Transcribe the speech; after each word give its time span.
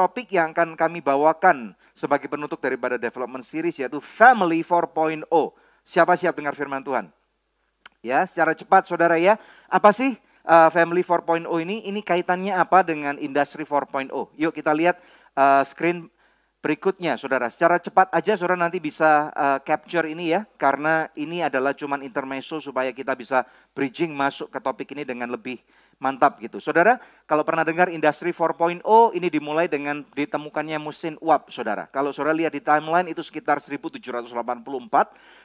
topik 0.00 0.32
yang 0.32 0.56
akan 0.56 0.80
kami 0.80 1.04
bawakan 1.04 1.76
sebagai 1.92 2.32
penutup 2.32 2.56
daripada 2.56 2.96
development 2.96 3.44
series 3.44 3.76
yaitu 3.76 4.00
Family 4.00 4.64
4.0. 4.64 5.28
Siapa 5.84 6.16
siap 6.16 6.40
dengar 6.40 6.56
firman 6.56 6.80
Tuhan? 6.80 7.12
Ya, 8.00 8.24
secara 8.24 8.56
cepat 8.56 8.88
saudara 8.88 9.20
ya. 9.20 9.36
Apa 9.68 9.92
sih 9.92 10.16
uh, 10.48 10.72
Family 10.72 11.04
4.0 11.04 11.44
ini? 11.60 11.84
Ini 11.84 12.00
kaitannya 12.00 12.56
apa 12.56 12.80
dengan 12.80 13.20
Industri 13.20 13.68
4.0? 13.68 14.08
Yuk 14.40 14.52
kita 14.56 14.72
lihat 14.72 14.96
uh, 15.36 15.60
screen 15.68 16.08
berikutnya 16.64 17.20
saudara. 17.20 17.52
Secara 17.52 17.76
cepat 17.76 18.08
aja 18.16 18.40
saudara 18.40 18.56
nanti 18.56 18.80
bisa 18.80 19.28
uh, 19.36 19.60
capture 19.60 20.08
ini 20.08 20.32
ya. 20.32 20.48
Karena 20.56 21.12
ini 21.12 21.44
adalah 21.44 21.76
cuman 21.76 22.00
intermezzo 22.00 22.56
supaya 22.56 22.88
kita 22.96 23.12
bisa 23.12 23.44
bridging 23.76 24.16
masuk 24.16 24.48
ke 24.48 24.64
topik 24.64 24.88
ini 24.96 25.04
dengan 25.04 25.28
lebih 25.28 25.60
mantap 26.00 26.40
gitu. 26.40 26.58
Saudara, 26.58 26.96
kalau 27.28 27.44
pernah 27.44 27.62
dengar 27.62 27.92
industri 27.92 28.32
4.0 28.32 28.80
ini 29.12 29.28
dimulai 29.28 29.68
dengan 29.68 30.02
ditemukannya 30.16 30.80
mesin 30.80 31.14
uap, 31.20 31.52
saudara. 31.52 31.86
Kalau 31.92 32.10
saudara 32.10 32.32
lihat 32.34 32.56
di 32.56 32.64
timeline 32.64 33.12
itu 33.12 33.20
sekitar 33.20 33.60
1784. 33.60 34.32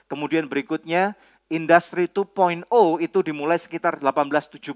Kemudian 0.08 0.48
berikutnya 0.48 1.14
Industri 1.45 2.09
2.0 2.09 2.66
itu 3.05 3.20
dimulai 3.22 3.62
sekitar 3.62 4.02
1870 4.02 4.73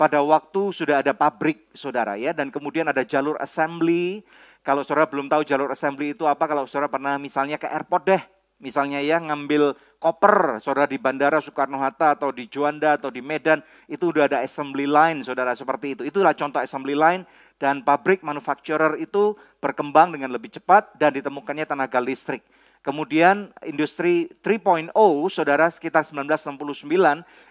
pada 0.00 0.24
waktu 0.24 0.72
sudah 0.72 1.04
ada 1.04 1.12
pabrik 1.12 1.68
saudara 1.76 2.16
ya 2.16 2.32
dan 2.32 2.48
kemudian 2.48 2.88
ada 2.88 3.04
jalur 3.04 3.36
assembly. 3.36 4.24
Kalau 4.64 4.80
saudara 4.80 5.04
belum 5.04 5.28
tahu 5.28 5.44
jalur 5.44 5.68
assembly 5.68 6.16
itu 6.16 6.24
apa 6.24 6.48
kalau 6.48 6.64
saudara 6.64 6.88
pernah 6.88 7.20
misalnya 7.20 7.60
ke 7.60 7.68
airport 7.68 8.08
deh 8.08 8.22
Misalnya 8.60 9.00
ya 9.00 9.16
ngambil 9.16 9.72
koper 9.96 10.60
saudara 10.60 10.84
di 10.84 11.00
Bandara 11.00 11.40
Soekarno-Hatta 11.40 12.16
atau 12.20 12.28
di 12.28 12.44
Juanda 12.48 13.00
atau 13.00 13.08
di 13.08 13.24
Medan 13.24 13.64
itu 13.88 14.12
udah 14.12 14.28
ada 14.28 14.38
assembly 14.44 14.84
line 14.84 15.24
saudara 15.24 15.56
seperti 15.56 15.96
itu. 15.96 16.02
Itulah 16.04 16.36
contoh 16.36 16.60
assembly 16.60 16.92
line 16.92 17.24
dan 17.56 17.80
pabrik 17.80 18.20
manufacturer 18.20 19.00
itu 19.00 19.36
berkembang 19.64 20.12
dengan 20.12 20.32
lebih 20.32 20.52
cepat 20.52 20.92
dan 21.00 21.16
ditemukannya 21.16 21.64
tenaga 21.64 22.00
listrik. 22.00 22.44
Kemudian 22.80 23.52
industri 23.68 24.32
3.0 24.40 24.96
saudara 25.28 25.68
sekitar 25.68 26.00
1969 26.00 26.88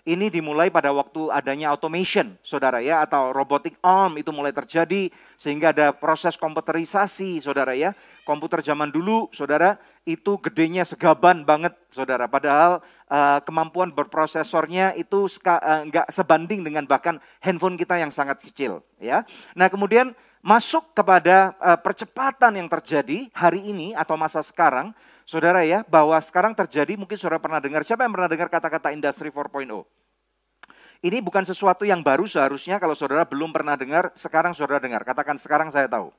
ini 0.09 0.25
dimulai 0.33 0.73
pada 0.73 0.89
waktu 0.89 1.29
adanya 1.29 1.69
automation 1.69 2.33
saudara 2.41 2.81
ya 2.81 3.05
atau 3.05 3.29
robotic 3.29 3.77
arm 3.85 4.17
itu 4.17 4.33
mulai 4.33 4.49
terjadi 4.49 5.13
sehingga 5.37 5.69
ada 5.69 5.93
proses 5.93 6.33
komputerisasi 6.33 7.37
saudara 7.45 7.77
ya. 7.77 7.93
Komputer 8.25 8.65
zaman 8.65 8.89
dulu 8.89 9.29
saudara 9.29 9.77
itu 10.01 10.41
gedenya 10.41 10.81
segaban 10.81 11.45
banget 11.45 11.77
saudara 11.93 12.25
padahal 12.25 12.81
uh, 13.05 13.37
kemampuan 13.45 13.93
berprosesornya 13.93 14.97
itu 14.97 15.29
uh, 15.45 15.85
enggak 15.85 16.09
sebanding 16.09 16.65
dengan 16.65 16.89
bahkan 16.89 17.21
handphone 17.37 17.77
kita 17.77 18.01
yang 18.01 18.09
sangat 18.09 18.41
kecil 18.41 18.81
ya. 18.97 19.21
Nah, 19.53 19.69
kemudian 19.69 20.17
masuk 20.39 20.95
kepada 20.95 21.53
uh, 21.59 21.79
percepatan 21.79 22.55
yang 22.55 22.67
terjadi 22.71 23.27
hari 23.35 23.69
ini 23.69 23.91
atau 23.95 24.15
masa 24.15 24.39
sekarang 24.39 24.95
Saudara 25.29 25.61
ya, 25.61 25.85
bahwa 25.85 26.17
sekarang 26.25 26.57
terjadi, 26.57 26.97
mungkin 26.97 27.13
saudara 27.13 27.37
pernah 27.37 27.61
dengar, 27.61 27.85
siapa 27.85 28.01
yang 28.01 28.17
pernah 28.17 28.25
dengar 28.25 28.49
kata-kata 28.49 28.89
industri 28.89 29.29
4.0? 29.29 29.69
Ini 31.05 31.21
bukan 31.21 31.45
sesuatu 31.45 31.85
yang 31.85 32.01
baru 32.01 32.25
seharusnya 32.25 32.81
kalau 32.81 32.97
saudara 32.97 33.29
belum 33.29 33.53
pernah 33.53 33.77
dengar, 33.77 34.09
sekarang 34.17 34.57
saudara 34.57 34.81
dengar. 34.81 35.05
Katakan 35.05 35.37
sekarang 35.37 35.69
saya 35.69 35.85
tahu. 35.85 36.09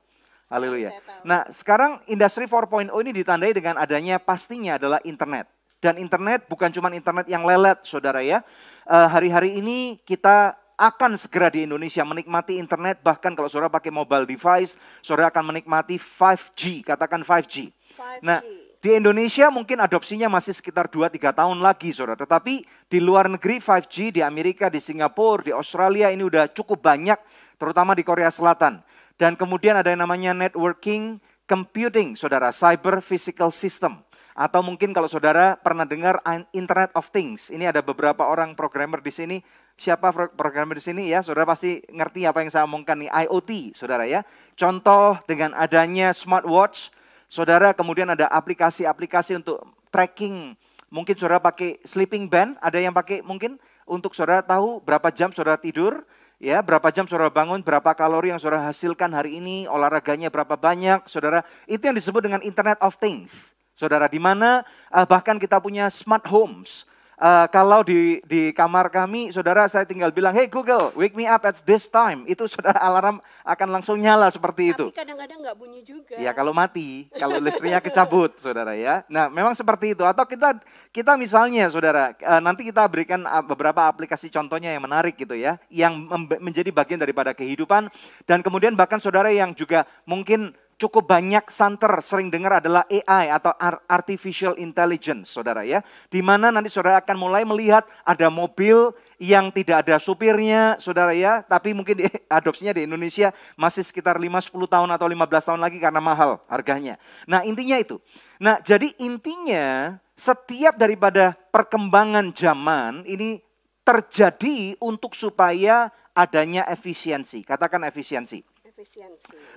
Haleluya. 0.47 0.95
Nah 1.27 1.43
sekarang 1.51 1.99
industri 2.07 2.47
4.0 2.47 2.87
ini 3.03 3.11
ditandai 3.11 3.51
dengan 3.51 3.75
adanya 3.75 4.15
pastinya 4.15 4.79
adalah 4.79 5.03
internet. 5.03 5.51
Dan 5.83 5.99
internet 5.99 6.47
bukan 6.47 6.71
cuma 6.71 6.87
internet 6.95 7.27
yang 7.27 7.43
lelet 7.43 7.83
saudara 7.83 8.23
ya. 8.23 8.39
Eh, 8.87 9.07
hari-hari 9.11 9.53
uh, 9.53 9.59
ini 9.59 9.99
kita 10.07 10.55
akan 10.81 11.13
segera 11.13 11.53
di 11.53 11.69
Indonesia 11.69 12.01
menikmati 12.01 12.57
internet 12.57 13.05
bahkan 13.05 13.37
kalau 13.37 13.45
saudara 13.45 13.69
pakai 13.69 13.93
mobile 13.93 14.25
device, 14.25 14.81
saudara 15.05 15.29
akan 15.29 15.53
menikmati 15.53 16.01
5G, 16.01 16.81
katakan 16.81 17.21
5G. 17.21 17.69
5G. 17.69 18.25
Nah, 18.25 18.41
di 18.81 18.97
Indonesia 18.97 19.53
mungkin 19.53 19.77
adopsinya 19.77 20.25
masih 20.25 20.57
sekitar 20.57 20.89
2-3 20.89 21.37
tahun 21.37 21.61
lagi 21.61 21.93
saudara. 21.93 22.17
Tetapi 22.17 22.65
di 22.89 22.97
luar 22.97 23.29
negeri 23.29 23.61
5G, 23.61 24.09
di 24.09 24.25
Amerika, 24.25 24.73
di 24.73 24.81
Singapura, 24.81 25.45
di 25.45 25.53
Australia 25.53 26.09
ini 26.09 26.25
udah 26.25 26.49
cukup 26.49 26.81
banyak. 26.81 27.21
Terutama 27.61 27.93
di 27.93 28.01
Korea 28.01 28.33
Selatan. 28.33 28.81
Dan 29.21 29.37
kemudian 29.37 29.77
ada 29.77 29.93
yang 29.93 30.01
namanya 30.01 30.33
networking 30.33 31.21
computing 31.45 32.17
saudara. 32.17 32.49
Cyber 32.49 33.05
physical 33.05 33.53
system. 33.53 34.01
Atau 34.33 34.65
mungkin 34.65 34.97
kalau 34.97 35.05
saudara 35.05 35.61
pernah 35.61 35.85
dengar 35.85 36.17
Internet 36.49 36.89
of 36.97 37.13
Things. 37.13 37.53
Ini 37.53 37.69
ada 37.69 37.85
beberapa 37.85 38.25
orang 38.25 38.57
programmer 38.57 38.97
di 38.97 39.13
sini. 39.13 39.37
Siapa 39.81 40.13
programmer 40.37 40.77
di 40.77 40.83
sini 40.85 41.09
ya? 41.09 41.25
Saudara 41.25 41.49
pasti 41.49 41.81
ngerti 41.89 42.29
apa 42.29 42.45
yang 42.45 42.53
saya 42.53 42.69
omongkan 42.69 43.01
nih. 43.01 43.09
IoT 43.25 43.73
saudara 43.73 44.05
ya. 44.05 44.21
Contoh 44.53 45.17
dengan 45.25 45.57
adanya 45.57 46.13
smartwatch 46.13 46.93
Saudara 47.31 47.71
kemudian 47.71 48.11
ada 48.11 48.27
aplikasi-aplikasi 48.27 49.39
untuk 49.39 49.63
tracking. 49.87 50.51
Mungkin 50.91 51.15
saudara 51.15 51.39
pakai 51.39 51.79
sleeping 51.87 52.27
band, 52.27 52.59
ada 52.59 52.75
yang 52.75 52.91
pakai 52.91 53.23
mungkin 53.23 53.55
untuk 53.87 54.11
saudara 54.11 54.43
tahu 54.43 54.83
berapa 54.83 55.07
jam 55.15 55.31
saudara 55.31 55.55
tidur, 55.55 56.03
ya 56.43 56.59
berapa 56.59 56.91
jam 56.91 57.07
saudara 57.07 57.31
bangun, 57.31 57.63
berapa 57.63 57.95
kalori 57.95 58.35
yang 58.35 58.39
saudara 58.43 58.67
hasilkan 58.67 59.15
hari 59.15 59.39
ini, 59.39 59.63
olahraganya 59.63 60.27
berapa 60.27 60.59
banyak, 60.59 61.07
saudara. 61.07 61.47
Itu 61.71 61.87
yang 61.87 61.95
disebut 61.95 62.19
dengan 62.19 62.43
Internet 62.43 62.83
of 62.83 62.99
Things. 62.99 63.55
Saudara, 63.79 64.11
di 64.11 64.19
mana 64.19 64.67
uh, 64.91 65.07
bahkan 65.07 65.39
kita 65.39 65.63
punya 65.63 65.87
smart 65.87 66.27
homes 66.27 66.83
uh, 67.21 67.45
kalau 67.53 67.85
di 67.85 68.19
di 68.25 68.49
kamar 68.51 68.89
kami, 68.89 69.29
saudara 69.29 69.69
saya 69.69 69.85
tinggal 69.85 70.09
bilang, 70.09 70.33
hey 70.33 70.49
Google, 70.49 70.89
wake 70.97 71.13
me 71.13 71.29
up 71.29 71.45
at 71.45 71.61
this 71.63 71.85
time. 71.85 72.25
Itu 72.25 72.49
saudara 72.49 72.81
alarm 72.89 73.21
akan 73.45 73.67
langsung 73.69 74.01
nyala 74.01 74.27
seperti 74.33 74.73
itu. 74.73 74.89
Tapi 74.89 74.97
kadang-kadang 74.97 75.39
nggak 75.45 75.55
bunyi 75.55 75.85
juga. 75.85 76.17
Ya 76.17 76.33
kalau 76.33 76.51
mati, 76.51 77.07
kalau 77.15 77.37
listriknya 77.37 77.79
kecabut, 77.79 78.35
saudara 78.43 78.73
ya. 78.73 79.05
Nah 79.07 79.29
memang 79.29 79.53
seperti 79.53 79.93
itu. 79.93 80.03
Atau 80.03 80.25
kita 80.25 80.57
kita 80.89 81.15
misalnya, 81.15 81.69
saudara, 81.69 82.17
uh, 82.25 82.41
nanti 82.41 82.65
kita 82.65 82.83
berikan 82.89 83.23
uh, 83.29 83.45
beberapa 83.45 83.85
aplikasi 83.85 84.33
contohnya 84.33 84.73
yang 84.73 84.83
menarik 84.83 85.13
gitu 85.15 85.37
ya, 85.37 85.61
yang 85.69 86.09
menjadi 86.41 86.73
bagian 86.73 86.99
daripada 86.99 87.37
kehidupan. 87.37 87.87
Dan 88.25 88.41
kemudian 88.41 88.73
bahkan 88.73 88.97
saudara 88.97 89.29
yang 89.29 89.53
juga 89.53 89.85
mungkin 90.09 90.57
cukup 90.81 91.05
banyak 91.05 91.45
santer 91.53 91.93
sering 92.01 92.33
dengar 92.33 92.57
adalah 92.57 92.81
AI 92.89 93.29
atau 93.29 93.53
artificial 93.85 94.57
intelligence, 94.57 95.29
saudara 95.29 95.61
ya. 95.61 95.85
Di 96.09 96.25
mana 96.25 96.49
nanti 96.49 96.73
saudara 96.73 96.97
akan 97.05 97.21
mulai 97.21 97.45
melihat 97.45 97.85
ada 98.01 98.33
mobil 98.33 98.89
yang 99.21 99.53
tidak 99.53 99.85
ada 99.85 100.01
supirnya, 100.01 100.81
saudara 100.81 101.13
ya. 101.13 101.45
Tapi 101.45 101.77
mungkin 101.77 102.01
di, 102.01 102.09
adopsinya 102.41 102.73
di 102.73 102.89
Indonesia 102.89 103.29
masih 103.53 103.85
sekitar 103.85 104.17
5-10 104.17 104.49
tahun 104.65 104.89
atau 104.89 105.05
15 105.05 105.47
tahun 105.53 105.61
lagi 105.61 105.77
karena 105.77 106.01
mahal 106.01 106.41
harganya. 106.49 106.97
Nah 107.29 107.45
intinya 107.45 107.77
itu. 107.77 108.01
Nah 108.41 108.57
jadi 108.65 108.89
intinya 108.97 110.01
setiap 110.17 110.81
daripada 110.81 111.37
perkembangan 111.53 112.33
zaman 112.33 113.05
ini 113.05 113.37
terjadi 113.85 114.73
untuk 114.81 115.13
supaya 115.13 115.93
adanya 116.17 116.65
efisiensi. 116.65 117.45
Katakan 117.45 117.85
efisiensi 117.85 118.50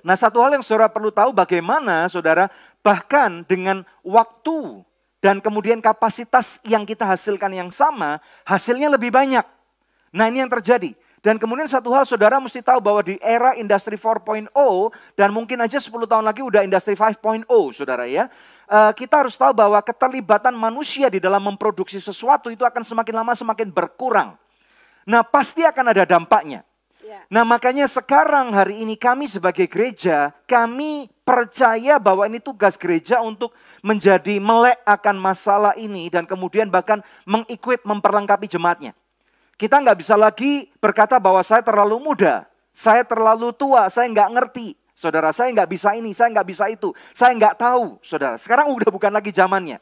Nah 0.05 0.15
satu 0.17 0.41
hal 0.41 0.57
yang 0.57 0.65
saudara 0.65 0.89
perlu 0.89 1.09
tahu 1.09 1.33
bagaimana 1.33 2.05
saudara 2.07 2.49
bahkan 2.85 3.41
dengan 3.45 3.81
waktu 4.05 4.85
dan 5.25 5.41
kemudian 5.41 5.81
kapasitas 5.81 6.61
yang 6.61 6.85
kita 6.85 7.01
hasilkan 7.01 7.49
yang 7.49 7.73
sama, 7.73 8.21
hasilnya 8.45 8.93
lebih 8.93 9.09
banyak. 9.09 9.41
Nah 10.13 10.29
ini 10.29 10.45
yang 10.45 10.51
terjadi. 10.53 10.93
Dan 11.25 11.41
kemudian 11.41 11.65
satu 11.65 11.89
hal 11.89 12.05
saudara 12.05 12.37
mesti 12.37 12.61
tahu 12.61 12.77
bahwa 12.77 13.01
di 13.01 13.17
era 13.17 13.57
industri 13.57 13.97
4.0 13.97 14.53
dan 15.17 15.33
mungkin 15.33 15.57
aja 15.57 15.81
10 15.81 15.89
tahun 16.05 16.21
lagi 16.21 16.45
udah 16.45 16.61
industri 16.61 16.93
5.0 16.93 17.49
saudara 17.73 18.05
ya. 18.05 18.29
Uh, 18.69 18.93
kita 18.93 19.25
harus 19.25 19.33
tahu 19.33 19.49
bahwa 19.49 19.81
keterlibatan 19.81 20.53
manusia 20.53 21.09
di 21.09 21.17
dalam 21.17 21.41
memproduksi 21.41 21.97
sesuatu 21.97 22.53
itu 22.53 22.61
akan 22.61 22.85
semakin 22.85 23.25
lama 23.25 23.33
semakin 23.33 23.73
berkurang. 23.73 24.37
Nah 25.09 25.25
pasti 25.25 25.65
akan 25.65 25.97
ada 25.97 26.05
dampaknya. 26.05 26.61
Ya. 27.05 27.21
Nah 27.29 27.45
makanya 27.45 27.85
sekarang 27.85 28.49
hari 28.49 28.81
ini 28.81 28.97
kami 28.97 29.29
sebagai 29.29 29.69
gereja, 29.69 30.33
kami 30.49 31.05
percaya 31.21 32.01
bahwa 32.01 32.25
ini 32.25 32.41
tugas 32.41 32.81
gereja 32.81 33.21
untuk 33.21 33.53
menjadi 33.85 34.41
melek 34.41 34.81
akan 34.89 35.21
masalah 35.21 35.77
ini 35.77 36.09
dan 36.09 36.25
kemudian 36.25 36.73
bahkan 36.73 37.05
mengequip, 37.29 37.85
memperlengkapi 37.85 38.49
jemaatnya. 38.49 38.97
Kita 39.53 39.85
nggak 39.85 40.01
bisa 40.01 40.17
lagi 40.17 40.65
berkata 40.81 41.21
bahwa 41.21 41.45
saya 41.45 41.61
terlalu 41.61 42.01
muda, 42.01 42.49
saya 42.73 43.05
terlalu 43.05 43.53
tua, 43.53 43.85
saya 43.93 44.09
nggak 44.09 44.29
ngerti. 44.41 44.67
Saudara, 44.97 45.29
saya 45.29 45.53
nggak 45.53 45.69
bisa 45.69 45.93
ini, 45.93 46.09
saya 46.09 46.33
nggak 46.33 46.47
bisa 46.49 46.65
itu, 46.73 46.89
saya 47.13 47.37
nggak 47.37 47.61
tahu. 47.61 48.01
Saudara, 48.01 48.33
sekarang 48.33 48.73
udah 48.73 48.89
bukan 48.89 49.13
lagi 49.13 49.29
zamannya. 49.29 49.77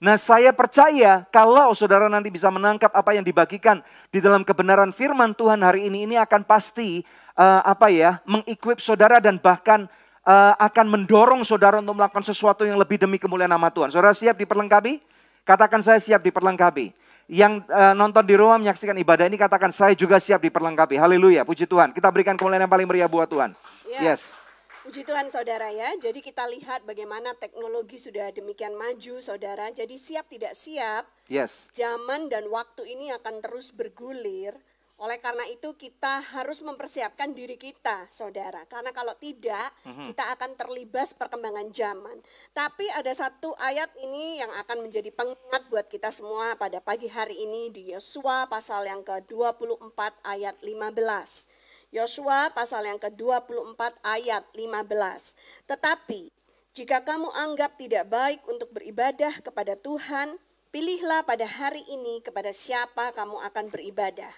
Nah 0.00 0.16
saya 0.16 0.48
percaya 0.56 1.28
kalau 1.28 1.76
saudara 1.76 2.08
nanti 2.08 2.32
bisa 2.32 2.48
menangkap 2.48 2.88
apa 2.96 3.12
yang 3.12 3.20
dibagikan 3.20 3.84
di 4.08 4.24
dalam 4.24 4.40
kebenaran 4.48 4.96
firman 4.96 5.36
Tuhan 5.36 5.60
hari 5.60 5.92
ini, 5.92 6.08
ini 6.08 6.16
akan 6.16 6.40
pasti 6.48 7.04
uh, 7.36 7.60
apa 7.60 7.92
ya, 7.92 8.16
mengequip 8.24 8.80
saudara 8.80 9.20
dan 9.20 9.36
bahkan 9.36 9.84
uh, 10.24 10.56
akan 10.56 10.88
mendorong 10.88 11.44
saudara 11.44 11.84
untuk 11.84 12.00
melakukan 12.00 12.24
sesuatu 12.24 12.64
yang 12.64 12.80
lebih 12.80 12.96
demi 12.96 13.20
kemuliaan 13.20 13.52
nama 13.52 13.68
Tuhan. 13.68 13.92
Saudara 13.92 14.16
siap 14.16 14.40
diperlengkapi? 14.40 15.04
Katakan 15.44 15.84
saya 15.84 16.00
siap 16.00 16.24
diperlengkapi. 16.24 16.96
Yang 17.28 17.68
uh, 17.68 17.92
nonton 17.92 18.24
di 18.24 18.40
rumah 18.40 18.56
menyaksikan 18.56 18.96
ibadah 18.96 19.28
ini 19.28 19.36
katakan 19.36 19.68
saya 19.68 19.92
juga 19.92 20.16
siap 20.16 20.40
diperlengkapi. 20.40 20.96
Haleluya, 20.96 21.44
puji 21.44 21.68
Tuhan. 21.68 21.92
Kita 21.92 22.08
berikan 22.08 22.40
kemuliaan 22.40 22.64
yang 22.64 22.72
paling 22.72 22.88
meriah 22.88 23.06
buat 23.06 23.28
Tuhan. 23.28 23.52
Yeah. 23.84 24.16
Yes. 24.16 24.32
Puji 24.80 25.04
Tuhan 25.04 25.28
saudara 25.28 25.68
ya, 25.68 25.92
jadi 26.00 26.24
kita 26.24 26.48
lihat 26.48 26.88
bagaimana 26.88 27.36
teknologi 27.36 28.00
sudah 28.00 28.32
demikian 28.32 28.72
maju 28.72 29.20
saudara. 29.20 29.68
Jadi 29.68 30.00
siap 30.00 30.32
tidak 30.32 30.56
siap, 30.56 31.04
Yes. 31.28 31.68
zaman 31.76 32.32
dan 32.32 32.48
waktu 32.48 32.88
ini 32.88 33.12
akan 33.12 33.44
terus 33.44 33.76
bergulir. 33.76 34.56
Oleh 35.00 35.20
karena 35.20 35.44
itu 35.52 35.76
kita 35.76 36.24
harus 36.32 36.64
mempersiapkan 36.64 37.32
diri 37.36 37.60
kita 37.60 38.08
saudara. 38.08 38.64
Karena 38.68 38.92
kalau 38.92 39.12
tidak 39.20 39.68
kita 39.84 40.32
akan 40.36 40.56
terlibas 40.56 41.12
perkembangan 41.16 41.72
zaman. 41.72 42.20
Tapi 42.52 42.84
ada 42.92 43.12
satu 43.12 43.52
ayat 43.60 43.88
ini 44.00 44.40
yang 44.40 44.52
akan 44.64 44.84
menjadi 44.84 45.08
pengingat 45.12 45.68
buat 45.72 45.88
kita 45.88 46.08
semua 46.12 46.56
pada 46.56 46.84
pagi 46.84 47.08
hari 47.08 47.36
ini 47.36 47.72
di 47.72 47.92
Yosua 47.92 48.48
pasal 48.48 48.88
yang 48.88 49.00
ke-24 49.00 50.20
ayat 50.24 50.56
15. 50.64 51.59
Yosua 51.90 52.54
pasal 52.54 52.86
yang 52.86 53.02
ke-24 53.02 53.98
ayat 54.06 54.46
15. 54.54 55.66
Tetapi 55.66 56.30
jika 56.70 57.02
kamu 57.02 57.26
anggap 57.34 57.74
tidak 57.74 58.06
baik 58.06 58.38
untuk 58.46 58.70
beribadah 58.70 59.34
kepada 59.42 59.74
Tuhan, 59.74 60.38
pilihlah 60.70 61.26
pada 61.26 61.50
hari 61.50 61.82
ini 61.90 62.22
kepada 62.22 62.54
siapa 62.54 63.10
kamu 63.10 63.42
akan 63.42 63.74
beribadah. 63.74 64.30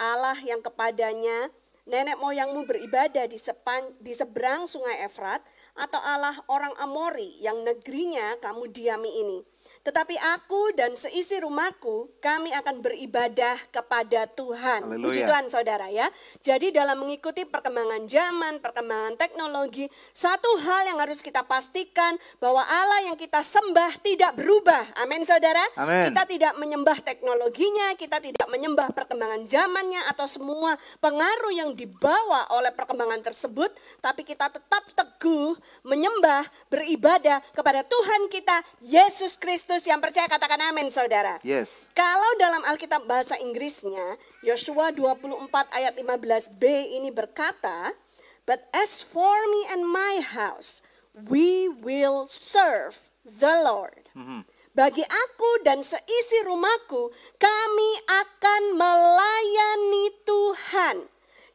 Allah 0.00 0.40
yang 0.40 0.64
kepadanya 0.64 1.52
nenek 1.84 2.16
moyangmu 2.16 2.64
beribadah 2.64 3.28
di, 3.28 3.36
sepan, 3.36 3.92
di 4.00 4.16
seberang 4.16 4.64
sungai 4.64 5.04
Efrat 5.04 5.44
atau 5.76 6.00
Allah 6.00 6.32
orang 6.48 6.72
Amori 6.80 7.36
yang 7.44 7.60
negerinya 7.60 8.40
kamu 8.40 8.72
diami 8.72 9.20
ini. 9.20 9.38
Tetapi 9.80 10.12
aku 10.36 10.76
dan 10.76 10.92
seisi 10.92 11.40
rumahku 11.40 12.20
kami 12.20 12.52
akan 12.52 12.84
beribadah 12.84 13.56
kepada 13.72 14.28
Tuhan. 14.28 14.84
Haleluya. 14.84 15.08
Puji 15.08 15.20
Tuhan 15.24 15.46
saudara 15.48 15.88
ya. 15.88 16.04
Jadi 16.44 16.68
dalam 16.68 17.00
mengikuti 17.00 17.48
perkembangan 17.48 18.04
zaman, 18.04 18.60
perkembangan 18.60 19.16
teknologi, 19.16 19.88
satu 20.12 20.50
hal 20.60 20.92
yang 20.92 20.98
harus 21.00 21.24
kita 21.24 21.44
pastikan 21.44 22.16
bahwa 22.36 22.60
Allah 22.60 23.12
yang 23.12 23.16
kita 23.16 23.40
sembah 23.40 24.04
tidak 24.04 24.36
berubah. 24.36 24.84
Amin 25.00 25.24
saudara. 25.24 25.64
Amin. 25.80 26.12
Kita 26.12 26.28
tidak 26.28 26.52
menyembah 26.60 26.98
teknologinya, 27.00 27.96
kita 27.96 28.20
tidak 28.20 28.48
menyembah 28.52 28.92
perkembangan 28.92 29.48
zamannya 29.48 30.04
atau 30.12 30.28
semua 30.28 30.76
pengaruh 31.00 31.56
yang 31.56 31.72
dibawa 31.72 32.52
oleh 32.52 32.72
perkembangan 32.76 33.24
tersebut, 33.24 33.72
tapi 34.04 34.28
kita 34.28 34.52
tetap 34.52 34.84
teguh 34.92 35.56
menyembah, 35.88 36.44
beribadah 36.68 37.40
kepada 37.56 37.80
Tuhan 37.84 38.28
kita 38.28 38.56
Yesus 38.84 39.36
Kristus 39.36 39.49
yang 39.88 39.98
percaya 39.98 40.30
katakan 40.30 40.60
amin 40.70 40.92
saudara. 40.92 41.40
Yes. 41.42 41.90
Kalau 41.96 42.30
dalam 42.38 42.62
Alkitab 42.68 43.06
bahasa 43.08 43.34
Inggrisnya, 43.40 44.18
Yosua 44.46 44.94
24 44.94 45.50
ayat 45.74 45.94
15b 45.98 46.62
ini 47.00 47.10
berkata, 47.10 47.94
But 48.46 48.66
as 48.74 49.02
for 49.02 49.36
me 49.50 49.62
and 49.70 49.86
my 49.86 50.22
house, 50.22 50.82
we 51.14 51.70
will 51.70 52.26
serve 52.26 53.10
the 53.26 53.62
Lord. 53.62 54.10
Bagi 54.70 55.02
aku 55.02 55.50
dan 55.66 55.82
seisi 55.82 56.38
rumahku, 56.46 57.10
kami 57.38 57.90
akan 58.06 58.62
melayani 58.78 60.06
Tuhan. 60.22 60.96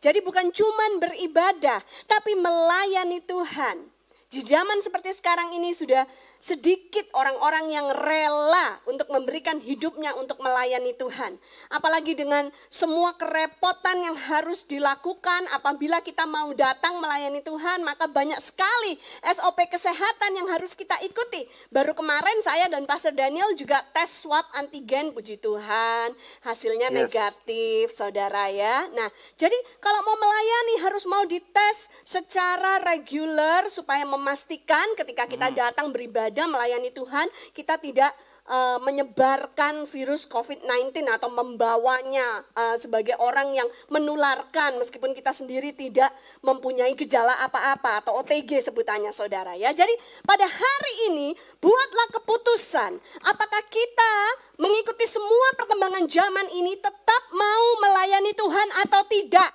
Jadi 0.03 0.19
bukan 0.21 0.51
cuman 0.51 1.01
beribadah, 1.01 1.79
tapi 2.05 2.35
melayani 2.37 3.23
Tuhan. 3.25 3.95
Di 4.29 4.43
zaman 4.43 4.83
seperti 4.83 5.15
sekarang 5.15 5.55
ini 5.55 5.71
sudah 5.71 6.03
sedikit 6.45 7.09
orang-orang 7.17 7.73
yang 7.73 7.89
rela 7.89 8.77
untuk 8.85 9.09
memberikan 9.09 9.57
hidupnya 9.57 10.13
untuk 10.13 10.37
melayani 10.45 10.93
Tuhan. 10.93 11.41
Apalagi 11.73 12.13
dengan 12.13 12.53
semua 12.69 13.17
kerepotan 13.17 14.05
yang 14.05 14.13
harus 14.13 14.61
dilakukan 14.69 15.49
apabila 15.57 16.05
kita 16.05 16.29
mau 16.29 16.53
datang 16.53 17.01
melayani 17.01 17.41
Tuhan, 17.41 17.81
maka 17.81 18.05
banyak 18.05 18.37
sekali 18.37 18.93
SOP 19.25 19.57
kesehatan 19.73 20.37
yang 20.37 20.45
harus 20.53 20.77
kita 20.77 20.93
ikuti. 21.01 21.49
Baru 21.73 21.97
kemarin 21.97 22.37
saya 22.45 22.69
dan 22.69 22.85
Pastor 22.85 23.17
Daniel 23.17 23.49
juga 23.57 23.81
tes 23.89 24.05
swab 24.13 24.45
antigen, 24.53 25.17
puji 25.17 25.41
Tuhan, 25.41 26.13
hasilnya 26.45 26.93
Yes. 26.93 27.09
negatif, 27.09 27.89
saudara 27.89 28.53
ya. 28.53 28.85
Nah, 28.93 29.09
jadi 29.33 29.57
kalau 29.81 30.05
mau 30.05 30.13
melayani 30.13 30.75
harus 30.85 31.09
mau 31.09 31.25
dites 31.25 31.89
secara 32.05 32.85
reguler 32.85 33.65
supaya 33.73 34.05
memastikan 34.05 34.85
ketika 34.93 35.25
kita 35.25 35.49
datang 35.49 35.89
beribadah 35.89 36.34
melayani 36.43 36.91
Tuhan, 36.91 37.31
kita 37.55 37.79
tidak 37.79 38.11
eh, 38.51 38.77
menyebarkan 38.83 39.87
virus 39.87 40.27
COVID-19 40.27 41.07
atau 41.07 41.31
membawanya 41.31 42.43
eh, 42.51 42.75
sebagai 42.75 43.15
orang 43.23 43.55
yang 43.55 43.67
menularkan 43.87 44.75
meskipun 44.75 45.15
kita 45.15 45.31
sendiri 45.31 45.71
tidak 45.71 46.11
mempunyai 46.43 46.91
gejala 46.99 47.31
apa-apa 47.47 48.03
atau 48.03 48.19
OTG 48.19 48.59
sebutannya 48.59 49.15
saudara 49.15 49.55
ya. 49.55 49.71
Jadi 49.71 49.95
pada 50.27 50.43
hari 50.43 51.15
ini 51.15 51.31
buatlah 51.63 52.07
keputusan 52.19 52.99
apakah 53.23 53.63
kita 53.71 54.13
mengikuti 54.59 55.07
semua 55.07 55.47
perkembangan 55.55 56.03
zaman 56.11 56.47
ini 56.51 56.75
tetap 56.75 57.21
mau 57.31 57.65
melayani 57.79 58.31
Tuhan 58.35 58.67
atau 58.87 59.01
tidak. 59.07 59.51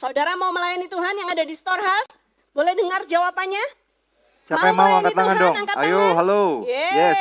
Saudara 0.00 0.32
mau 0.32 0.48
melayani 0.48 0.88
Tuhan 0.88 1.12
yang 1.12 1.28
ada 1.28 1.44
di 1.44 1.52
storehouse? 1.52 2.16
Boleh 2.56 2.72
dengar 2.72 3.04
jawabannya? 3.04 3.64
Siapa 4.50 4.66
yang 4.66 4.78
mau 4.82 4.98
angkat 4.98 5.14
tangan 5.14 5.36
Tuhan, 5.38 5.46
dong? 5.46 5.56
angkat 5.62 5.76
Ayo, 5.78 5.94
tangan. 5.94 6.18
halo. 6.18 6.42
Yeay. 6.66 6.90
Yes. 6.98 7.18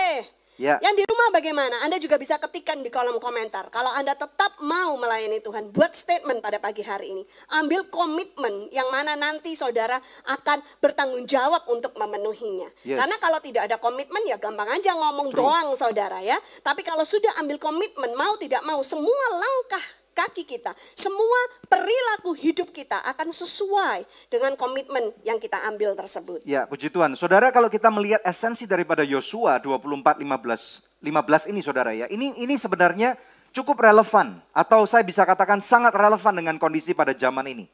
Ya. 0.60 0.76
Yang 0.84 0.96
di 1.00 1.04
rumah 1.08 1.30
bagaimana? 1.32 1.76
Anda 1.88 2.02
juga 2.02 2.20
bisa 2.20 2.36
ketikkan 2.36 2.82
di 2.84 2.92
kolom 2.92 3.22
komentar. 3.22 3.70
Kalau 3.72 3.94
Anda 3.96 4.18
tetap 4.18 4.60
mau 4.60 4.98
melayani 5.00 5.40
Tuhan, 5.40 5.72
buat 5.72 5.94
statement 5.96 6.42
pada 6.44 6.58
pagi 6.60 6.82
hari 6.84 7.16
ini. 7.16 7.24
Ambil 7.56 7.88
komitmen 7.88 8.68
yang 8.74 8.90
mana 8.92 9.14
nanti 9.16 9.56
saudara 9.56 9.96
akan 10.28 10.60
bertanggung 10.84 11.24
jawab 11.30 11.64
untuk 11.70 11.96
memenuhinya. 11.96 12.68
Yes. 12.84 12.98
Karena 12.98 13.16
kalau 13.22 13.40
tidak 13.40 13.72
ada 13.72 13.78
komitmen 13.80 14.26
ya 14.26 14.36
gampang 14.36 14.68
aja 14.68 14.98
ngomong 14.98 15.32
doang 15.32 15.78
saudara 15.78 16.20
ya. 16.20 16.36
Tapi 16.66 16.82
kalau 16.82 17.06
sudah 17.08 17.40
ambil 17.40 17.56
komitmen, 17.56 18.12
mau 18.18 18.36
tidak 18.36 18.66
mau, 18.66 18.82
semua 18.84 19.26
langkah 19.32 19.86
kaki 20.14 20.44
kita, 20.46 20.72
semua 20.98 21.40
perilaku 21.66 22.36
hidup 22.38 22.70
kita 22.70 22.98
akan 23.16 23.34
sesuai 23.34 24.06
dengan 24.30 24.54
komitmen 24.60 25.14
yang 25.24 25.38
kita 25.38 25.58
ambil 25.70 25.94
tersebut. 25.98 26.44
Ya, 26.44 26.70
puji 26.70 26.92
Tuhan. 26.92 27.16
Saudara 27.18 27.50
kalau 27.50 27.68
kita 27.68 27.90
melihat 27.90 28.22
esensi 28.26 28.70
daripada 28.70 29.02
Yosua 29.02 29.58
24 29.62 30.22
15 30.22 30.90
15 31.00 31.52
ini 31.52 31.60
saudara 31.64 31.96
ya. 31.96 32.06
Ini 32.12 32.36
ini 32.44 32.56
sebenarnya 32.60 33.16
cukup 33.56 33.80
relevan 33.82 34.44
atau 34.52 34.84
saya 34.86 35.02
bisa 35.02 35.24
katakan 35.24 35.64
sangat 35.64 35.96
relevan 35.96 36.36
dengan 36.36 36.56
kondisi 36.60 36.92
pada 36.92 37.16
zaman 37.16 37.48
ini. 37.48 37.66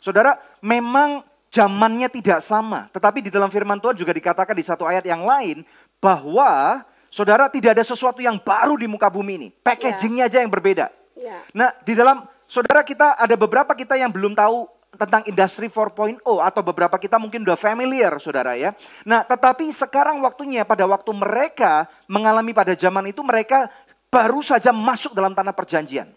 Saudara, 0.00 0.32
memang 0.64 1.20
zamannya 1.52 2.08
tidak 2.08 2.40
sama, 2.40 2.88
tetapi 2.94 3.20
di 3.20 3.30
dalam 3.30 3.52
firman 3.52 3.76
Tuhan 3.76 3.98
juga 3.98 4.16
dikatakan 4.16 4.56
di 4.56 4.64
satu 4.64 4.88
ayat 4.88 5.04
yang 5.04 5.28
lain 5.28 5.60
bahwa 6.00 6.80
saudara 7.12 7.52
tidak 7.52 7.76
ada 7.76 7.84
sesuatu 7.84 8.24
yang 8.24 8.40
baru 8.40 8.80
di 8.80 8.88
muka 8.88 9.12
bumi 9.12 9.32
ini. 9.36 9.48
Packagingnya 9.52 10.32
aja 10.32 10.40
yang 10.40 10.48
berbeda. 10.48 10.88
Ya. 11.20 11.38
Nah, 11.52 11.70
di 11.84 11.92
dalam 11.92 12.24
saudara 12.48 12.80
kita 12.82 13.14
ada 13.20 13.36
beberapa 13.36 13.76
kita 13.76 13.94
yang 14.00 14.10
belum 14.10 14.32
tahu 14.32 14.66
tentang 14.96 15.22
industri 15.30 15.70
4.0 15.70 16.18
atau 16.20 16.62
beberapa 16.66 16.98
kita 16.98 17.14
mungkin 17.22 17.46
udah 17.46 17.54
familiar 17.54 18.10
saudara 18.18 18.58
ya. 18.58 18.74
Nah, 19.06 19.22
tetapi 19.22 19.70
sekarang 19.70 20.18
waktunya 20.18 20.66
pada 20.66 20.82
waktu 20.88 21.14
mereka 21.14 21.86
mengalami 22.10 22.50
pada 22.50 22.74
zaman 22.74 23.06
itu 23.06 23.22
mereka 23.22 23.70
baru 24.10 24.42
saja 24.42 24.74
masuk 24.74 25.14
dalam 25.14 25.30
tanah 25.36 25.54
perjanjian. 25.54 26.10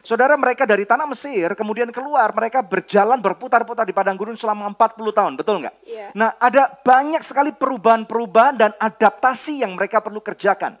Saudara 0.00 0.32
mereka 0.32 0.64
dari 0.64 0.88
tanah 0.88 1.04
Mesir 1.04 1.52
kemudian 1.52 1.92
keluar 1.92 2.32
mereka 2.32 2.64
berjalan 2.64 3.20
berputar-putar 3.20 3.84
di 3.84 3.92
padang 3.92 4.16
gurun 4.16 4.32
selama 4.32 4.72
40 4.72 5.12
tahun, 5.12 5.32
betul 5.36 5.60
nggak? 5.60 5.74
Iya. 5.84 6.08
Nah 6.16 6.40
ada 6.40 6.72
banyak 6.72 7.20
sekali 7.20 7.52
perubahan-perubahan 7.52 8.54
dan 8.56 8.72
adaptasi 8.80 9.60
yang 9.60 9.76
mereka 9.76 10.00
perlu 10.00 10.24
kerjakan. 10.24 10.80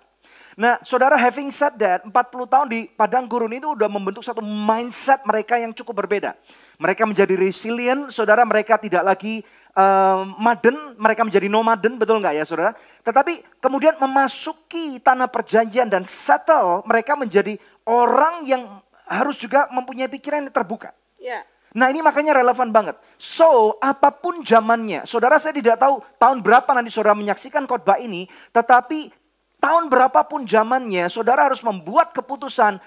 Nah, 0.58 0.82
saudara 0.82 1.14
having 1.14 1.52
said 1.54 1.78
that, 1.78 2.02
40 2.02 2.12
tahun 2.50 2.66
di 2.66 2.90
padang 2.90 3.30
gurun 3.30 3.54
itu 3.54 3.70
udah 3.70 3.86
membentuk 3.86 4.26
satu 4.26 4.42
mindset 4.42 5.22
mereka 5.22 5.58
yang 5.60 5.70
cukup 5.70 6.02
berbeda. 6.06 6.34
Mereka 6.82 7.06
menjadi 7.06 7.34
resilient, 7.38 8.10
saudara 8.10 8.42
mereka 8.42 8.74
tidak 8.80 9.06
lagi 9.06 9.44
eh, 9.76 10.20
maden, 10.40 10.98
mereka 10.98 11.22
menjadi 11.22 11.46
nomaden, 11.46 11.94
betul 12.00 12.18
nggak 12.18 12.34
ya 12.34 12.44
saudara? 12.48 12.74
Tetapi 13.06 13.62
kemudian 13.62 13.94
memasuki 14.02 14.98
tanah 14.98 15.30
perjanjian 15.30 15.86
dan 15.86 16.02
settle, 16.02 16.82
mereka 16.82 17.14
menjadi 17.14 17.54
orang 17.86 18.46
yang 18.48 18.62
harus 19.06 19.38
juga 19.38 19.66
mempunyai 19.70 20.10
pikiran 20.10 20.42
yang 20.46 20.54
terbuka. 20.54 20.94
Ya. 21.18 21.42
Nah 21.70 21.86
ini 21.86 22.02
makanya 22.02 22.34
relevan 22.34 22.74
banget. 22.74 22.98
So 23.14 23.78
apa 23.78 24.10
pun 24.10 24.42
zamannya, 24.42 25.06
saudara 25.06 25.38
saya 25.38 25.54
tidak 25.54 25.78
tahu 25.78 26.02
tahun 26.18 26.42
berapa 26.42 26.66
nanti 26.74 26.90
saudara 26.90 27.14
menyaksikan 27.14 27.62
khotbah 27.70 28.02
ini, 28.02 28.26
tetapi 28.50 29.19
tahun 29.60 29.92
berapapun 29.92 30.48
zamannya, 30.48 31.06
saudara 31.12 31.46
harus 31.46 31.60
membuat 31.60 32.16
keputusan 32.16 32.80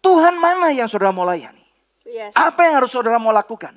Tuhan 0.00 0.34
mana 0.40 0.72
yang 0.72 0.88
saudara 0.88 1.12
mau 1.12 1.28
layani. 1.28 1.62
Yes. 2.06 2.32
Apa 2.32 2.64
yang 2.66 2.80
harus 2.80 2.90
saudara 2.94 3.20
mau 3.20 3.34
lakukan? 3.34 3.76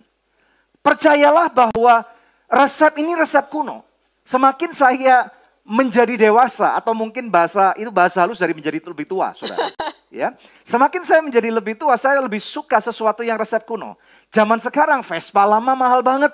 Percayalah 0.80 1.52
bahwa 1.52 2.08
resep 2.48 3.04
ini 3.04 3.18
resep 3.20 3.52
kuno. 3.52 3.84
Semakin 4.24 4.72
saya 4.72 5.28
menjadi 5.66 6.16
dewasa 6.18 6.78
atau 6.78 6.96
mungkin 6.96 7.30
bahasa 7.30 7.74
itu 7.78 7.92
bahasa 7.92 8.26
halus 8.26 8.40
dari 8.40 8.56
menjadi 8.56 8.80
lebih 8.82 9.06
tua, 9.10 9.36
saudara. 9.36 9.70
ya, 10.14 10.34
semakin 10.64 11.02
saya 11.04 11.22
menjadi 11.22 11.50
lebih 11.52 11.76
tua, 11.76 11.98
saya 12.00 12.22
lebih 12.22 12.40
suka 12.40 12.80
sesuatu 12.80 13.22
yang 13.26 13.36
resep 13.36 13.66
kuno. 13.66 14.00
Zaman 14.32 14.62
sekarang 14.62 15.02
Vespa 15.02 15.46
lama 15.46 15.74
mahal 15.74 16.06
banget, 16.06 16.34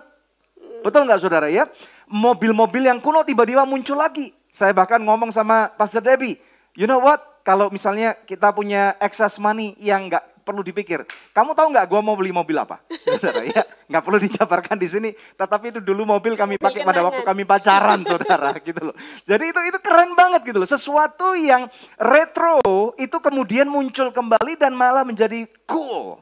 Betul 0.85 1.09
nggak 1.09 1.17
saudara 1.17 1.49
ya? 1.49 1.65
Mobil-mobil 2.05 2.85
yang 2.85 3.01
kuno 3.01 3.25
tiba-tiba 3.25 3.65
muncul 3.65 3.97
lagi. 3.97 4.29
Saya 4.55 4.71
bahkan 4.71 5.03
ngomong 5.03 5.35
sama 5.35 5.67
Pastor 5.75 5.99
Debbie, 5.99 6.39
you 6.79 6.87
know 6.87 7.03
what? 7.03 7.43
Kalau 7.43 7.67
misalnya 7.67 8.15
kita 8.23 8.55
punya 8.55 8.95
excess 9.03 9.35
money 9.35 9.75
yang 9.83 10.07
nggak 10.07 10.47
perlu 10.47 10.63
dipikir. 10.63 11.03
Kamu 11.35 11.51
tahu 11.51 11.75
nggak 11.75 11.91
gue 11.91 11.99
mau 11.99 12.15
beli 12.15 12.31
mobil 12.31 12.55
apa? 12.55 12.79
saudara 13.19 13.43
ya, 13.43 13.67
nggak 13.91 14.03
perlu 14.07 14.17
dijabarkan 14.23 14.79
di 14.79 14.87
sini. 14.87 15.09
Tetapi 15.11 15.75
itu 15.75 15.79
dulu 15.83 16.07
mobil 16.07 16.39
kami 16.39 16.55
pakai 16.55 16.87
pada 16.87 17.03
waktu 17.03 17.27
kami 17.27 17.43
pacaran, 17.43 17.99
saudara, 18.07 18.55
gitu 18.63 18.79
loh. 18.79 18.95
Jadi 19.27 19.43
itu 19.51 19.59
itu 19.75 19.79
keren 19.83 20.15
banget 20.15 20.47
gitu 20.47 20.57
loh. 20.63 20.69
Sesuatu 20.71 21.35
yang 21.35 21.67
retro 21.99 22.63
itu 22.95 23.17
kemudian 23.19 23.67
muncul 23.67 24.15
kembali 24.15 24.55
dan 24.55 24.71
malah 24.71 25.03
menjadi 25.03 25.43
cool. 25.67 26.15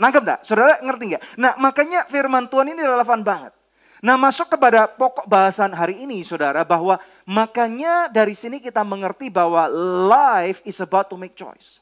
Nangkep 0.00 0.22
enggak? 0.26 0.40
Saudara 0.42 0.80
ngerti 0.80 1.04
nggak? 1.14 1.22
Nah 1.38 1.52
makanya 1.62 2.08
firman 2.10 2.50
Tuhan 2.50 2.72
ini 2.72 2.82
relevan 2.82 3.22
banget. 3.22 3.53
Nah 4.04 4.20
masuk 4.20 4.52
kepada 4.52 4.84
pokok 4.84 5.24
bahasan 5.24 5.72
hari 5.72 6.04
ini 6.04 6.20
saudara 6.28 6.60
bahwa 6.60 7.00
makanya 7.24 8.12
dari 8.12 8.36
sini 8.36 8.60
kita 8.60 8.84
mengerti 8.84 9.32
bahwa 9.32 9.64
life 10.12 10.60
is 10.68 10.76
about 10.84 11.08
to 11.08 11.16
make 11.16 11.32
choice. 11.32 11.80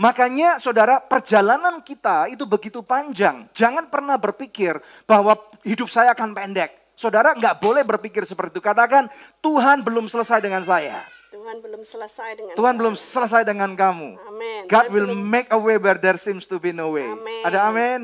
Makanya 0.00 0.56
saudara 0.56 0.96
perjalanan 1.04 1.84
kita 1.84 2.32
itu 2.32 2.48
begitu 2.48 2.80
panjang. 2.80 3.52
Jangan 3.52 3.92
pernah 3.92 4.16
berpikir 4.16 4.80
bahwa 5.04 5.36
hidup 5.60 5.92
saya 5.92 6.16
akan 6.16 6.32
pendek. 6.32 6.72
Saudara 6.96 7.36
nggak 7.36 7.60
boleh 7.60 7.84
berpikir 7.84 8.24
seperti 8.24 8.56
itu. 8.56 8.64
Katakan 8.64 9.12
Tuhan 9.44 9.84
belum 9.84 10.08
selesai 10.08 10.40
dengan 10.40 10.64
saya. 10.64 11.04
Tuhan 11.42 11.58
belum 11.58 11.82
selesai 11.82 12.30
dengan 12.38 12.54
Tuhan 12.54 12.70
saya. 12.70 12.78
belum 12.78 12.94
selesai 12.94 13.42
dengan 13.42 13.70
kamu. 13.74 14.14
Amen. 14.14 14.62
God 14.70 14.86
will 14.94 15.10
belum... 15.10 15.26
make 15.26 15.50
a 15.50 15.58
way 15.58 15.74
where 15.74 15.98
there 15.98 16.14
seems 16.14 16.46
to 16.46 16.62
be 16.62 16.70
no 16.70 16.94
way. 16.94 17.02
Amen. 17.02 17.42
Ada 17.42 17.66
amin? 17.66 18.00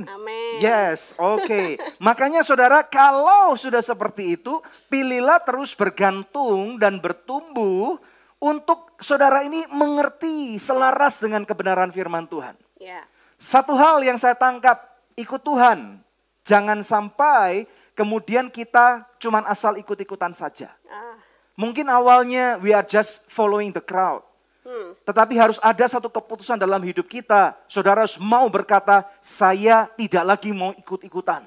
Yes, 0.59 1.14
oke. 1.14 1.47
Okay. 1.47 1.78
Makanya 2.02 2.42
saudara 2.42 2.83
kalau 2.83 3.54
sudah 3.54 3.78
seperti 3.78 4.35
itu, 4.35 4.59
pilihlah 4.90 5.38
terus 5.47 5.71
bergantung 5.78 6.83
dan 6.83 6.99
bertumbuh 6.99 8.02
untuk 8.42 8.90
saudara 8.99 9.47
ini 9.47 9.62
mengerti 9.71 10.59
selaras 10.59 11.23
dengan 11.23 11.47
kebenaran 11.47 11.95
firman 11.95 12.26
Tuhan. 12.26 12.59
Yeah. 12.83 13.07
Satu 13.38 13.78
hal 13.78 14.02
yang 14.02 14.18
saya 14.18 14.35
tangkap, 14.35 14.83
ikut 15.14 15.47
Tuhan. 15.47 16.02
Jangan 16.42 16.83
sampai 16.83 17.71
kemudian 17.95 18.50
kita 18.50 19.07
cuman 19.23 19.47
asal 19.47 19.78
ikut-ikutan 19.78 20.35
saja. 20.35 20.75
Ah. 20.90 21.27
Mungkin 21.59 21.91
awalnya 21.91 22.55
we 22.62 22.71
are 22.71 22.87
just 22.87 23.27
following 23.27 23.75
the 23.75 23.83
crowd. 23.83 24.23
Hmm. 24.62 24.95
Tetapi 25.03 25.35
harus 25.35 25.59
ada 25.59 25.83
satu 25.91 26.07
keputusan 26.07 26.55
dalam 26.55 26.79
hidup 26.87 27.11
kita. 27.11 27.59
Saudara 27.67 28.07
harus 28.07 28.15
mau 28.15 28.47
berkata, 28.47 29.03
saya 29.19 29.91
tidak 29.99 30.23
lagi 30.23 30.55
mau 30.55 30.71
ikut-ikutan. 30.79 31.43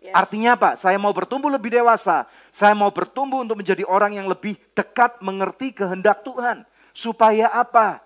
Yes. 0.00 0.16
Artinya 0.16 0.56
apa? 0.56 0.70
Saya 0.80 0.96
mau 0.96 1.12
bertumbuh 1.12 1.52
lebih 1.52 1.68
dewasa. 1.68 2.24
Saya 2.48 2.72
mau 2.72 2.88
bertumbuh 2.88 3.44
untuk 3.44 3.60
menjadi 3.60 3.84
orang 3.84 4.16
yang 4.16 4.24
lebih 4.24 4.56
dekat 4.72 5.20
mengerti 5.20 5.76
kehendak 5.76 6.24
Tuhan. 6.24 6.64
Supaya 6.96 7.52
apa? 7.52 8.00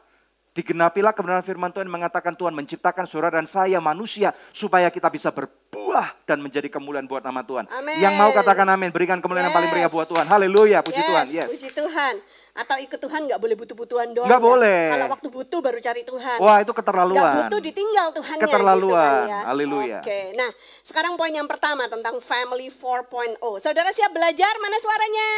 Digenapilah 0.56 1.12
kebenaran 1.12 1.44
firman 1.44 1.68
Tuhan 1.68 1.84
mengatakan 1.84 2.32
Tuhan 2.32 2.56
menciptakan 2.56 3.04
saudara 3.04 3.36
dan 3.36 3.44
saya 3.44 3.76
manusia 3.76 4.32
supaya 4.56 4.88
kita 4.88 5.12
bisa 5.12 5.28
berbuah 5.28 6.24
dan 6.24 6.40
menjadi 6.40 6.72
kemuliaan 6.72 7.04
buat 7.04 7.20
nama 7.20 7.44
Tuhan. 7.44 7.68
Amen. 7.68 8.00
Yang 8.00 8.14
mau 8.16 8.32
katakan 8.32 8.64
amin, 8.72 8.88
berikan 8.88 9.20
kemuliaan 9.20 9.44
yes. 9.44 9.48
yang 9.52 9.58
paling 9.60 9.70
meriah 9.76 9.92
buat 9.92 10.08
Tuhan. 10.08 10.24
Haleluya, 10.24 10.80
puji 10.80 10.96
yes, 10.96 11.08
Tuhan. 11.12 11.26
Yes. 11.28 11.48
Puji 11.52 11.68
Tuhan. 11.76 12.14
Atau 12.56 12.76
ikut 12.80 12.96
Tuhan 12.96 13.20
nggak 13.28 13.36
boleh 13.36 13.52
butuh-butuhan 13.60 14.16
doang. 14.16 14.24
Nggak 14.32 14.40
ya. 14.40 14.48
boleh. 14.48 14.80
Kalau 14.96 15.06
waktu 15.12 15.28
butuh 15.28 15.60
baru 15.60 15.76
cari 15.76 16.02
Tuhan. 16.08 16.38
Wah 16.40 16.58
itu 16.64 16.72
keterlaluan. 16.72 17.20
Nggak 17.20 17.36
butuh 17.36 17.60
ditinggal 17.60 18.06
Tuhannya 18.16 18.44
Keterlaluan. 18.48 18.88
gitu 18.88 18.96
kan 18.96 19.28
ya. 19.28 19.40
Haleluya. 19.52 19.98
Oke, 20.00 20.20
nah 20.40 20.50
sekarang 20.80 21.20
poin 21.20 21.36
yang 21.36 21.44
pertama 21.44 21.84
tentang 21.92 22.16
Family 22.24 22.72
4.0. 22.72 23.36
Saudara 23.60 23.92
siap 23.92 24.08
belajar? 24.08 24.56
Mana 24.56 24.76
suaranya? 24.80 25.28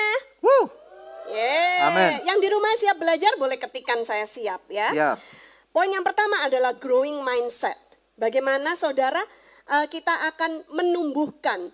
Woo. 0.47 0.88
Yeah. 1.29 1.89
Amin. 1.93 2.13
Yang 2.25 2.39
di 2.41 2.49
rumah 2.53 2.73
siap 2.77 2.97
belajar 2.97 3.33
boleh 3.37 3.61
ketikan 3.61 4.01
saya 4.03 4.25
siap 4.25 4.65
ya. 4.73 4.89
Siap. 4.93 5.17
Poin 5.71 5.89
yang 5.93 6.03
pertama 6.03 6.49
adalah 6.49 6.75
growing 6.77 7.21
mindset. 7.21 7.77
Bagaimana 8.19 8.75
saudara 8.75 9.21
uh, 9.71 9.87
kita 9.87 10.11
akan 10.35 10.67
menumbuhkan 10.75 11.71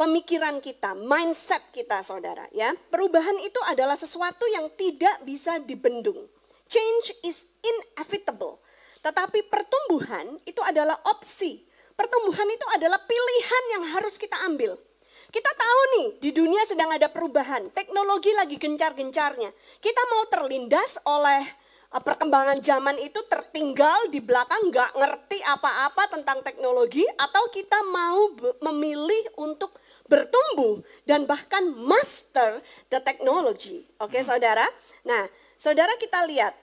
pemikiran 0.00 0.62
kita, 0.62 0.96
mindset 0.96 1.60
kita 1.74 2.00
saudara 2.00 2.46
ya. 2.54 2.72
Perubahan 2.88 3.36
itu 3.42 3.60
adalah 3.68 3.98
sesuatu 3.98 4.46
yang 4.54 4.70
tidak 4.78 5.20
bisa 5.26 5.60
dibendung. 5.60 6.16
Change 6.66 7.12
is 7.26 7.44
inevitable. 7.62 8.62
Tetapi 9.04 9.46
pertumbuhan 9.52 10.40
itu 10.48 10.58
adalah 10.64 10.96
opsi. 11.06 11.62
Pertumbuhan 11.96 12.48
itu 12.50 12.66
adalah 12.76 13.00
pilihan 13.04 13.64
yang 13.78 13.84
harus 13.96 14.18
kita 14.20 14.36
ambil. 14.44 14.76
Kita 15.30 15.50
tahu 15.58 15.80
nih, 15.98 16.08
di 16.22 16.30
dunia 16.30 16.62
sedang 16.66 16.90
ada 16.94 17.10
perubahan. 17.10 17.66
Teknologi 17.74 18.30
lagi 18.34 18.56
gencar-gencarnya. 18.56 19.50
Kita 19.82 20.02
mau 20.14 20.22
terlindas 20.30 21.02
oleh 21.06 21.42
uh, 21.90 22.02
perkembangan 22.02 22.62
zaman 22.62 22.96
itu 23.02 23.18
tertinggal 23.26 24.06
di 24.14 24.22
belakang, 24.22 24.70
nggak 24.70 24.94
ngerti 24.94 25.38
apa-apa 25.42 26.14
tentang 26.14 26.40
teknologi, 26.46 27.02
atau 27.18 27.50
kita 27.50 27.82
mau 27.90 28.30
memilih 28.70 29.42
untuk 29.42 29.74
bertumbuh 30.06 30.82
dan 31.02 31.26
bahkan 31.26 31.66
master 31.74 32.62
the 32.88 33.02
technology. 33.02 33.82
Oke, 33.98 34.18
okay, 34.18 34.22
saudara. 34.22 34.64
Nah, 35.02 35.26
saudara 35.58 35.90
kita 35.98 36.22
lihat 36.30 36.54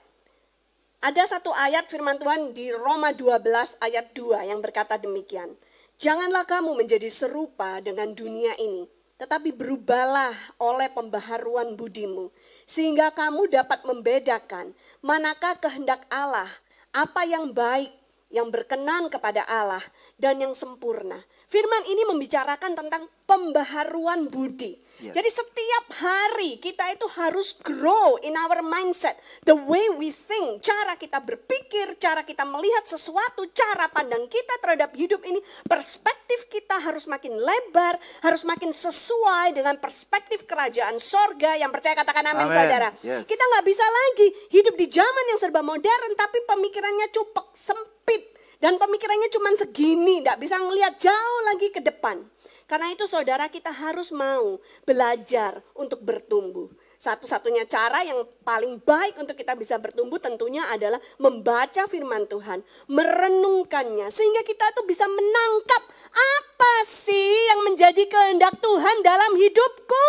ada 1.04 1.20
satu 1.28 1.52
ayat 1.52 1.84
firman 1.92 2.16
Tuhan 2.16 2.56
di 2.56 2.72
Roma 2.72 3.12
12 3.12 3.44
ayat 3.84 4.16
2 4.16 4.48
yang 4.48 4.64
berkata 4.64 4.96
demikian. 4.96 5.52
Janganlah 5.94 6.42
kamu 6.42 6.74
menjadi 6.74 7.06
serupa 7.06 7.78
dengan 7.78 8.10
dunia 8.18 8.50
ini, 8.58 8.90
tetapi 9.14 9.54
berubahlah 9.54 10.34
oleh 10.58 10.90
pembaharuan 10.90 11.78
budimu, 11.78 12.34
sehingga 12.66 13.14
kamu 13.14 13.46
dapat 13.46 13.86
membedakan 13.86 14.74
manakah 15.06 15.54
kehendak 15.62 16.02
Allah, 16.10 16.50
apa 16.90 17.22
yang 17.30 17.54
baik, 17.54 17.94
yang 18.34 18.50
berkenan 18.50 19.06
kepada 19.06 19.46
Allah, 19.46 19.82
dan 20.24 20.40
yang 20.40 20.56
sempurna. 20.56 21.20
Firman 21.52 21.84
ini 21.84 22.08
membicarakan 22.08 22.72
tentang 22.72 23.04
pembaharuan 23.28 24.32
budi. 24.32 24.72
Yes. 25.04 25.12
Jadi 25.12 25.28
setiap 25.28 25.84
hari 26.00 26.56
kita 26.64 26.96
itu 26.96 27.04
harus 27.20 27.52
grow 27.60 28.16
in 28.24 28.32
our 28.32 28.64
mindset. 28.64 29.20
The 29.44 29.52
way 29.52 29.84
we 29.92 30.08
think, 30.08 30.64
cara 30.64 30.96
kita 30.96 31.20
berpikir, 31.20 32.00
cara 32.00 32.24
kita 32.24 32.48
melihat 32.48 32.88
sesuatu, 32.88 33.44
cara 33.52 33.92
pandang 33.92 34.24
kita 34.32 34.64
terhadap 34.64 34.96
hidup 34.96 35.20
ini, 35.28 35.36
perspektif 35.68 36.48
kita 36.48 36.80
harus 36.80 37.04
makin 37.04 37.36
lebar, 37.36 38.00
harus 38.24 38.48
makin 38.48 38.72
sesuai 38.72 39.52
dengan 39.52 39.76
perspektif 39.76 40.48
kerajaan 40.48 40.96
sorga. 40.96 41.52
Yang 41.60 41.68
percaya 41.76 41.94
katakan 42.00 42.32
amin, 42.32 42.48
amin. 42.48 42.56
saudara. 42.56 42.88
Yes. 43.04 43.28
Kita 43.28 43.44
nggak 43.44 43.64
bisa 43.68 43.84
lagi 43.84 44.28
hidup 44.56 44.72
di 44.80 44.88
zaman 44.88 45.24
yang 45.28 45.38
serba 45.42 45.60
modern, 45.60 46.16
tapi 46.16 46.40
pemikirannya 46.48 47.12
cupek, 47.12 47.52
sempit, 47.52 48.22
dan 48.64 48.80
pemikirannya 48.80 49.28
cuma 49.28 49.52
segini, 49.60 50.24
tidak 50.24 50.40
bisa 50.40 50.56
ngelihat 50.56 50.96
jauh 50.96 51.40
lagi 51.52 51.68
ke 51.68 51.84
depan. 51.84 52.24
Karena 52.64 52.88
itu 52.88 53.04
saudara 53.04 53.52
kita 53.52 53.68
harus 53.68 54.08
mau 54.08 54.56
belajar 54.88 55.60
untuk 55.76 56.00
bertumbuh. 56.00 56.72
Satu-satunya 56.98 57.68
cara 57.68 58.00
yang 58.06 58.24
paling 58.42 58.80
baik 58.80 59.20
untuk 59.20 59.36
kita 59.36 59.54
bisa 59.58 59.76
bertumbuh 59.76 60.16
tentunya 60.18 60.64
adalah 60.72 60.98
membaca 61.20 61.84
firman 61.90 62.24
Tuhan, 62.30 62.64
merenungkannya 62.88 64.08
sehingga 64.08 64.42
kita 64.46 64.72
tuh 64.72 64.88
bisa 64.88 65.04
menangkap 65.04 65.82
apa 66.14 66.74
sih 66.88 67.32
yang 67.52 67.60
menjadi 67.68 68.04
kehendak 68.08 68.56
Tuhan 68.58 68.96
dalam 69.04 69.36
hidupku. 69.36 70.08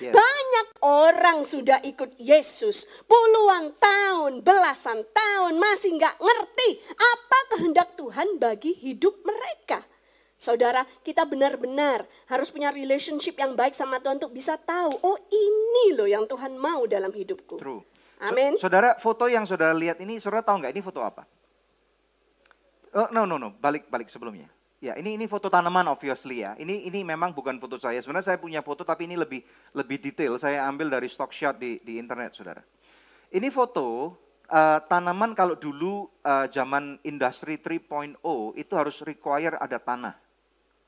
Yeah. 0.00 0.14
Banyak 0.16 0.66
orang 0.80 1.44
sudah 1.44 1.82
ikut 1.84 2.16
Yesus 2.16 2.88
puluhan 3.04 3.76
tahun, 3.76 4.40
belasan 4.40 5.04
tahun 5.12 5.60
masih 5.60 6.00
nggak 6.00 6.16
ngerti 6.16 6.70
apa 6.96 7.38
kehendak 7.56 7.88
Tuhan 8.00 8.40
bagi 8.40 8.72
hidup 8.72 9.20
mereka. 9.26 9.82
Saudara, 10.40 10.88
kita 11.04 11.28
benar-benar 11.28 12.08
harus 12.32 12.48
punya 12.48 12.72
relationship 12.72 13.36
yang 13.36 13.52
baik 13.52 13.76
sama 13.76 14.00
Tuhan 14.00 14.16
untuk 14.16 14.32
bisa 14.32 14.56
tahu, 14.56 14.88
oh 15.04 15.20
ini 15.28 15.92
loh 15.92 16.08
yang 16.08 16.24
Tuhan 16.24 16.56
mau 16.56 16.88
dalam 16.88 17.12
hidupku. 17.12 17.60
True. 17.60 17.84
Amin. 18.24 18.56
So, 18.56 18.64
saudara, 18.64 18.96
foto 18.96 19.28
yang 19.28 19.44
saudara 19.44 19.76
lihat 19.76 20.00
ini, 20.00 20.16
saudara 20.16 20.40
tahu 20.40 20.64
nggak 20.64 20.72
ini 20.72 20.80
foto 20.80 21.04
apa? 21.04 21.28
Oh, 22.96 23.12
no, 23.12 23.28
no, 23.28 23.36
no, 23.36 23.52
balik, 23.60 23.92
balik 23.92 24.08
sebelumnya. 24.08 24.48
Ya, 24.80 24.96
ini 24.96 25.20
ini 25.20 25.28
foto 25.28 25.52
tanaman 25.52 25.84
obviously 25.92 26.40
ya. 26.40 26.56
Ini 26.56 26.88
ini 26.88 27.04
memang 27.04 27.36
bukan 27.36 27.60
foto 27.60 27.76
saya. 27.76 28.00
Sebenarnya 28.00 28.32
saya 28.32 28.40
punya 28.40 28.64
foto 28.64 28.80
tapi 28.80 29.04
ini 29.04 29.20
lebih 29.20 29.44
lebih 29.76 30.00
detail. 30.00 30.40
Saya 30.40 30.64
ambil 30.64 30.88
dari 30.88 31.12
stock 31.12 31.36
shot 31.36 31.60
di 31.60 31.84
di 31.84 32.00
internet, 32.00 32.32
saudara. 32.32 32.64
Ini 33.28 33.44
foto 33.52 34.16
uh, 34.48 34.80
tanaman 34.88 35.36
kalau 35.36 35.60
dulu 35.60 36.08
uh, 36.24 36.48
zaman 36.48 36.96
industri 37.04 37.60
3.0 37.60 38.16
itu 38.56 38.72
harus 38.72 39.04
require 39.04 39.60
ada 39.60 39.76
tanah. 39.76 40.29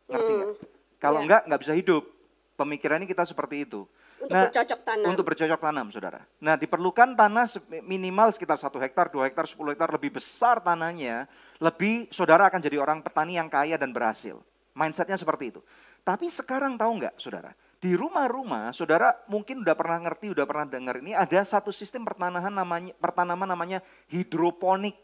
Ngerti 0.08 0.32
nggak? 0.32 0.48
Hmm. 0.48 0.56
Kalau 1.02 1.18
yeah. 1.18 1.24
enggak, 1.26 1.42
nggak 1.50 1.60
bisa 1.62 1.74
hidup. 1.74 2.04
Pemikirannya 2.52 3.08
kita 3.10 3.26
seperti 3.26 3.66
itu. 3.66 3.88
Untuk 4.22 4.38
nah, 4.38 4.46
bercocok 4.46 4.80
tanam. 4.86 5.08
Untuk 5.10 5.24
bercocok 5.26 5.58
tanam, 5.58 5.86
saudara. 5.90 6.20
Nah, 6.38 6.54
diperlukan 6.54 7.18
tanah 7.18 7.46
minimal 7.82 8.30
sekitar 8.30 8.54
satu 8.54 8.78
hektar, 8.78 9.10
dua 9.10 9.26
hektar, 9.26 9.50
sepuluh 9.50 9.74
hektar, 9.74 9.90
lebih 9.90 10.14
besar 10.14 10.62
tanahnya, 10.62 11.26
lebih 11.58 12.06
saudara 12.14 12.46
akan 12.46 12.62
jadi 12.62 12.78
orang 12.78 13.02
petani 13.02 13.34
yang 13.34 13.50
kaya 13.50 13.74
dan 13.74 13.90
berhasil. 13.90 14.38
Mindsetnya 14.78 15.18
seperti 15.18 15.50
itu. 15.50 15.60
Tapi 16.06 16.30
sekarang 16.30 16.78
tahu 16.78 17.02
nggak 17.02 17.18
saudara? 17.18 17.50
Di 17.82 17.98
rumah-rumah, 17.98 18.70
saudara 18.70 19.10
mungkin 19.26 19.66
udah 19.66 19.74
pernah 19.74 19.98
ngerti, 20.06 20.30
udah 20.30 20.46
pernah 20.46 20.66
dengar 20.70 21.02
ini 21.02 21.18
ada 21.18 21.42
satu 21.42 21.74
sistem 21.74 22.06
pertanaman 22.06 22.54
namanya 22.54 22.94
pertanaman 23.02 23.48
namanya 23.50 23.82
hidroponik. 24.06 24.94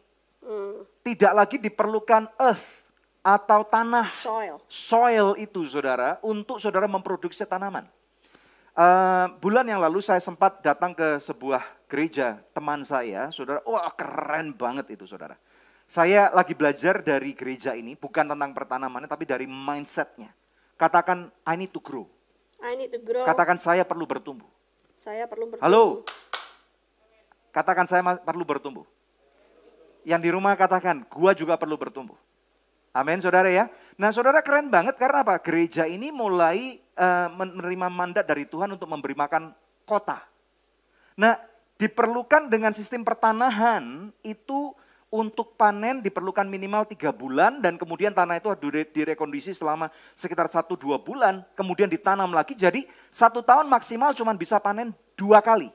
Tidak 1.02 1.33
lagi 1.35 1.59
diperlukan 1.59 2.38
earth 2.38 2.88
atau 3.28 3.61
tanah 3.61 4.08
Soil. 4.16 4.56
soil 4.64 5.37
itu 5.37 5.68
saudara 5.68 6.16
untuk 6.25 6.56
saudara 6.56 6.88
memproduksi 6.88 7.44
tanaman. 7.44 7.85
Eh, 8.78 9.26
bulan 9.42 9.68
yang 9.68 9.85
lalu 9.85 10.00
saya 10.00 10.23
sempat 10.23 10.64
datang 10.64 10.97
ke 10.97 11.20
sebuah 11.20 11.61
gereja 11.90 12.40
teman 12.56 12.87
saya, 12.88 13.28
saudara. 13.28 13.61
Wah 13.68 13.92
keren 13.92 14.56
banget 14.56 14.97
itu 14.97 15.04
saudara. 15.04 15.37
Saya 15.88 16.32
lagi 16.32 16.56
belajar 16.56 17.00
dari 17.04 17.35
gereja 17.37 17.76
ini 17.76 17.97
bukan 17.99 18.28
tentang 18.32 18.54
pertanamannya 18.56 19.11
tapi 19.11 19.28
dari 19.28 19.44
mindsetnya. 19.44 20.32
Katakan 20.78 21.28
I 21.44 21.58
need 21.58 21.75
to 21.75 21.82
grow. 21.82 22.06
I 22.62 22.78
need 22.78 22.94
to 22.94 23.00
grow. 23.02 23.26
Katakan 23.26 23.58
saya 23.58 23.82
perlu 23.82 24.06
bertumbuh. 24.06 24.47
Saya 24.94 25.26
perlu 25.26 25.52
bertumbuh. 25.52 25.64
Halo. 25.64 26.06
Katakan 27.50 27.88
saya 27.90 28.00
perlu 28.23 28.44
bertumbuh. 28.47 28.87
Yang 30.06 30.20
di 30.23 30.30
rumah 30.30 30.54
katakan 30.54 31.02
gua 31.11 31.35
juga 31.35 31.58
perlu 31.58 31.75
bertumbuh. 31.75 32.27
Amin 32.99 33.23
saudara 33.23 33.47
ya. 33.47 33.71
Nah 33.95 34.11
saudara 34.11 34.43
keren 34.43 34.75
banget 34.75 34.99
karena 34.99 35.23
apa? 35.23 35.38
Gereja 35.38 35.87
ini 35.87 36.11
mulai 36.11 36.83
eh, 36.83 37.28
menerima 37.31 37.87
mandat 37.87 38.26
dari 38.26 38.43
Tuhan 38.43 38.75
untuk 38.75 38.90
memberi 38.90 39.14
makan 39.14 39.55
kota. 39.87 40.19
Nah 41.14 41.38
diperlukan 41.78 42.50
dengan 42.50 42.75
sistem 42.75 43.07
pertanahan 43.07 44.11
itu 44.26 44.75
untuk 45.09 45.55
panen 45.55 46.02
diperlukan 46.02 46.45
minimal 46.45 46.85
tiga 46.90 47.14
bulan 47.14 47.62
dan 47.62 47.78
kemudian 47.78 48.11
tanah 48.11 48.43
itu 48.43 48.50
dire- 48.59 48.90
direkondisi 48.90 49.55
selama 49.55 49.95
sekitar 50.19 50.50
satu 50.50 50.75
dua 50.75 50.99
bulan. 50.99 51.47
Kemudian 51.55 51.87
ditanam 51.87 52.35
lagi 52.35 52.59
jadi 52.59 52.83
satu 53.14 53.47
tahun 53.47 53.71
maksimal 53.71 54.11
cuma 54.19 54.35
bisa 54.35 54.59
panen 54.59 54.90
dua 55.14 55.38
kali. 55.38 55.71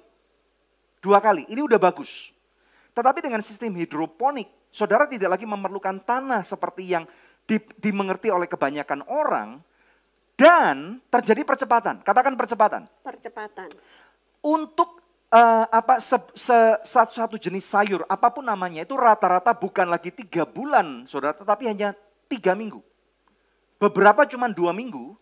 Dua 1.00 1.20
kali, 1.20 1.44
ini 1.52 1.60
udah 1.60 1.80
bagus. 1.80 2.32
Tetapi 2.96 3.20
dengan 3.20 3.44
sistem 3.44 3.76
hidroponik, 3.76 4.48
saudara 4.74 5.06
tidak 5.06 5.38
lagi 5.38 5.46
memerlukan 5.46 6.02
tanah 6.02 6.42
seperti 6.42 6.90
yang 6.90 7.06
di- 7.46 7.62
dimengerti 7.78 8.34
oleh 8.34 8.50
kebanyakan 8.50 9.06
orang. 9.06 9.62
Dan 10.34 10.98
terjadi 11.14 11.46
percepatan, 11.46 12.02
katakan 12.02 12.34
percepatan. 12.34 12.90
Percepatan. 13.06 13.70
Untuk 14.42 14.98
eh, 15.30 15.66
apa 15.70 16.02
se- 16.02 16.34
se- 16.34 16.82
satu, 16.82 17.14
satu 17.14 17.36
jenis 17.38 17.70
sayur, 17.70 18.02
apa 18.10 18.34
pun 18.34 18.42
namanya, 18.42 18.82
itu 18.82 18.98
rata-rata 18.98 19.54
bukan 19.54 19.86
lagi 19.86 20.10
tiga 20.10 20.50
bulan, 20.50 21.06
saudara, 21.06 21.38
tetapi 21.38 21.70
hanya 21.70 21.94
tiga 22.26 22.58
minggu. 22.58 22.82
Beberapa 23.78 24.26
cuma 24.26 24.50
dua 24.50 24.74
minggu. 24.74 25.14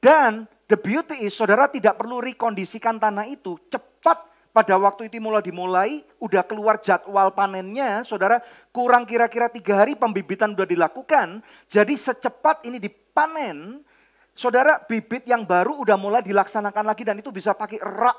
Dan 0.00 0.48
the 0.70 0.78
beauty 0.78 1.26
is, 1.26 1.34
saudara 1.36 1.68
tidak 1.68 1.98
perlu 2.00 2.22
rekondisikan 2.22 2.96
tanah 2.96 3.28
itu 3.28 3.58
cepat 3.68 4.27
pada 4.50 4.74
waktu 4.80 5.12
itu 5.12 5.20
mulai 5.22 5.44
dimulai, 5.44 5.90
udah 6.18 6.42
keluar 6.42 6.80
jadwal 6.80 7.30
panennya, 7.36 8.02
saudara 8.02 8.40
kurang 8.74 9.04
kira-kira 9.04 9.52
tiga 9.52 9.84
hari 9.84 9.94
pembibitan 9.94 10.56
udah 10.56 10.66
dilakukan. 10.66 11.44
Jadi 11.68 11.94
secepat 11.94 12.64
ini 12.66 12.80
dipanen, 12.82 13.84
saudara 14.32 14.82
bibit 14.82 15.28
yang 15.28 15.44
baru 15.44 15.78
udah 15.84 15.94
mulai 16.00 16.24
dilaksanakan 16.24 16.84
lagi 16.88 17.02
dan 17.06 17.20
itu 17.20 17.28
bisa 17.30 17.54
pakai 17.54 17.78
rak. 17.82 18.18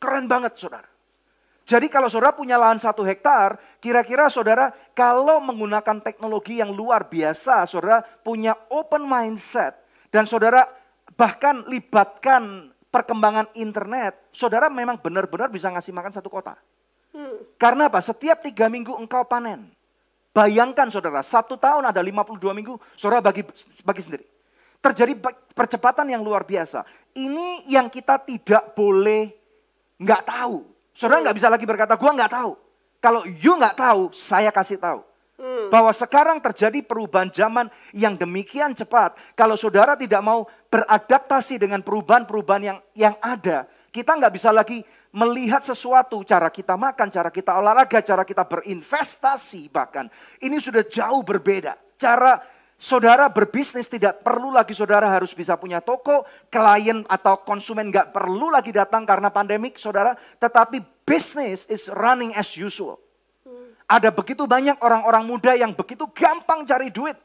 Keren 0.00 0.24
banget 0.26 0.56
saudara. 0.56 0.88
Jadi 1.70 1.86
kalau 1.86 2.10
saudara 2.10 2.34
punya 2.34 2.58
lahan 2.58 2.82
satu 2.82 3.06
hektar, 3.06 3.54
kira-kira 3.78 4.26
saudara 4.26 4.74
kalau 4.90 5.38
menggunakan 5.38 6.02
teknologi 6.02 6.58
yang 6.58 6.74
luar 6.74 7.06
biasa, 7.06 7.62
saudara 7.70 8.02
punya 8.26 8.58
open 8.74 9.06
mindset 9.06 9.78
dan 10.10 10.26
saudara 10.26 10.66
bahkan 11.14 11.62
libatkan 11.70 12.74
perkembangan 12.90 13.48
internet, 13.54 14.18
saudara 14.34 14.66
memang 14.68 14.98
benar-benar 14.98 15.48
bisa 15.48 15.70
ngasih 15.70 15.94
makan 15.94 16.12
satu 16.12 16.26
kota. 16.26 16.58
Karena 17.58 17.90
apa? 17.90 17.98
Setiap 18.02 18.42
tiga 18.42 18.70
minggu 18.70 18.94
engkau 18.98 19.26
panen. 19.26 19.70
Bayangkan 20.30 20.86
saudara, 20.94 21.26
satu 21.26 21.58
tahun 21.58 21.90
ada 21.90 21.98
52 21.98 22.38
minggu, 22.54 22.78
saudara 22.94 23.18
bagi, 23.18 23.42
bagi 23.82 24.02
sendiri. 24.02 24.24
Terjadi 24.78 25.12
percepatan 25.52 26.06
yang 26.06 26.22
luar 26.22 26.46
biasa. 26.46 26.86
Ini 27.18 27.66
yang 27.66 27.90
kita 27.90 28.22
tidak 28.22 28.72
boleh 28.78 29.34
nggak 29.98 30.22
tahu. 30.24 30.64
Saudara 30.94 31.20
nggak 31.26 31.36
bisa 31.36 31.50
lagi 31.50 31.66
berkata, 31.66 31.98
gua 31.98 32.14
nggak 32.14 32.32
tahu. 32.32 32.52
Kalau 33.02 33.26
you 33.26 33.58
nggak 33.58 33.74
tahu, 33.74 34.14
saya 34.14 34.54
kasih 34.54 34.78
tahu. 34.78 35.09
Bahwa 35.72 35.88
sekarang 35.96 36.36
terjadi 36.44 36.84
perubahan 36.84 37.32
zaman 37.32 37.72
yang 37.96 38.12
demikian 38.14 38.76
cepat. 38.76 39.16
Kalau 39.32 39.56
saudara 39.56 39.96
tidak 39.96 40.20
mau 40.20 40.44
beradaptasi 40.68 41.56
dengan 41.56 41.80
perubahan-perubahan 41.80 42.62
yang 42.62 42.78
yang 42.92 43.16
ada, 43.24 43.64
kita 43.90 44.14
nggak 44.20 44.34
bisa 44.36 44.52
lagi 44.52 44.84
melihat 45.10 45.58
sesuatu, 45.64 46.22
cara 46.22 46.46
kita 46.50 46.78
makan, 46.78 47.10
cara 47.10 47.30
kita 47.34 47.58
olahraga, 47.58 47.98
cara 48.04 48.22
kita 48.22 48.46
berinvestasi 48.46 49.66
bahkan. 49.72 50.06
Ini 50.38 50.56
sudah 50.62 50.86
jauh 50.86 51.26
berbeda. 51.26 51.74
Cara 51.98 52.38
saudara 52.78 53.26
berbisnis 53.28 53.90
tidak 53.90 54.22
perlu 54.22 54.54
lagi 54.54 54.72
saudara 54.72 55.10
harus 55.10 55.34
bisa 55.34 55.58
punya 55.58 55.82
toko, 55.82 56.22
klien 56.48 57.02
atau 57.10 57.42
konsumen 57.42 57.90
nggak 57.90 58.14
perlu 58.14 58.48
lagi 58.48 58.70
datang 58.70 59.02
karena 59.02 59.34
pandemik 59.34 59.74
saudara. 59.76 60.14
Tetapi 60.14 61.02
business 61.02 61.66
is 61.66 61.90
running 61.90 62.30
as 62.38 62.54
usual. 62.54 63.09
Ada 63.90 64.14
begitu 64.14 64.46
banyak 64.46 64.78
orang-orang 64.86 65.26
muda 65.26 65.58
yang 65.58 65.74
begitu 65.74 66.06
gampang 66.14 66.62
cari 66.62 66.94
duit. 66.94 67.18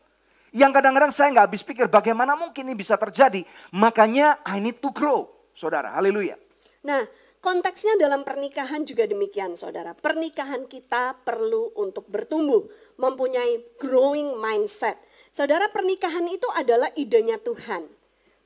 Yang 0.50 0.82
kadang-kadang 0.82 1.12
saya 1.14 1.30
nggak 1.30 1.46
habis 1.52 1.62
pikir 1.62 1.86
bagaimana 1.94 2.34
mungkin 2.34 2.66
ini 2.66 2.74
bisa 2.74 2.98
terjadi. 2.98 3.46
Makanya 3.70 4.42
I 4.42 4.58
need 4.58 4.82
to 4.82 4.90
grow. 4.90 5.30
Saudara, 5.54 5.94
haleluya. 5.94 6.42
Nah, 6.82 7.06
konteksnya 7.38 8.02
dalam 8.02 8.26
pernikahan 8.26 8.82
juga 8.82 9.06
demikian, 9.06 9.54
saudara. 9.54 9.94
Pernikahan 9.94 10.66
kita 10.66 11.22
perlu 11.22 11.70
untuk 11.78 12.10
bertumbuh, 12.10 12.66
mempunyai 12.98 13.78
growing 13.78 14.34
mindset. 14.42 14.98
Saudara, 15.30 15.70
pernikahan 15.70 16.26
itu 16.26 16.50
adalah 16.58 16.90
idenya 16.98 17.38
Tuhan. 17.38 17.95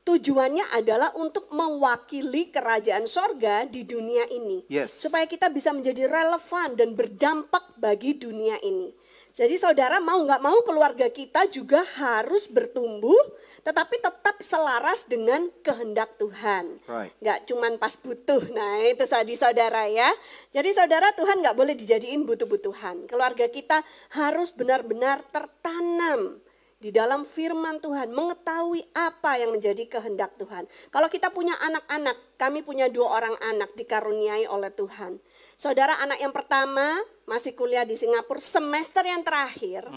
Tujuannya 0.10 0.74
adalah 0.74 1.14
untuk 1.22 1.54
mewakili 1.54 2.50
kerajaan 2.50 3.06
sorga 3.06 3.70
di 3.70 3.86
dunia 3.86 4.26
ini. 4.34 4.66
Yes. 4.66 5.06
Supaya 5.06 5.30
kita 5.30 5.54
bisa 5.54 5.70
menjadi 5.70 6.10
relevan 6.10 6.74
dan 6.74 6.98
berdampak 6.98 7.78
bagi 7.78 8.18
dunia 8.18 8.58
ini. 8.66 8.90
Jadi 9.30 9.54
saudara 9.62 10.02
mau 10.02 10.18
nggak 10.26 10.42
mau 10.42 10.66
keluarga 10.66 11.14
kita 11.14 11.46
juga 11.54 11.86
harus 12.02 12.50
bertumbuh, 12.50 13.22
tetapi 13.62 14.02
tetap 14.02 14.34
selaras 14.42 15.06
dengan 15.06 15.46
kehendak 15.62 16.18
Tuhan. 16.18 16.82
Right. 16.90 17.14
Nggak 17.22 17.46
cuman 17.46 17.78
pas 17.78 17.94
butuh. 18.02 18.50
Nah 18.50 18.82
itu 18.90 19.06
tadi 19.06 19.38
saudara 19.38 19.86
ya. 19.86 20.10
Jadi 20.50 20.74
saudara 20.74 21.06
Tuhan 21.14 21.46
nggak 21.46 21.54
boleh 21.54 21.78
dijadiin 21.78 22.26
butuh-butuhan. 22.26 23.06
Keluarga 23.06 23.46
kita 23.46 23.78
harus 24.18 24.58
benar-benar 24.58 25.22
tertanam 25.30 26.42
di 26.80 26.96
dalam 26.96 27.28
firman 27.28 27.84
Tuhan, 27.84 28.16
mengetahui 28.16 28.80
apa 28.96 29.36
yang 29.36 29.52
menjadi 29.52 29.84
kehendak 29.92 30.40
Tuhan. 30.40 30.64
Kalau 30.96 31.12
kita 31.12 31.28
punya 31.36 31.52
anak-anak, 31.60 32.40
kami 32.40 32.64
punya 32.64 32.88
dua 32.88 33.20
orang 33.20 33.36
anak 33.52 33.76
dikaruniai 33.76 34.48
oleh 34.48 34.72
Tuhan. 34.72 35.20
Saudara 35.60 36.00
anak 36.00 36.24
yang 36.24 36.32
pertama 36.32 36.96
masih 37.28 37.52
kuliah 37.52 37.84
di 37.84 38.00
Singapura 38.00 38.40
semester 38.40 39.04
yang 39.04 39.28
terakhir. 39.28 39.92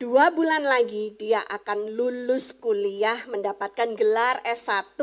Dua 0.00 0.32
bulan 0.32 0.64
lagi 0.64 1.12
dia 1.12 1.44
akan 1.44 1.92
lulus 1.92 2.56
kuliah 2.56 3.20
mendapatkan 3.28 3.92
gelar 3.92 4.40
S1 4.48 4.96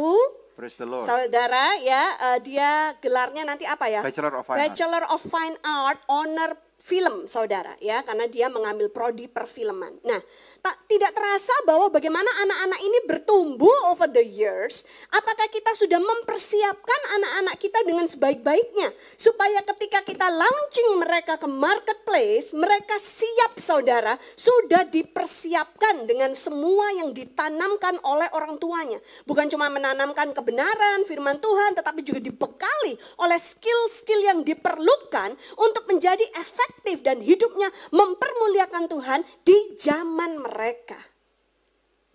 Praise 0.62 0.78
the 0.78 0.86
Lord. 0.86 1.02
Saudara 1.02 1.74
ya, 1.82 2.04
eh, 2.22 2.40
dia 2.46 2.94
gelarnya 3.02 3.48
nanti 3.48 3.66
apa 3.66 3.90
ya? 3.90 4.06
Bachelor 4.06 4.36
of 4.36 4.46
Fine. 4.46 4.60
Bachelor 4.62 5.04
of 5.10 5.22
Fine 5.24 5.58
Art, 5.66 6.02
honor 6.06 6.54
film, 6.82 7.30
saudara 7.30 7.74
ya, 7.82 8.06
karena 8.06 8.30
dia 8.30 8.46
mengambil 8.46 8.90
prodi 8.94 9.26
perfilman. 9.26 10.02
Nah, 10.06 10.22
tak 10.62 10.78
tidak 10.86 11.12
terasa 11.18 11.56
bahwa 11.66 11.90
bagaimana 11.90 12.30
anak-anak 12.46 12.80
ini 12.86 13.00
bertumbuh 13.10 13.90
over 13.90 14.06
the 14.14 14.22
years. 14.22 14.86
Apakah 15.10 15.50
kita 15.50 15.74
sudah 15.74 15.98
mempersiapkan 15.98 17.02
anak-anak 17.18 17.56
kita 17.58 17.82
dengan 17.82 18.06
sebaik-baiknya 18.06 18.94
supaya 19.18 19.66
ketika 19.66 20.06
kita 20.06 20.30
launching 20.30 21.02
mereka 21.02 21.42
ke 21.42 21.50
marketplace, 21.50 22.54
mereka 22.54 22.94
siap, 23.02 23.58
saudara, 23.58 24.14
sudah 24.38 24.86
dipersiapkan 24.86 26.06
dengan 26.06 26.38
semua 26.38 26.94
yang 26.94 27.10
ditanamkan 27.10 27.98
oleh 28.06 28.30
orang 28.38 28.62
tuanya. 28.62 29.02
Bukan 29.26 29.50
cuma 29.50 29.74
menanamkan 29.74 30.30
kebenaran 30.38 31.10
firman 31.10 31.42
Tuhan, 31.42 31.74
tetapi 31.74 32.06
juga 32.06 32.22
dibekali 32.22 32.94
oleh 33.18 33.40
skill-skill 33.42 34.22
yang 34.22 34.40
diperlukan 34.46 35.34
untuk 35.58 35.90
menjadi 35.90 36.24
efektif 36.38 37.02
dan 37.02 37.18
hidupnya 37.18 37.74
mempermuliakan 37.90 38.86
Tuhan 38.86 39.20
di 39.42 39.58
zaman 39.82 40.38
mereka. 40.38 40.51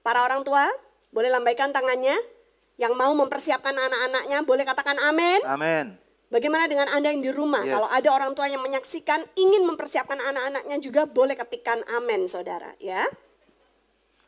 Para 0.06 0.22
orang 0.22 0.46
tua, 0.46 0.62
boleh 1.10 1.32
lambaikan 1.32 1.74
tangannya. 1.74 2.14
Yang 2.76 2.92
mau 2.92 3.10
mempersiapkan 3.16 3.72
anak-anaknya, 3.72 4.44
boleh 4.44 4.64
katakan 4.68 5.00
amin. 5.00 5.40
Amin. 5.48 5.86
Bagaimana 6.28 6.68
dengan 6.68 6.92
Anda 6.92 7.14
yang 7.14 7.24
di 7.24 7.32
rumah? 7.32 7.64
Yes. 7.64 7.72
Kalau 7.72 7.88
ada 7.88 8.08
orang 8.12 8.30
tua 8.36 8.46
yang 8.52 8.60
menyaksikan, 8.60 9.24
ingin 9.38 9.64
mempersiapkan 9.64 10.20
anak-anaknya 10.20 10.76
juga, 10.84 11.08
boleh 11.08 11.32
ketikkan 11.38 11.80
amin, 11.96 12.28
saudara. 12.28 12.76
Ya. 12.82 13.00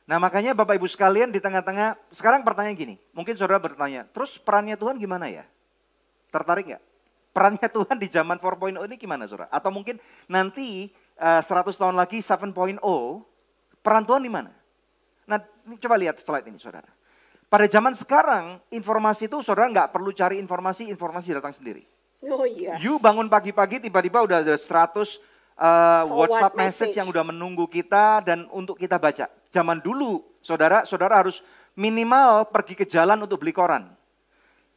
Nah 0.08 0.16
makanya 0.16 0.56
Bapak 0.56 0.80
Ibu 0.80 0.88
sekalian 0.88 1.28
di 1.28 1.36
tengah-tengah, 1.36 2.00
sekarang 2.16 2.40
pertanyaan 2.40 2.80
gini, 2.80 2.94
mungkin 3.12 3.36
saudara 3.36 3.60
bertanya, 3.60 4.08
terus 4.08 4.40
perannya 4.40 4.72
Tuhan 4.80 4.96
gimana 4.96 5.28
ya? 5.28 5.44
Tertarik 6.32 6.64
nggak? 6.72 6.82
Perannya 7.36 7.68
Tuhan 7.76 7.96
di 8.00 8.08
zaman 8.08 8.40
4.0 8.40 8.88
ini 8.88 8.96
gimana 8.96 9.28
saudara? 9.28 9.52
Atau 9.52 9.68
mungkin 9.68 10.00
nanti 10.24 10.88
uh, 11.20 11.44
eh, 11.44 11.44
100 11.44 11.76
tahun 11.76 11.92
lagi 12.00 12.24
7.0, 12.24 12.80
peran 13.88 14.04
Tuhan 14.04 14.20
di 14.20 14.28
mana? 14.28 14.52
Nah 15.24 15.40
ini 15.64 15.80
coba 15.80 15.96
lihat 15.96 16.20
slide 16.20 16.44
ini 16.44 16.60
saudara. 16.60 16.92
Pada 17.48 17.64
zaman 17.64 17.96
sekarang, 17.96 18.60
informasi 18.68 19.32
itu 19.32 19.40
saudara 19.40 19.72
nggak 19.72 19.88
perlu 19.96 20.12
cari 20.12 20.36
informasi, 20.36 20.92
informasi 20.92 21.32
datang 21.32 21.56
sendiri. 21.56 21.88
Oh 22.28 22.44
iya. 22.44 22.76
You 22.76 23.00
bangun 23.00 23.32
pagi-pagi 23.32 23.80
tiba-tiba 23.80 24.20
udah 24.20 24.44
ada 24.44 24.52
100 24.52 24.60
uh, 25.56 26.04
WhatsApp 26.12 26.52
message. 26.60 26.92
message 26.92 26.94
yang 27.00 27.08
udah 27.08 27.24
menunggu 27.24 27.64
kita 27.64 28.20
dan 28.20 28.44
untuk 28.52 28.76
kita 28.76 29.00
baca. 29.00 29.32
Zaman 29.48 29.80
dulu, 29.80 30.20
saudara, 30.44 30.84
saudara 30.84 31.24
harus 31.24 31.40
minimal 31.72 32.52
pergi 32.52 32.76
ke 32.76 32.84
jalan 32.84 33.16
untuk 33.24 33.40
beli 33.40 33.56
koran. 33.56 33.88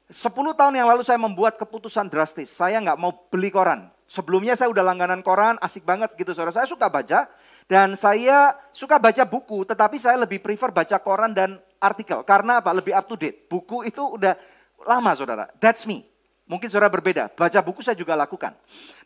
Sepuluh 0.08 0.56
tahun 0.56 0.80
yang 0.80 0.88
lalu 0.88 1.04
saya 1.04 1.20
membuat 1.20 1.60
keputusan 1.60 2.08
drastis. 2.08 2.56
Saya 2.56 2.80
nggak 2.80 2.96
mau 2.96 3.12
beli 3.28 3.52
koran. 3.52 3.92
Sebelumnya 4.08 4.56
saya 4.56 4.72
udah 4.72 4.84
langganan 4.84 5.20
koran, 5.20 5.60
asik 5.60 5.84
banget 5.84 6.16
gitu 6.16 6.32
saudara. 6.32 6.56
Saya 6.56 6.68
suka 6.68 6.88
baca 6.88 7.28
dan 7.70 7.94
saya 7.98 8.54
suka 8.72 8.98
baca 8.98 9.24
buku, 9.26 9.66
tetapi 9.68 9.98
saya 10.00 10.18
lebih 10.22 10.42
prefer 10.42 10.70
baca 10.74 10.98
koran 11.02 11.34
dan 11.34 11.58
artikel. 11.82 12.22
Karena 12.22 12.62
apa? 12.62 12.72
Lebih 12.72 12.94
up 12.94 13.06
to 13.10 13.18
date. 13.18 13.50
Buku 13.50 13.84
itu 13.88 14.02
udah 14.02 14.38
lama 14.86 15.12
saudara. 15.18 15.50
That's 15.58 15.90
me. 15.90 16.06
Mungkin 16.50 16.68
saudara 16.68 16.92
berbeda, 16.92 17.32
baca 17.32 17.60
buku 17.64 17.80
saya 17.80 17.96
juga 17.96 18.12
lakukan. 18.12 18.52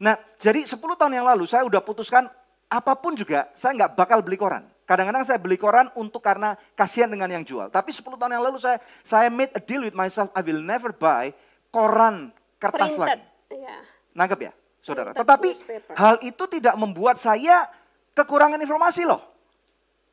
Nah, 0.01 0.17
jadi 0.41 0.65
10 0.65 0.81
tahun 0.81 1.13
yang 1.13 1.29
lalu 1.29 1.45
saya 1.45 1.61
udah 1.61 1.77
putuskan 1.77 2.25
apa 2.65 2.97
pun 2.97 3.13
juga 3.13 3.53
saya 3.53 3.77
nggak 3.77 3.93
bakal 3.93 4.25
beli 4.25 4.33
koran. 4.33 4.65
Kadang-kadang 4.85 5.21
saya 5.21 5.37
beli 5.37 5.57
koran 5.57 5.93
untuk 5.93 6.25
karena 6.25 6.57
kasihan 6.73 7.05
dengan 7.05 7.29
yang 7.29 7.45
jual. 7.45 7.69
Tapi 7.69 7.93
10 7.93 8.01
tahun 8.17 8.33
yang 8.33 8.43
lalu 8.49 8.57
saya 8.57 8.81
saya 9.05 9.29
made 9.29 9.53
a 9.53 9.61
deal 9.61 9.85
with 9.85 9.93
myself, 9.93 10.33
I 10.33 10.41
will 10.41 10.61
never 10.61 10.89
buy 10.89 11.37
koran 11.69 12.33
kertas 12.57 12.97
Printed. 12.97 13.21
lagi. 13.21 13.61
Yeah. 13.61 13.81
Nangkep 14.17 14.39
ya, 14.41 14.51
saudara. 14.81 15.13
Printed 15.13 15.21
Tetapi 15.21 15.49
newspaper. 15.53 15.93
hal 15.93 16.15
itu 16.25 16.43
tidak 16.49 16.75
membuat 16.81 17.21
saya 17.21 17.69
kekurangan 18.15 18.57
informasi 18.63 19.03
loh. 19.05 19.21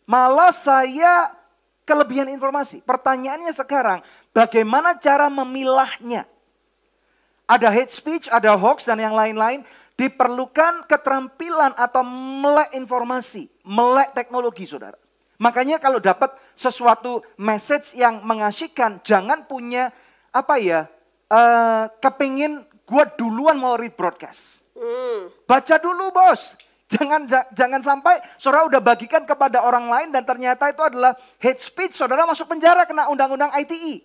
Malah 0.04 0.50
saya 0.50 1.30
kelebihan 1.86 2.28
informasi. 2.28 2.82
Pertanyaannya 2.82 3.54
sekarang, 3.54 4.02
bagaimana 4.34 4.98
cara 4.98 5.30
memilahnya? 5.30 6.26
ada 7.52 7.68
hate 7.68 7.92
speech, 7.92 8.26
ada 8.32 8.56
hoax 8.56 8.88
dan 8.88 8.96
yang 8.96 9.12
lain-lain, 9.12 9.60
diperlukan 10.00 10.88
keterampilan 10.88 11.76
atau 11.76 12.00
melek 12.40 12.72
informasi, 12.72 13.52
melek 13.66 14.16
teknologi 14.16 14.64
saudara. 14.64 14.96
Makanya 15.36 15.82
kalau 15.82 15.98
dapat 15.98 16.32
sesuatu 16.54 17.20
message 17.36 17.98
yang 17.98 18.24
mengasihkan, 18.24 19.02
jangan 19.04 19.44
punya 19.44 19.92
apa 20.32 20.56
ya, 20.56 20.88
uh, 21.28 21.90
kepingin 21.98 22.62
gue 22.86 23.04
duluan 23.20 23.58
mau 23.58 23.76
read 23.76 23.92
broadcast. 23.92 24.64
Hmm. 24.72 25.28
Baca 25.44 25.76
dulu 25.76 26.14
bos. 26.14 26.56
Jangan 26.92 27.24
jangan 27.56 27.80
sampai 27.80 28.20
saudara 28.36 28.68
udah 28.68 28.82
bagikan 28.84 29.24
kepada 29.24 29.64
orang 29.64 29.88
lain 29.88 30.08
dan 30.12 30.28
ternyata 30.28 30.68
itu 30.68 30.82
adalah 30.84 31.16
hate 31.40 31.62
speech, 31.62 31.96
saudara 31.96 32.28
masuk 32.28 32.44
penjara 32.44 32.84
kena 32.84 33.08
undang-undang 33.08 33.48
ITE. 33.56 34.04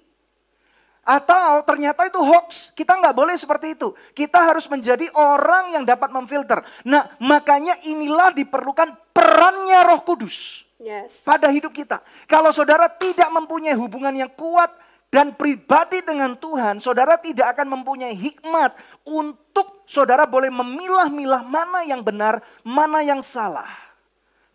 Atau 1.07 1.63
ternyata 1.63 2.03
itu 2.03 2.19
hoax. 2.19 2.75
Kita 2.75 2.99
nggak 2.99 3.15
boleh 3.15 3.39
seperti 3.39 3.79
itu. 3.79 3.95
Kita 4.11 4.43
harus 4.43 4.67
menjadi 4.67 5.07
orang 5.15 5.71
yang 5.71 5.87
dapat 5.87 6.11
memfilter. 6.11 6.59
Nah 6.83 7.07
makanya 7.23 7.79
inilah 7.87 8.35
diperlukan 8.35 9.15
perannya 9.15 9.87
roh 9.87 10.03
kudus. 10.03 10.67
Yes. 10.77 11.23
Pada 11.23 11.47
hidup 11.47 11.71
kita. 11.71 12.03
Kalau 12.27 12.51
saudara 12.51 12.91
tidak 12.91 13.31
mempunyai 13.31 13.73
hubungan 13.73 14.13
yang 14.13 14.29
kuat 14.35 14.69
dan 15.07 15.31
pribadi 15.39 16.03
dengan 16.03 16.35
Tuhan, 16.35 16.83
saudara 16.83 17.15
tidak 17.15 17.55
akan 17.55 17.79
mempunyai 17.79 18.11
hikmat 18.11 18.75
untuk 19.07 19.87
saudara 19.87 20.27
boleh 20.27 20.51
memilah-milah 20.51 21.47
mana 21.47 21.87
yang 21.87 22.03
benar, 22.03 22.43
mana 22.67 22.99
yang 22.99 23.23
salah. 23.23 23.71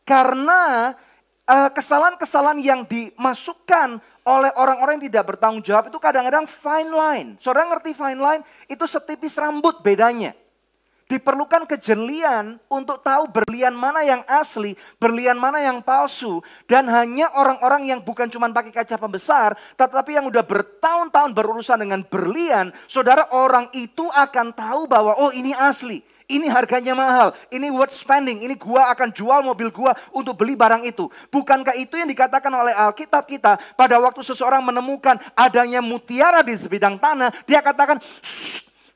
Karena 0.04 0.92
eh, 1.48 1.70
kesalahan-kesalahan 1.72 2.60
yang 2.60 2.84
dimasukkan 2.84 3.96
oleh 4.22 4.52
orang-orang 4.54 5.00
yang 5.00 5.06
tidak 5.08 5.34
bertanggung 5.34 5.64
jawab 5.64 5.88
itu 5.88 5.96
kadang-kadang 5.96 6.44
fine 6.44 6.90
line. 6.92 7.28
Saudara 7.40 7.72
ngerti 7.72 7.96
fine 7.96 8.20
line? 8.20 8.42
Itu 8.68 8.84
setipis 8.84 9.40
rambut 9.40 9.80
bedanya. 9.80 10.36
Diperlukan 11.12 11.68
kejelian 11.68 12.56
untuk 12.72 13.04
tahu 13.04 13.28
berlian 13.28 13.76
mana 13.76 14.00
yang 14.00 14.24
asli, 14.24 14.72
berlian 14.96 15.36
mana 15.36 15.60
yang 15.60 15.84
palsu. 15.84 16.40
Dan 16.64 16.88
hanya 16.88 17.28
orang-orang 17.36 17.92
yang 17.92 18.00
bukan 18.00 18.32
cuma 18.32 18.48
pakai 18.48 18.72
kaca 18.72 18.96
pembesar, 18.96 19.52
tetapi 19.76 20.16
yang 20.16 20.24
udah 20.24 20.40
bertahun-tahun 20.40 21.36
berurusan 21.36 21.84
dengan 21.84 22.00
berlian, 22.00 22.72
saudara 22.88 23.28
orang 23.28 23.68
itu 23.76 24.08
akan 24.08 24.56
tahu 24.56 24.88
bahwa 24.88 25.12
oh 25.20 25.28
ini 25.36 25.52
asli. 25.52 26.00
Ini 26.32 26.48
harganya 26.48 26.96
mahal, 26.96 27.36
ini 27.52 27.68
worth 27.68 27.92
spending, 27.92 28.40
ini 28.40 28.56
gua 28.56 28.88
akan 28.96 29.12
jual 29.12 29.44
mobil 29.44 29.68
gua 29.68 29.92
untuk 30.16 30.40
beli 30.40 30.56
barang 30.56 30.80
itu. 30.80 31.12
Bukankah 31.28 31.76
itu 31.76 32.00
yang 32.00 32.08
dikatakan 32.08 32.48
oleh 32.48 32.72
Alkitab 32.72 33.28
kita 33.28 33.60
pada 33.76 34.00
waktu 34.00 34.24
seseorang 34.24 34.64
menemukan 34.64 35.20
adanya 35.36 35.84
mutiara 35.84 36.40
di 36.40 36.56
sebidang 36.56 36.96
tanah, 36.96 37.28
dia 37.44 37.60
katakan, 37.60 38.00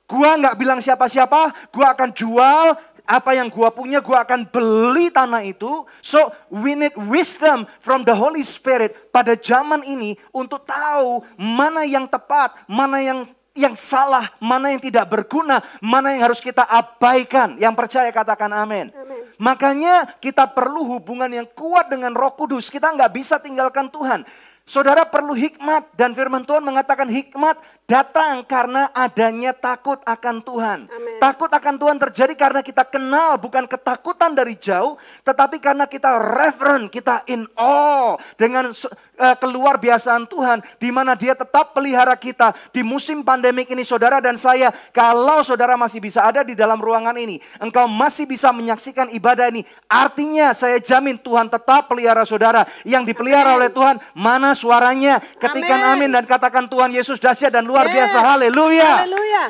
gua 0.07 0.39
nggak 0.39 0.57
bilang 0.59 0.81
siapa-siapa, 0.81 1.71
gua 1.75 1.93
akan 1.93 2.11
jual 2.15 2.79
apa 3.07 3.31
yang 3.39 3.47
gua 3.51 3.71
punya, 3.71 4.03
gua 4.03 4.27
akan 4.27 4.51
beli 4.51 5.11
tanah 5.15 5.47
itu. 5.47 5.87
So 6.03 6.31
we 6.51 6.75
need 6.75 6.95
wisdom 6.99 7.67
from 7.79 8.03
the 8.03 8.15
Holy 8.15 8.43
Spirit 8.43 9.13
pada 9.15 9.39
zaman 9.39 9.87
ini 9.87 10.19
untuk 10.35 10.67
tahu 10.67 11.23
mana 11.39 11.87
yang 11.87 12.11
tepat, 12.11 12.67
mana 12.67 12.99
yang 13.03 13.21
yang 13.57 13.73
salah, 13.73 14.29
mana 14.37 14.69
yang 14.69 14.85
tidak 14.85 15.09
berguna, 15.09 15.65
mana 15.81 16.13
yang 16.13 16.29
harus 16.29 16.45
kita 16.45 16.63
abaikan. 16.69 17.57
Yang 17.57 17.75
percaya 17.75 18.13
katakan 18.13 18.53
amin. 18.53 18.93
Makanya 19.41 20.21
kita 20.21 20.45
perlu 20.53 20.85
hubungan 20.85 21.33
yang 21.33 21.49
kuat 21.57 21.89
dengan 21.89 22.13
roh 22.13 22.37
kudus. 22.37 22.69
Kita 22.69 22.93
nggak 22.93 23.17
bisa 23.17 23.41
tinggalkan 23.41 23.89
Tuhan. 23.89 24.29
Saudara 24.67 25.07
perlu 25.07 25.31
hikmat 25.31 25.95
dan 25.95 26.11
firman 26.11 26.43
Tuhan 26.43 26.59
mengatakan 26.59 27.07
hikmat 27.07 27.55
datang 27.87 28.43
karena 28.43 28.91
adanya 28.91 29.55
takut 29.55 30.03
akan 30.03 30.43
Tuhan. 30.43 30.91
Amen. 30.91 31.23
Takut 31.23 31.47
akan 31.47 31.79
Tuhan 31.79 32.03
terjadi 32.03 32.35
karena 32.35 32.67
kita 32.67 32.83
kenal 32.83 33.39
bukan 33.39 33.71
ketakutan 33.71 34.35
dari 34.35 34.59
jauh 34.59 34.99
tetapi 35.23 35.63
karena 35.63 35.87
kita 35.87 36.19
reverent, 36.19 36.91
kita 36.91 37.23
in 37.31 37.47
awe 37.55 38.19
dengan 38.35 38.75
uh, 38.75 39.37
keluar 39.39 39.79
biasaan 39.79 40.27
Tuhan 40.27 40.59
di 40.83 40.91
mana 40.91 41.15
dia 41.15 41.39
tetap 41.39 41.71
pelihara 41.71 42.19
kita 42.19 42.51
di 42.75 42.83
musim 42.83 43.23
pandemik 43.23 43.71
ini 43.71 43.87
saudara 43.87 44.19
dan 44.19 44.35
saya 44.35 44.75
kalau 44.91 45.47
saudara 45.47 45.79
masih 45.79 46.03
bisa 46.03 46.27
ada 46.27 46.43
di 46.43 46.59
dalam 46.59 46.83
ruangan 46.83 47.15
ini, 47.15 47.39
engkau 47.63 47.87
masih 47.87 48.27
bisa 48.27 48.51
menyaksikan 48.51 49.15
ibadah 49.15 49.47
ini, 49.47 49.63
artinya 49.87 50.51
saya 50.51 50.83
jamin 50.83 51.23
Tuhan 51.23 51.47
tetap 51.47 51.87
pelihara 51.87 52.27
saudara 52.27 52.67
yang 52.83 53.07
dipelihara 53.07 53.55
Amen. 53.55 53.59
oleh 53.63 53.71
Tuhan. 53.71 53.97
Mana 54.19 54.56
suaranya. 54.57 55.21
Ketikan 55.37 55.93
amin. 55.93 56.09
amin 56.09 56.11
dan 56.17 56.25
katakan 56.25 56.67
Tuhan 56.73 56.91
Yesus 56.97 57.21
dahsyat 57.21 57.53
dan 57.53 57.69
luar 57.69 57.85
yes. 57.87 57.93
biasa. 57.93 58.19
Haleluya. 58.25 59.05
Haleluya. 59.05 59.45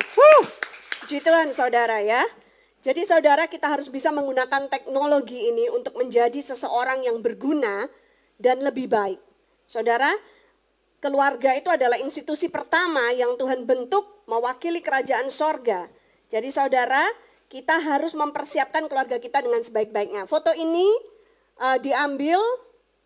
Puji 1.07 1.23
Tuhan 1.23 1.55
saudara 1.55 2.03
ya. 2.03 2.19
Jadi 2.83 3.07
saudara 3.07 3.47
kita 3.47 3.71
harus 3.71 3.87
bisa 3.87 4.11
menggunakan 4.11 4.67
teknologi 4.67 5.39
ini 5.39 5.71
untuk 5.71 5.95
menjadi 5.95 6.37
seseorang 6.43 7.07
yang 7.07 7.23
berguna 7.23 7.87
dan 8.37 8.61
lebih 8.61 8.91
baik. 8.91 9.19
Saudara, 9.67 10.07
keluarga 10.99 11.57
itu 11.57 11.67
adalah 11.71 11.97
institusi 11.99 12.51
pertama 12.51 13.11
yang 13.15 13.35
Tuhan 13.35 13.63
bentuk 13.63 14.03
mewakili 14.29 14.79
kerajaan 14.83 15.27
sorga. 15.33 15.89
Jadi 16.27 16.51
saudara, 16.51 17.01
kita 17.47 17.79
harus 17.79 18.11
mempersiapkan 18.15 18.85
keluarga 18.91 19.17
kita 19.19 19.39
dengan 19.39 19.63
sebaik-baiknya. 19.63 20.27
Foto 20.27 20.51
ini 20.55 20.87
uh, 21.63 21.79
diambil 21.79 22.39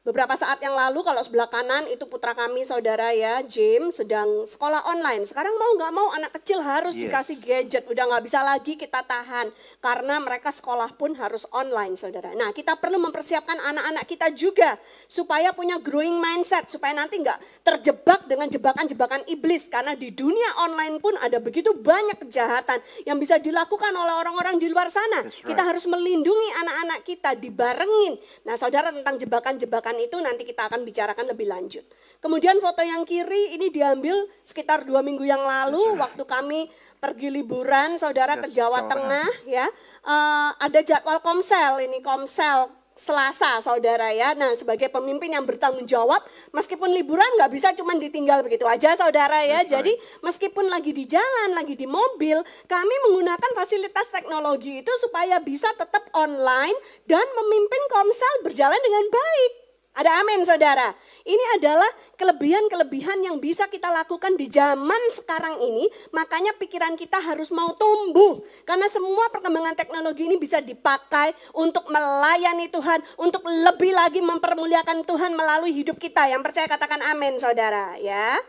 Beberapa 0.02 0.34
saat 0.34 0.58
yang 0.66 0.74
lalu 0.74 1.06
kalau 1.06 1.22
sebelah 1.22 1.46
kanan 1.46 1.86
itu 1.86 2.10
putra 2.10 2.34
kami 2.34 2.66
saudara 2.66 3.14
ya 3.14 3.46
James 3.46 4.02
sedang 4.02 4.50
sekolah 4.50 4.82
online. 4.90 5.30
Sekarang 5.30 5.54
mau 5.54 5.78
nggak 5.78 5.94
mau 5.94 6.10
anak 6.18 6.42
kecil 6.42 6.58
harus 6.58 6.98
yes. 6.98 7.06
dikasih 7.06 7.38
gadget. 7.38 7.84
Udah 7.86 8.10
nggak 8.10 8.26
bisa 8.26 8.42
lagi 8.42 8.82
kita 8.82 8.98
tahan 9.06 9.54
karena 9.78 10.18
mereka 10.18 10.50
sekolah 10.50 10.98
pun 10.98 11.14
harus 11.14 11.46
online 11.54 11.94
saudara. 12.02 12.34
Nah 12.34 12.50
kita 12.50 12.82
perlu 12.82 12.98
mempersiapkan 12.98 13.62
anak-anak 13.62 14.10
kita 14.10 14.34
juga 14.34 14.74
supaya 15.06 15.54
punya 15.54 15.78
growing 15.78 16.18
mindset 16.18 16.66
supaya 16.66 16.98
nanti 16.98 17.22
nggak 17.22 17.62
terjebak 17.62 18.26
dengan 18.26 18.50
jebakan-jebakan 18.50 19.22
iblis 19.30 19.70
karena 19.70 19.94
di 19.94 20.10
dunia 20.18 20.66
online 20.66 20.98
pun 20.98 21.14
ada 21.22 21.38
begitu 21.38 21.78
banyak 21.78 22.18
kejahatan 22.26 22.82
yang 23.06 23.22
bisa 23.22 23.38
dilakukan 23.38 23.94
oleh 23.94 24.18
orang-orang 24.18 24.58
di 24.58 24.66
luar 24.66 24.90
sana. 24.90 25.30
Right. 25.30 25.46
Kita 25.46 25.62
harus 25.62 25.86
melindungi 25.86 26.50
anak-anak 26.58 27.06
kita 27.06 27.38
dibarengin. 27.38 28.18
Nah 28.50 28.58
saudara 28.58 28.90
tentang 28.90 29.22
jebakan-jebakan 29.22 29.91
itu 29.98 30.20
nanti 30.20 30.46
kita 30.48 30.68
akan 30.70 30.86
bicarakan 30.86 31.32
lebih 31.32 31.50
lanjut. 31.50 31.84
Kemudian 32.22 32.62
foto 32.62 32.86
yang 32.86 33.02
kiri 33.02 33.58
ini 33.58 33.74
diambil 33.74 34.14
sekitar 34.46 34.86
dua 34.86 35.02
minggu 35.02 35.26
yang 35.26 35.42
lalu 35.42 35.98
waktu 35.98 36.22
kami 36.28 36.70
pergi 37.02 37.34
liburan 37.34 37.98
saudara 37.98 38.38
ke 38.38 38.48
Jawa 38.54 38.86
Tengah 38.86 39.30
ya. 39.50 39.66
Uh, 40.06 40.54
ada 40.62 40.86
jadwal 40.86 41.18
komsel 41.26 41.82
ini 41.82 42.00
komsel 42.06 42.82
Selasa, 42.92 43.64
saudara 43.64 44.12
ya. 44.12 44.36
Nah, 44.36 44.52
sebagai 44.52 44.92
pemimpin 44.92 45.32
yang 45.32 45.48
bertanggung 45.48 45.88
jawab, 45.88 46.20
meskipun 46.52 46.92
liburan 46.92 47.26
nggak 47.40 47.50
bisa 47.50 47.72
cuma 47.72 47.96
ditinggal 47.96 48.44
begitu 48.44 48.68
aja, 48.68 48.92
saudara 49.00 49.48
ya. 49.48 49.64
That's 49.64 49.72
Jadi, 49.72 49.94
meskipun 50.20 50.68
lagi 50.68 50.92
di 50.92 51.08
jalan, 51.08 51.56
lagi 51.56 51.80
di 51.80 51.88
mobil, 51.88 52.44
kami 52.68 52.96
menggunakan 53.08 53.52
fasilitas 53.56 54.12
teknologi 54.12 54.84
itu 54.84 54.92
supaya 55.00 55.40
bisa 55.40 55.72
tetap 55.80 56.04
online 56.12 56.76
dan 57.08 57.24
memimpin 57.24 57.84
komsel 57.90 58.44
berjalan 58.44 58.78
dengan 58.84 59.08
baik. 59.08 59.61
Ada 59.92 60.24
amin 60.24 60.48
saudara. 60.48 60.88
Ini 61.28 61.60
adalah 61.60 61.92
kelebihan-kelebihan 62.16 63.28
yang 63.28 63.44
bisa 63.44 63.68
kita 63.68 63.92
lakukan 63.92 64.40
di 64.40 64.48
zaman 64.48 65.02
sekarang 65.12 65.60
ini. 65.68 65.84
Makanya 66.16 66.56
pikiran 66.56 66.96
kita 66.96 67.20
harus 67.20 67.52
mau 67.52 67.76
tumbuh. 67.76 68.40
Karena 68.64 68.88
semua 68.88 69.28
perkembangan 69.36 69.76
teknologi 69.76 70.32
ini 70.32 70.40
bisa 70.40 70.64
dipakai 70.64 71.36
untuk 71.60 71.92
melayani 71.92 72.72
Tuhan. 72.72 73.04
Untuk 73.20 73.44
lebih 73.44 73.92
lagi 73.92 74.24
mempermuliakan 74.24 75.04
Tuhan 75.04 75.36
melalui 75.36 75.76
hidup 75.76 76.00
kita. 76.00 76.24
Yang 76.32 76.48
percaya 76.48 76.68
katakan 76.72 77.04
amin 77.12 77.36
saudara 77.36 78.00
ya. 78.00 78.40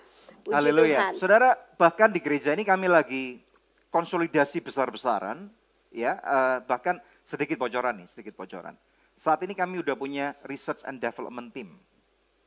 Puji 0.47 0.55
Haleluya. 0.55 0.99
Tuhan. 0.99 1.13
Saudara, 1.19 1.59
bahkan 1.75 2.15
di 2.15 2.23
gereja 2.23 2.55
ini 2.55 2.63
kami 2.63 2.87
lagi 2.87 3.43
konsolidasi 3.91 4.63
besar-besaran, 4.65 5.51
ya, 5.93 6.19
eh, 6.19 6.59
bahkan 6.65 6.99
sedikit 7.23 7.61
bocoran 7.61 7.99
nih, 7.99 8.09
sedikit 8.11 8.35
bocoran. 8.35 8.75
Saat 9.15 9.45
ini 9.47 9.55
kami 9.55 9.81
udah 9.81 9.95
punya 9.95 10.35
research 10.49 10.83
and 10.89 10.99
development 10.99 11.53
team. 11.55 11.79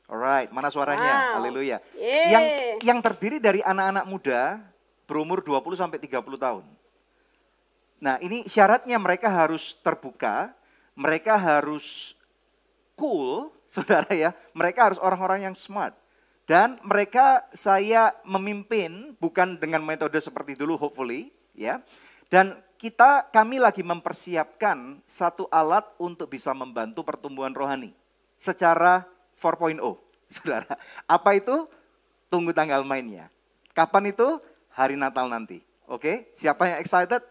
Alright, 0.06 0.54
mana 0.54 0.69
suaranya? 0.69 1.01
Wow. 1.01 1.34
Haleluya. 1.41 1.78
Yeay. 1.97 2.30
Yang 2.30 2.45
yang 2.86 2.99
terdiri 3.01 3.38
dari 3.41 3.65
anak-anak 3.65 4.06
muda 4.06 4.62
berumur 5.10 5.41
20 5.41 5.82
sampai 5.82 5.97
30 5.97 6.21
tahun. 6.38 6.65
Nah, 7.97 8.21
ini 8.21 8.45
syaratnya 8.45 9.01
mereka 9.01 9.34
harus 9.34 9.73
terbuka, 9.82 10.54
mereka 10.93 11.41
harus 11.41 12.13
cool, 12.93 13.49
saudara 13.73 14.10
ya. 14.13 14.38
Mereka 14.54 14.93
harus 14.93 14.99
orang-orang 15.01 15.49
yang 15.49 15.56
smart. 15.58 15.97
Dan 16.45 16.78
mereka 16.86 17.41
saya 17.58 18.13
memimpin 18.21 19.17
bukan 19.17 19.58
dengan 19.58 19.82
metode 19.82 20.21
seperti 20.21 20.54
dulu 20.54 20.78
hopefully 20.78 21.34
ya. 21.58 21.82
Dan 22.30 22.62
kita 22.86 23.34
kami 23.34 23.58
lagi 23.58 23.82
mempersiapkan 23.82 25.02
satu 25.10 25.50
alat 25.50 25.89
untuk 25.98 26.30
bisa 26.30 26.54
membantu 26.54 27.02
pertumbuhan 27.02 27.50
rohani 27.50 27.98
secara 28.38 29.10
4.0. 29.41 29.82
Saudara, 30.30 30.78
apa 31.10 31.30
itu? 31.34 31.65
Tunggu 32.30 32.54
tanggal 32.54 32.86
mainnya. 32.86 33.34
Kapan 33.74 34.13
itu? 34.13 34.38
Hari 34.69 35.02
Natal 35.02 35.26
nanti. 35.34 35.65
Oke, 35.89 36.30
siapa 36.38 36.69
yang 36.69 36.78
excited? 36.78 37.26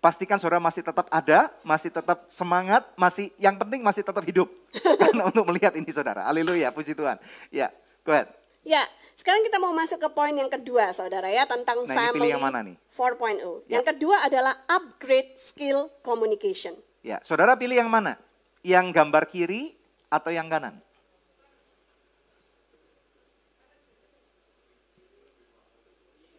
Pastikan 0.00 0.40
saudara 0.40 0.62
masih 0.62 0.80
tetap 0.80 1.04
ada, 1.12 1.52
masih 1.66 1.92
tetap 1.92 2.24
semangat, 2.32 2.86
masih 2.96 3.28
yang 3.36 3.60
penting 3.60 3.84
masih 3.84 4.00
tetap 4.00 4.24
hidup. 4.24 4.48
Karena 5.04 5.28
untuk 5.28 5.52
melihat 5.52 5.76
ini 5.76 5.90
saudara. 5.92 6.24
Haleluya, 6.24 6.72
puji 6.72 6.96
Tuhan. 6.96 7.20
Ya, 7.52 7.68
go 8.08 8.16
ahead. 8.16 8.32
Ya, 8.68 8.84
sekarang 9.16 9.40
kita 9.48 9.56
mau 9.56 9.72
masuk 9.72 9.96
ke 9.96 10.12
poin 10.12 10.36
yang 10.36 10.52
kedua, 10.52 10.92
saudara 10.92 11.32
ya, 11.32 11.48
tentang 11.48 11.88
Nah, 11.88 11.96
family 11.96 12.36
yang 12.36 12.44
mana 12.44 12.60
nih? 12.60 12.76
4.0. 12.92 13.64
Ya. 13.64 13.80
Yang 13.80 13.96
kedua 13.96 14.20
adalah 14.28 14.52
upgrade 14.68 15.40
skill 15.40 15.88
communication. 16.04 16.76
Ya, 17.00 17.16
saudara 17.24 17.56
pilih 17.56 17.80
yang 17.80 17.88
mana? 17.88 18.20
Yang 18.60 18.92
gambar 18.92 19.24
kiri 19.32 19.72
atau 20.12 20.28
yang 20.28 20.52
kanan? 20.52 20.84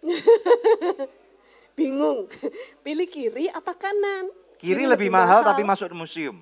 Bingung, 1.81 2.29
pilih 2.85 3.09
kiri 3.09 3.49
apa 3.49 3.73
kanan? 3.73 4.29
Kiri, 4.61 4.85
lebih, 4.85 5.09
mahal, 5.09 5.41
tapi 5.41 5.65
masuk 5.65 5.89
museum. 5.97 6.37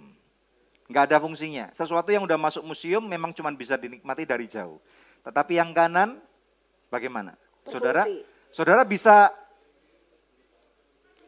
Nggak 0.92 1.16
ada 1.16 1.18
fungsinya. 1.24 1.72
Sesuatu 1.72 2.12
yang 2.12 2.28
udah 2.28 2.36
masuk 2.36 2.68
museum 2.68 3.08
memang 3.08 3.32
cuma 3.32 3.56
bisa 3.56 3.80
dinikmati 3.80 4.28
dari 4.28 4.52
jauh. 4.52 4.84
Tetapi 5.28 5.60
yang 5.60 5.76
kanan 5.76 6.24
bagaimana? 6.88 7.36
Saudara, 7.68 8.08
Berfungsi. 8.08 8.24
saudara 8.56 8.82
bisa 8.88 9.28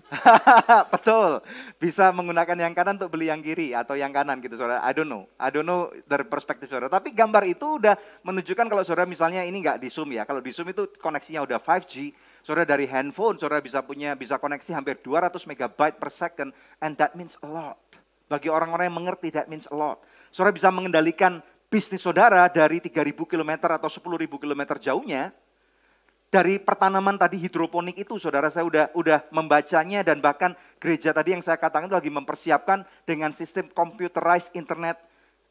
Betul. 0.93 1.41
Bisa 1.77 2.09
menggunakan 2.09 2.57
yang 2.57 2.73
kanan 2.73 2.97
untuk 2.97 3.13
beli 3.13 3.29
yang 3.29 3.41
kiri 3.45 3.77
atau 3.77 3.93
yang 3.93 4.09
kanan 4.09 4.41
gitu 4.41 4.57
saudara. 4.57 4.81
I 4.81 4.91
don't 4.93 5.09
know. 5.09 5.29
I 5.37 5.53
don't 5.53 5.65
know 5.65 5.93
dari 6.09 6.25
perspektif 6.25 6.69
saudara. 6.69 6.89
Tapi 6.89 7.13
gambar 7.13 7.45
itu 7.45 7.77
udah 7.77 7.93
menunjukkan 8.25 8.65
kalau 8.65 8.81
saudara 8.81 9.05
misalnya 9.05 9.45
ini 9.45 9.61
nggak 9.61 9.77
di 9.77 9.89
zoom 9.93 10.09
ya. 10.13 10.25
Kalau 10.25 10.41
di 10.41 10.49
zoom 10.49 10.73
itu 10.73 10.89
koneksinya 10.97 11.45
udah 11.45 11.61
5G. 11.61 12.09
Saudara 12.41 12.65
dari 12.65 12.89
handphone 12.89 13.37
saudara 13.37 13.61
bisa 13.61 13.85
punya 13.85 14.17
bisa 14.17 14.41
koneksi 14.41 14.73
hampir 14.73 14.97
200 15.03 15.45
megabyte 15.45 15.97
per 16.01 16.09
second. 16.09 16.49
And 16.81 16.97
that 16.97 17.13
means 17.13 17.37
a 17.45 17.47
lot. 17.49 17.77
Bagi 18.29 18.49
orang-orang 18.49 18.89
yang 18.89 18.97
mengerti 18.97 19.29
that 19.33 19.45
means 19.45 19.69
a 19.69 19.75
lot. 19.77 20.01
Saudara 20.33 20.53
bisa 20.53 20.73
mengendalikan 20.73 21.41
bisnis 21.69 22.01
saudara 22.01 22.49
dari 22.49 22.81
3.000 22.81 23.13
km 23.29 23.51
atau 23.69 23.87
10.000 23.87 24.25
km 24.25 24.61
jauhnya 24.81 25.31
dari 26.29 26.61
pertanaman 26.61 27.17
tadi 27.17 27.41
hidroponik 27.41 28.05
itu 28.05 28.21
saudara 28.21 28.53
saya 28.53 28.65
udah 28.65 28.85
udah 28.93 29.25
membacanya 29.33 30.05
dan 30.05 30.21
bahkan 30.21 30.53
gereja 30.77 31.09
tadi 31.09 31.33
yang 31.33 31.41
saya 31.41 31.57
katakan 31.57 31.89
itu 31.89 31.97
lagi 31.97 32.11
mempersiapkan 32.13 32.85
dengan 33.05 33.33
sistem 33.33 33.65
computerized 33.73 34.53
internet 34.53 34.97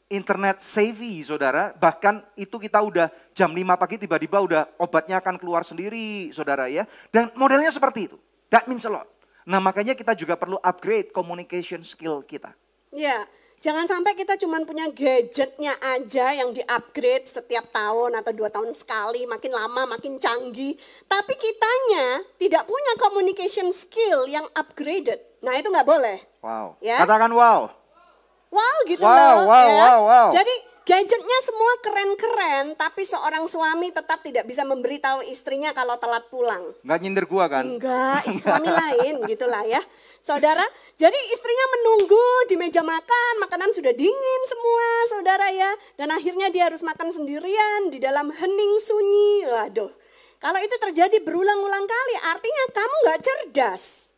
internet 0.09 0.63
savvy 0.63 1.21
saudara. 1.27 1.75
Bahkan 1.75 2.39
itu 2.39 2.57
kita 2.63 2.79
udah 2.79 3.11
jam 3.35 3.51
5 3.51 3.75
pagi 3.75 3.97
tiba-tiba 3.99 4.39
udah 4.39 4.63
obatnya 4.79 5.19
akan 5.19 5.35
keluar 5.37 5.67
sendiri 5.67 6.31
saudara 6.31 6.71
ya. 6.71 6.87
Dan 7.11 7.35
modelnya 7.35 7.75
seperti 7.75 8.09
itu. 8.11 8.17
That 8.49 8.71
means 8.71 8.87
a 8.87 8.91
lot. 8.95 9.11
Nah 9.51 9.59
makanya 9.61 9.99
kita 9.99 10.17
juga 10.17 10.39
perlu 10.39 10.63
upgrade 10.63 11.13
communication 11.13 11.85
skill 11.85 12.25
kita. 12.25 12.55
Ya, 12.89 13.29
jangan 13.59 13.85
sampai 13.85 14.13
kita 14.13 14.35
cuma 14.37 14.59
punya 14.61 14.87
gadgetnya 14.89 15.75
aja 15.95 16.33
yang 16.33 16.51
di-upgrade 16.51 17.25
setiap 17.25 17.69
tahun 17.69 18.15
atau 18.15 18.31
dua 18.31 18.49
tahun 18.49 18.71
sekali, 18.71 19.25
makin 19.25 19.51
lama 19.51 19.87
makin 19.89 20.17
canggih. 20.17 20.75
Tapi 21.05 21.33
kitanya 21.35 22.07
tidak 22.37 22.65
punya 22.65 22.93
communication 22.97 23.69
skill 23.69 24.25
yang 24.25 24.47
upgraded. 24.53 25.19
Nah 25.39 25.55
itu 25.55 25.67
nggak 25.67 25.87
boleh. 25.87 26.19
wow 26.39 26.79
Ya. 26.79 26.99
katakan 26.99 27.31
wow 27.31 27.71
Wow 28.49 28.77
gitu 28.87 29.05
Wow, 29.05 29.13
loh. 29.13 29.39
wow, 29.45 29.67
ya. 29.67 29.77
wow, 29.77 29.99
wow. 30.03 30.29
Jadi 30.33 30.55
gadgetnya 30.83 31.39
semua 31.45 31.73
keren-keren, 31.79 32.65
tapi 32.75 33.05
seorang 33.05 33.45
suami 33.45 33.93
tetap 33.93 34.25
tidak 34.25 34.49
bisa 34.49 34.65
memberitahu 34.65 35.21
istrinya 35.23 35.77
kalau 35.77 36.01
telat 36.01 36.25
pulang. 36.27 36.65
nggak 36.81 36.99
nyindir 36.99 37.29
gua 37.29 37.45
kan 37.47 37.69
Enggak, 37.69 38.25
suami 38.25 38.73
lain 38.73 39.21
gitulah 39.31 39.61
ya. 39.63 39.83
Saudara, 40.29 40.61
jadi 41.01 41.17
istrinya 41.33 41.67
menunggu 41.73 42.53
di 42.53 42.61
meja 42.61 42.85
makan, 42.85 43.33
makanan 43.41 43.73
sudah 43.73 43.97
dingin 43.97 44.43
semua, 44.45 44.89
saudara 45.09 45.49
ya. 45.57 45.73
Dan 45.97 46.13
akhirnya 46.13 46.53
dia 46.53 46.69
harus 46.69 46.85
makan 46.85 47.09
sendirian 47.09 47.89
di 47.89 47.97
dalam 47.97 48.29
hening 48.29 48.75
sunyi. 48.77 49.49
Waduh, 49.49 49.89
kalau 50.37 50.61
itu 50.61 50.77
terjadi 50.85 51.25
berulang-ulang 51.25 51.81
kali, 51.89 52.15
artinya 52.29 52.65
kamu 52.77 52.97
nggak 53.09 53.21
cerdas. 53.25 54.13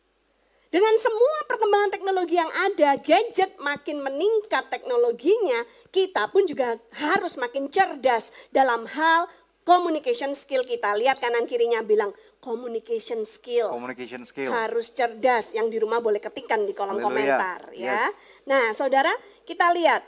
Dengan 0.67 0.91
semua 0.99 1.47
perkembangan 1.47 1.95
teknologi 1.95 2.35
yang 2.35 2.51
ada, 2.59 2.99
gadget 2.99 3.55
makin 3.63 4.03
meningkat 4.03 4.67
teknologinya, 4.67 5.63
kita 5.95 6.27
pun 6.27 6.43
juga 6.43 6.75
harus 7.07 7.39
makin 7.39 7.71
cerdas 7.71 8.35
dalam 8.51 8.83
hal 8.83 9.31
communication 9.63 10.35
skill 10.35 10.67
kita. 10.67 10.91
Lihat 10.99 11.23
kanan 11.23 11.47
kirinya 11.47 11.79
bilang 11.87 12.11
communication 12.41 13.21
skill. 13.23 13.69
communication 13.69 14.25
skill 14.25 14.49
Harus 14.49 14.91
cerdas. 14.91 15.53
Yang 15.53 15.67
di 15.71 15.77
rumah 15.79 16.01
boleh 16.01 16.17
ketikkan 16.17 16.65
di 16.65 16.73
kolom 16.73 16.97
Haleluya. 16.97 17.07
komentar 17.07 17.59
ya. 17.77 17.93
Yes. 17.95 18.11
Nah, 18.49 18.73
Saudara, 18.73 19.13
kita 19.45 19.69
lihat 19.71 20.01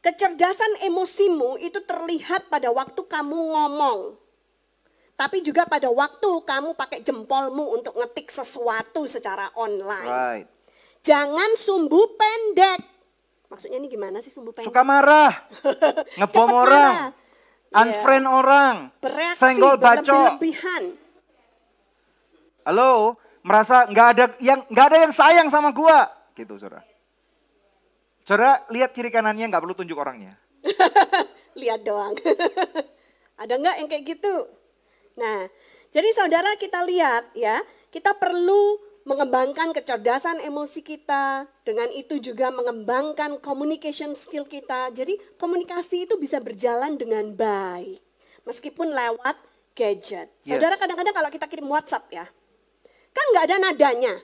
kecerdasan 0.00 0.88
emosimu 0.88 1.58
itu 1.60 1.82
terlihat 1.84 2.48
pada 2.48 2.70
waktu 2.70 3.02
kamu 3.04 3.36
ngomong. 3.36 4.16
Tapi 5.18 5.44
juga 5.44 5.68
pada 5.68 5.92
waktu 5.92 6.30
kamu 6.48 6.72
pakai 6.80 7.04
jempolmu 7.04 7.76
untuk 7.76 7.92
ngetik 7.92 8.32
sesuatu 8.32 9.04
secara 9.04 9.52
online. 9.52 10.08
right 10.08 10.46
Jangan 11.00 11.56
sumbu 11.56 12.16
pendek. 12.16 12.80
Maksudnya 13.52 13.82
ini 13.82 13.88
gimana 13.90 14.22
sih 14.22 14.30
sumbu 14.30 14.52
pendek? 14.54 14.70
suka 14.70 14.80
marah 14.80 15.32
ngebom 16.22 16.50
orang 16.54 17.12
marah. 17.12 17.82
unfriend 17.82 18.26
orang 18.30 18.76
Bereaksi 19.02 19.40
senggol 19.42 19.74
bacok 19.76 20.06
berlebih-lebihan. 20.38 20.84
Halo 22.64 23.16
merasa 23.40 23.88
nggak 23.88 24.08
ada 24.16 24.24
yang 24.42 24.60
nggak 24.68 24.86
ada 24.92 24.98
yang 25.08 25.12
sayang 25.12 25.48
sama 25.48 25.72
gua 25.72 26.06
gitu 26.36 26.56
saudara 26.60 26.84
saudara 28.24 28.60
lihat 28.68 28.92
kiri 28.92 29.08
kanannya 29.08 29.48
nggak 29.48 29.62
perlu 29.62 29.76
tunjuk 29.76 29.96
orangnya 29.96 30.36
Lihat 31.60 31.80
doang. 31.82 32.14
Ada 33.42 33.54
nggak 33.56 33.76
yang 33.80 33.88
kayak 33.88 34.04
gitu? 34.04 34.34
Nah, 35.16 35.48
jadi 35.90 36.08
saudara 36.12 36.50
kita 36.60 36.84
lihat 36.84 37.32
ya, 37.34 37.56
kita 37.88 38.14
perlu 38.20 38.78
mengembangkan 39.08 39.72
kecerdasan 39.72 40.44
emosi 40.44 40.84
kita, 40.84 41.48
dengan 41.64 41.88
itu 41.96 42.20
juga 42.20 42.52
mengembangkan 42.52 43.40
communication 43.40 44.12
skill 44.12 44.44
kita. 44.44 44.92
Jadi 44.92 45.16
komunikasi 45.40 46.04
itu 46.04 46.20
bisa 46.20 46.38
berjalan 46.38 47.00
dengan 47.00 47.32
baik, 47.32 48.00
meskipun 48.44 48.92
lewat 48.92 49.36
gadget. 49.72 50.28
Yes. 50.44 50.56
Saudara 50.56 50.76
kadang-kadang 50.76 51.16
kalau 51.16 51.30
kita 51.32 51.48
kirim 51.48 51.68
WhatsApp 51.72 52.12
ya, 52.12 52.28
kan 53.10 53.26
nggak 53.34 53.44
ada 53.50 53.56
nadanya. 53.58 54.14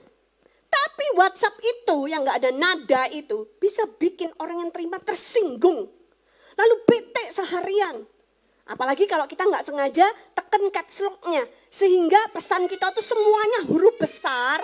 Tapi 0.66 1.04
WhatsApp 1.18 1.56
itu 1.62 2.10
yang 2.10 2.24
nggak 2.26 2.38
ada 2.42 2.50
nada 2.52 3.02
itu 3.12 3.46
bisa 3.60 3.86
bikin 4.00 4.32
orang 4.40 4.62
yang 4.62 4.70
terima 4.74 4.98
tersinggung. 5.00 5.88
Lalu 6.56 6.74
bete 6.88 7.24
seharian. 7.32 8.02
Apalagi 8.66 9.06
kalau 9.06 9.30
kita 9.30 9.46
nggak 9.46 9.62
sengaja 9.62 10.06
tekan 10.34 10.66
caps 10.74 11.04
lock-nya. 11.04 11.44
Sehingga 11.70 12.18
pesan 12.34 12.66
kita 12.66 12.90
tuh 12.90 13.04
semuanya 13.04 13.70
huruf 13.70 13.94
besar. 14.00 14.58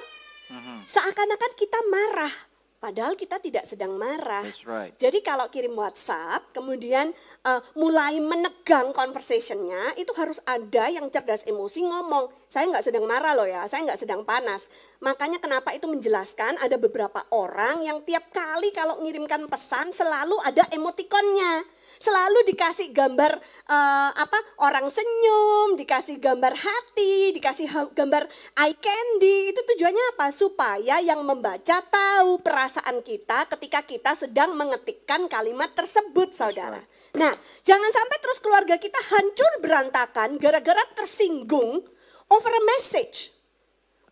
Seakan-akan 0.84 1.52
kita 1.54 1.78
marah. 1.88 2.34
Padahal 2.82 3.14
kita 3.14 3.38
tidak 3.38 3.62
sedang 3.62 3.94
marah. 3.94 4.42
That's 4.42 4.66
right. 4.66 4.90
Jadi 4.98 5.22
kalau 5.22 5.46
kirim 5.54 5.70
WhatsApp, 5.78 6.50
kemudian 6.50 7.14
uh, 7.46 7.62
mulai 7.78 8.18
menegang 8.18 8.90
conversationnya, 8.90 9.94
itu 9.94 10.10
harus 10.18 10.42
ada 10.42 10.90
yang 10.90 11.06
cerdas 11.06 11.46
emosi 11.46 11.86
ngomong. 11.86 12.26
Saya 12.50 12.66
nggak 12.74 12.82
sedang 12.82 13.06
marah 13.06 13.38
loh 13.38 13.46
ya, 13.46 13.62
saya 13.70 13.86
nggak 13.86 14.02
sedang 14.02 14.26
panas. 14.26 14.66
Makanya 14.98 15.38
kenapa 15.38 15.70
itu 15.70 15.86
menjelaskan 15.86 16.58
ada 16.58 16.74
beberapa 16.74 17.22
orang 17.30 17.86
yang 17.86 18.02
tiap 18.02 18.26
kali 18.34 18.74
kalau 18.74 18.98
ngirimkan 18.98 19.46
pesan 19.46 19.94
selalu 19.94 20.42
ada 20.42 20.66
emotikonnya 20.74 21.62
selalu 22.02 22.42
dikasih 22.50 22.90
gambar 22.90 23.30
uh, 23.70 24.10
apa 24.10 24.38
orang 24.66 24.90
senyum, 24.90 25.78
dikasih 25.78 26.18
gambar 26.18 26.50
hati, 26.50 27.30
dikasih 27.30 27.70
gambar 27.94 28.26
eye 28.58 28.74
candy. 28.74 29.54
Itu 29.54 29.62
tujuannya 29.62 30.18
apa? 30.18 30.34
Supaya 30.34 30.98
yang 30.98 31.22
membaca 31.22 31.78
tahu 31.86 32.42
perasaan 32.42 33.06
kita 33.06 33.46
ketika 33.54 33.86
kita 33.86 34.12
sedang 34.18 34.58
mengetikkan 34.58 35.30
kalimat 35.30 35.70
tersebut, 35.78 36.34
Saudara. 36.34 36.82
Nah, 37.14 37.30
jangan 37.62 37.90
sampai 37.94 38.18
terus 38.18 38.38
keluarga 38.42 38.74
kita 38.82 38.98
hancur 39.14 39.52
berantakan 39.62 40.42
gara-gara 40.42 40.82
tersinggung 40.98 41.86
over 42.26 42.52
a 42.52 42.64
message. 42.76 43.30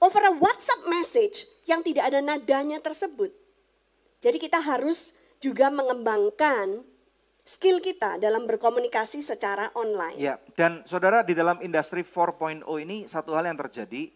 Over 0.00 0.33
a 0.33 0.35
WhatsApp 0.38 0.88
message 0.88 1.44
yang 1.68 1.85
tidak 1.85 2.09
ada 2.09 2.24
nadanya 2.24 2.81
tersebut. 2.81 3.37
Jadi 4.20 4.40
kita 4.40 4.61
harus 4.61 5.16
juga 5.40 5.72
mengembangkan 5.72 6.85
skill 7.44 7.81
kita 7.81 8.20
dalam 8.20 8.46
berkomunikasi 8.46 9.24
secara 9.24 9.72
online. 9.76 10.16
Ya, 10.16 10.37
dan 10.57 10.85
saudara 10.85 11.24
di 11.24 11.33
dalam 11.37 11.61
industri 11.64 12.05
4.0 12.05 12.64
ini 12.83 13.07
satu 13.07 13.37
hal 13.37 13.48
yang 13.48 13.59
terjadi, 13.59 14.12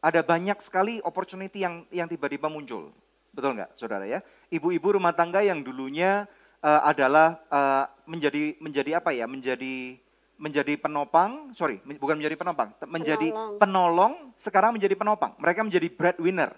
ada 0.00 0.20
banyak 0.22 0.58
sekali 0.62 1.02
opportunity 1.02 1.64
yang 1.64 1.84
yang 1.90 2.06
tiba-tiba 2.06 2.46
muncul. 2.46 2.92
Betul 3.34 3.58
nggak, 3.58 3.76
saudara 3.76 4.08
ya? 4.08 4.24
Ibu-ibu 4.48 4.96
rumah 4.96 5.12
tangga 5.12 5.44
yang 5.44 5.60
dulunya 5.60 6.24
uh, 6.64 6.80
adalah 6.88 7.44
uh, 7.52 7.84
menjadi 8.08 8.56
menjadi 8.62 9.02
apa 9.02 9.12
ya? 9.12 9.28
Menjadi 9.28 10.00
menjadi 10.36 10.76
penopang, 10.76 11.56
sorry, 11.56 11.80
bukan 11.96 12.20
menjadi 12.20 12.36
penopang, 12.36 12.68
menjadi 12.84 13.32
penolong. 13.32 13.56
penolong, 13.56 14.12
sekarang 14.36 14.76
menjadi 14.76 14.92
penopang. 14.92 15.32
Mereka 15.40 15.64
menjadi 15.64 15.88
breadwinner. 15.88 16.52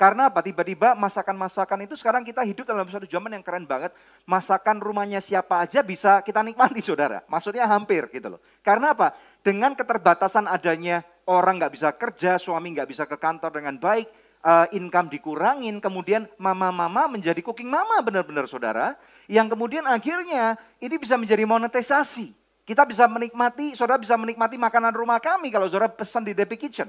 Karena 0.00 0.32
apa? 0.32 0.40
Tiba-tiba 0.40 0.96
masakan-masakan 0.96 1.84
itu 1.84 1.92
sekarang 1.92 2.24
kita 2.24 2.40
hidup 2.40 2.64
dalam 2.64 2.88
satu 2.88 3.04
zaman 3.04 3.36
yang 3.36 3.44
keren 3.44 3.68
banget. 3.68 3.92
Masakan 4.24 4.80
rumahnya 4.80 5.20
siapa 5.20 5.60
aja 5.60 5.84
bisa 5.84 6.24
kita 6.24 6.40
nikmati 6.40 6.80
saudara. 6.80 7.20
Maksudnya 7.28 7.68
hampir 7.68 8.08
gitu 8.08 8.32
loh. 8.32 8.40
Karena 8.64 8.96
apa? 8.96 9.12
Dengan 9.44 9.76
keterbatasan 9.76 10.48
adanya 10.48 11.04
orang 11.28 11.60
nggak 11.60 11.76
bisa 11.76 11.92
kerja, 12.00 12.40
suami 12.40 12.72
nggak 12.72 12.88
bisa 12.88 13.04
ke 13.04 13.20
kantor 13.20 13.60
dengan 13.60 13.76
baik, 13.76 14.08
uh, 14.40 14.72
income 14.72 15.12
dikurangin, 15.12 15.84
kemudian 15.84 16.24
mama-mama 16.40 17.04
menjadi 17.04 17.44
cooking 17.44 17.68
mama 17.68 18.00
benar-benar 18.00 18.48
saudara. 18.48 18.96
Yang 19.28 19.52
kemudian 19.52 19.84
akhirnya 19.84 20.56
ini 20.80 20.96
bisa 20.96 21.20
menjadi 21.20 21.44
monetisasi. 21.44 22.32
Kita 22.64 22.88
bisa 22.88 23.04
menikmati, 23.04 23.76
saudara 23.76 24.00
bisa 24.00 24.16
menikmati 24.16 24.56
makanan 24.56 24.96
rumah 24.96 25.20
kami 25.20 25.52
kalau 25.52 25.68
saudara 25.68 25.92
pesan 25.92 26.24
di 26.24 26.32
Depi 26.32 26.56
Kitchen. 26.56 26.88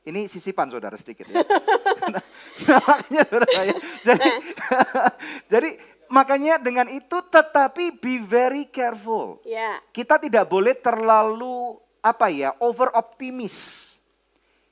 Ini 0.00 0.24
sisipan 0.32 0.72
saudara 0.72 0.96
sedikit 0.96 1.28
ya. 1.28 1.44
nah, 2.14 2.24
makanya 2.64 3.22
saudara 3.28 3.60
ya. 3.64 3.76
Jadi, 4.00 4.30
jadi 5.52 5.70
makanya 6.08 6.54
dengan 6.56 6.88
itu 6.88 7.20
tetapi 7.28 8.00
be 8.00 8.16
very 8.24 8.64
careful. 8.72 9.44
Ya. 9.44 9.76
Kita 9.92 10.16
tidak 10.16 10.48
boleh 10.48 10.72
terlalu 10.72 11.76
apa 12.00 12.32
ya 12.32 12.56
over 12.64 12.88
optimis. 12.96 13.88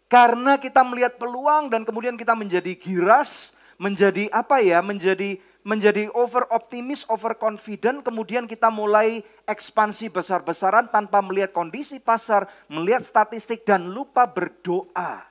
Karena 0.09 0.57
kita 0.57 0.81
melihat 0.81 1.21
peluang 1.21 1.69
dan 1.69 1.85
kemudian 1.85 2.17
kita 2.17 2.33
menjadi 2.33 2.73
giras, 2.81 3.53
menjadi 3.77 4.33
apa 4.33 4.65
ya, 4.65 4.81
menjadi 4.81 5.37
menjadi 5.69 6.09
over 6.17 6.49
optimis, 6.49 7.05
over 7.13 7.37
confident, 7.37 8.01
kemudian 8.01 8.49
kita 8.49 8.73
mulai 8.73 9.21
ekspansi 9.45 10.09
besar-besaran 10.09 10.89
tanpa 10.89 11.21
melihat 11.21 11.53
kondisi 11.53 12.01
pasar, 12.01 12.49
melihat 12.73 13.05
statistik 13.05 13.69
dan 13.69 13.93
lupa 13.93 14.25
berdoa. 14.25 15.29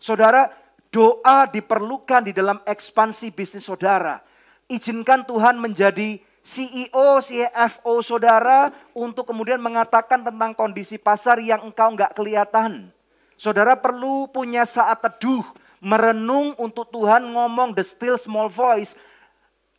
Saudara, 0.00 0.48
doa 0.88 1.44
diperlukan 1.52 2.24
di 2.24 2.32
dalam 2.32 2.64
ekspansi 2.64 3.28
bisnis 3.36 3.68
saudara. 3.68 4.24
Izinkan 4.72 5.28
Tuhan 5.28 5.60
menjadi 5.60 6.16
CEO, 6.40 7.20
CFO 7.20 8.00
saudara 8.00 8.72
untuk 8.96 9.28
kemudian 9.28 9.60
mengatakan 9.60 10.24
tentang 10.24 10.56
kondisi 10.56 10.96
pasar 10.96 11.44
yang 11.44 11.60
engkau 11.60 11.92
nggak 11.92 12.16
kelihatan. 12.16 12.88
Saudara 13.36 13.76
perlu 13.76 14.32
punya 14.32 14.64
saat 14.64 15.04
teduh, 15.04 15.44
merenung 15.84 16.56
untuk 16.56 16.88
Tuhan 16.88 17.36
ngomong 17.36 17.76
the 17.76 17.84
still 17.84 18.16
small 18.16 18.48
voice 18.48 18.96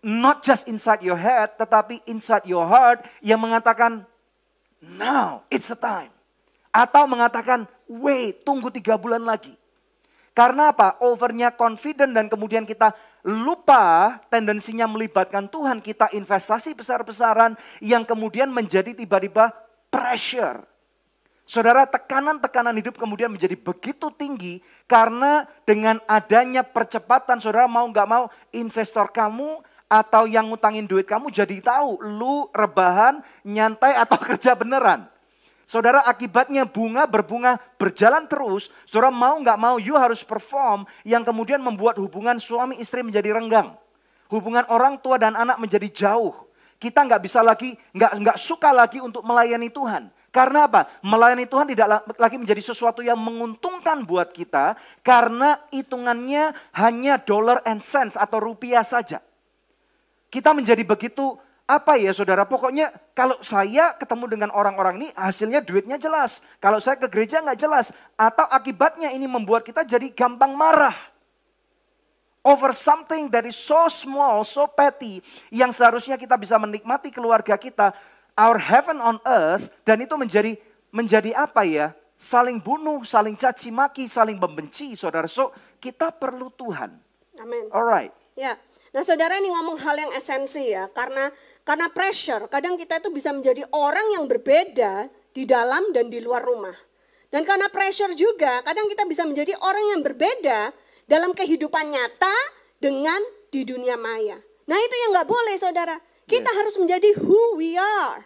not 0.06 0.46
just 0.46 0.70
inside 0.70 1.02
your 1.02 1.18
head, 1.18 1.58
tetapi 1.58 2.04
inside 2.10 2.46
your 2.46 2.66
heart 2.66 3.02
yang 3.26 3.42
mengatakan, 3.42 4.06
now 4.84 5.46
it's 5.50 5.74
a 5.74 5.78
time. 5.78 6.14
Atau 6.70 7.10
mengatakan, 7.10 7.66
wait, 7.90 8.46
tunggu 8.46 8.70
tiga 8.70 9.00
bulan 9.00 9.26
lagi. 9.26 9.56
Karena 10.38 10.70
apa? 10.70 11.02
Overnya 11.02 11.50
confident 11.50 12.14
dan 12.14 12.30
kemudian 12.30 12.62
kita 12.62 12.94
lupa 13.26 14.22
tendensinya 14.30 14.86
melibatkan 14.86 15.50
Tuhan. 15.50 15.82
Kita 15.82 16.14
investasi 16.14 16.78
besar-besaran 16.78 17.58
yang 17.82 18.06
kemudian 18.06 18.54
menjadi 18.54 18.94
tiba-tiba 18.94 19.50
pressure. 19.90 20.62
Saudara, 21.48 21.88
tekanan-tekanan 21.90 22.76
hidup 22.76 23.00
kemudian 23.00 23.32
menjadi 23.32 23.56
begitu 23.56 24.12
tinggi 24.14 24.60
karena 24.86 25.48
dengan 25.64 25.98
adanya 26.06 26.62
percepatan, 26.62 27.40
saudara 27.40 27.72
mau 27.72 27.88
nggak 27.88 28.06
mau 28.06 28.28
investor 28.52 29.10
kamu 29.10 29.64
atau 29.88 30.28
yang 30.28 30.52
ngutangin 30.52 30.84
duit 30.84 31.08
kamu 31.08 31.32
jadi 31.32 31.64
tahu 31.64 32.04
lu 32.04 32.52
rebahan, 32.52 33.24
nyantai 33.48 33.96
atau 33.96 34.20
kerja 34.28 34.56
beneran. 34.56 35.08
Saudara 35.68 36.00
akibatnya 36.08 36.64
bunga 36.64 37.04
berbunga 37.12 37.60
berjalan 37.76 38.24
terus. 38.32 38.72
Saudara 38.88 39.12
mau 39.12 39.36
nggak 39.36 39.60
mau 39.60 39.76
you 39.76 40.00
harus 40.00 40.24
perform 40.24 40.88
yang 41.04 41.28
kemudian 41.28 41.60
membuat 41.60 42.00
hubungan 42.00 42.40
suami 42.40 42.80
istri 42.80 43.04
menjadi 43.04 43.36
renggang. 43.36 43.76
Hubungan 44.32 44.64
orang 44.72 44.96
tua 45.04 45.20
dan 45.20 45.36
anak 45.36 45.60
menjadi 45.60 45.92
jauh. 45.92 46.32
Kita 46.80 47.04
nggak 47.04 47.20
bisa 47.20 47.44
lagi, 47.44 47.76
nggak 47.92 48.12
nggak 48.16 48.38
suka 48.40 48.72
lagi 48.72 49.04
untuk 49.04 49.28
melayani 49.28 49.68
Tuhan. 49.68 50.08
Karena 50.32 50.72
apa? 50.72 50.88
Melayani 51.04 51.50
Tuhan 51.52 51.68
tidak 51.68 52.08
lagi 52.16 52.38
menjadi 52.40 52.64
sesuatu 52.64 53.04
yang 53.04 53.20
menguntungkan 53.20 54.08
buat 54.08 54.32
kita 54.32 54.78
karena 55.04 55.60
hitungannya 55.74 56.56
hanya 56.80 57.20
dollar 57.20 57.60
and 57.68 57.84
cents 57.84 58.16
atau 58.16 58.40
rupiah 58.40 58.88
saja. 58.88 59.20
Kita 60.38 60.54
menjadi 60.54 60.86
begitu 60.86 61.34
apa 61.66 61.98
ya 61.98 62.14
saudara, 62.14 62.46
pokoknya 62.46 62.94
kalau 63.18 63.42
saya 63.42 63.98
ketemu 63.98 64.38
dengan 64.38 64.50
orang-orang 64.54 65.02
ini 65.02 65.10
hasilnya 65.18 65.66
duitnya 65.66 65.98
jelas. 65.98 66.46
Kalau 66.62 66.78
saya 66.78 66.94
ke 67.02 67.10
gereja 67.10 67.42
nggak 67.42 67.58
jelas. 67.58 67.90
Atau 68.14 68.46
akibatnya 68.46 69.10
ini 69.10 69.26
membuat 69.26 69.66
kita 69.66 69.82
jadi 69.82 70.14
gampang 70.14 70.54
marah. 70.54 70.94
Over 72.46 72.70
something 72.70 73.34
that 73.34 73.50
is 73.50 73.58
so 73.58 73.90
small, 73.90 74.46
so 74.46 74.70
petty. 74.70 75.26
Yang 75.50 75.82
seharusnya 75.82 76.22
kita 76.22 76.38
bisa 76.38 76.62
menikmati 76.62 77.10
keluarga 77.10 77.58
kita. 77.58 77.98
Our 78.38 78.62
heaven 78.62 79.02
on 79.02 79.18
earth. 79.26 79.74
Dan 79.82 80.06
itu 80.06 80.14
menjadi 80.22 80.54
menjadi 80.94 81.34
apa 81.34 81.66
ya? 81.66 81.98
Saling 82.14 82.62
bunuh, 82.62 83.02
saling 83.10 83.34
caci 83.34 83.74
maki, 83.74 84.06
saling 84.06 84.38
membenci 84.38 84.94
saudara. 84.94 85.26
So 85.26 85.50
kita 85.82 86.14
perlu 86.14 86.54
Tuhan. 86.54 86.94
Amin. 87.42 87.74
Alright. 87.74 88.14
Ya, 88.38 88.54
Nah, 88.98 89.06
saudara 89.06 89.38
ini 89.38 89.54
ngomong 89.54 89.78
hal 89.78 89.94
yang 89.94 90.10
esensi 90.18 90.74
ya, 90.74 90.90
karena 90.90 91.30
karena 91.62 91.86
pressure, 91.94 92.50
kadang 92.50 92.82
kita 92.82 92.98
itu 92.98 93.14
bisa 93.14 93.30
menjadi 93.30 93.62
orang 93.70 94.18
yang 94.18 94.26
berbeda 94.26 95.06
di 95.38 95.46
dalam 95.46 95.94
dan 95.94 96.10
di 96.10 96.18
luar 96.18 96.42
rumah. 96.42 96.74
Dan 97.30 97.46
karena 97.46 97.70
pressure 97.70 98.18
juga, 98.18 98.66
kadang 98.66 98.90
kita 98.90 99.06
bisa 99.06 99.22
menjadi 99.22 99.54
orang 99.62 99.86
yang 99.94 100.02
berbeda 100.02 100.74
dalam 101.06 101.38
kehidupan 101.38 101.94
nyata 101.94 102.34
dengan 102.82 103.22
di 103.54 103.70
dunia 103.70 104.02
maya. 104.02 104.42
Nah, 104.66 104.78
itu 104.82 104.96
yang 105.06 105.14
nggak 105.14 105.30
boleh, 105.30 105.56
saudara. 105.62 105.94
Kita 106.26 106.50
yes. 106.50 106.58
harus 106.58 106.76
menjadi 106.82 107.10
who 107.22 107.54
we 107.54 107.78
are. 107.78 108.26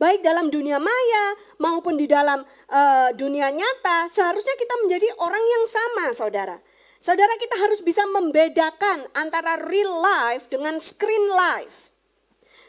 Baik 0.00 0.24
dalam 0.24 0.48
dunia 0.48 0.80
maya 0.80 1.24
maupun 1.60 2.00
di 2.00 2.08
dalam 2.08 2.48
uh, 2.72 3.12
dunia 3.12 3.52
nyata, 3.52 4.08
seharusnya 4.08 4.56
kita 4.56 4.72
menjadi 4.88 5.12
orang 5.20 5.44
yang 5.44 5.64
sama, 5.68 6.04
saudara. 6.16 6.56
Saudara 6.98 7.30
kita 7.38 7.54
harus 7.62 7.78
bisa 7.86 8.02
membedakan 8.10 9.06
antara 9.14 9.54
real 9.70 10.02
life 10.02 10.50
dengan 10.50 10.82
screen 10.82 11.30
life. 11.30 11.94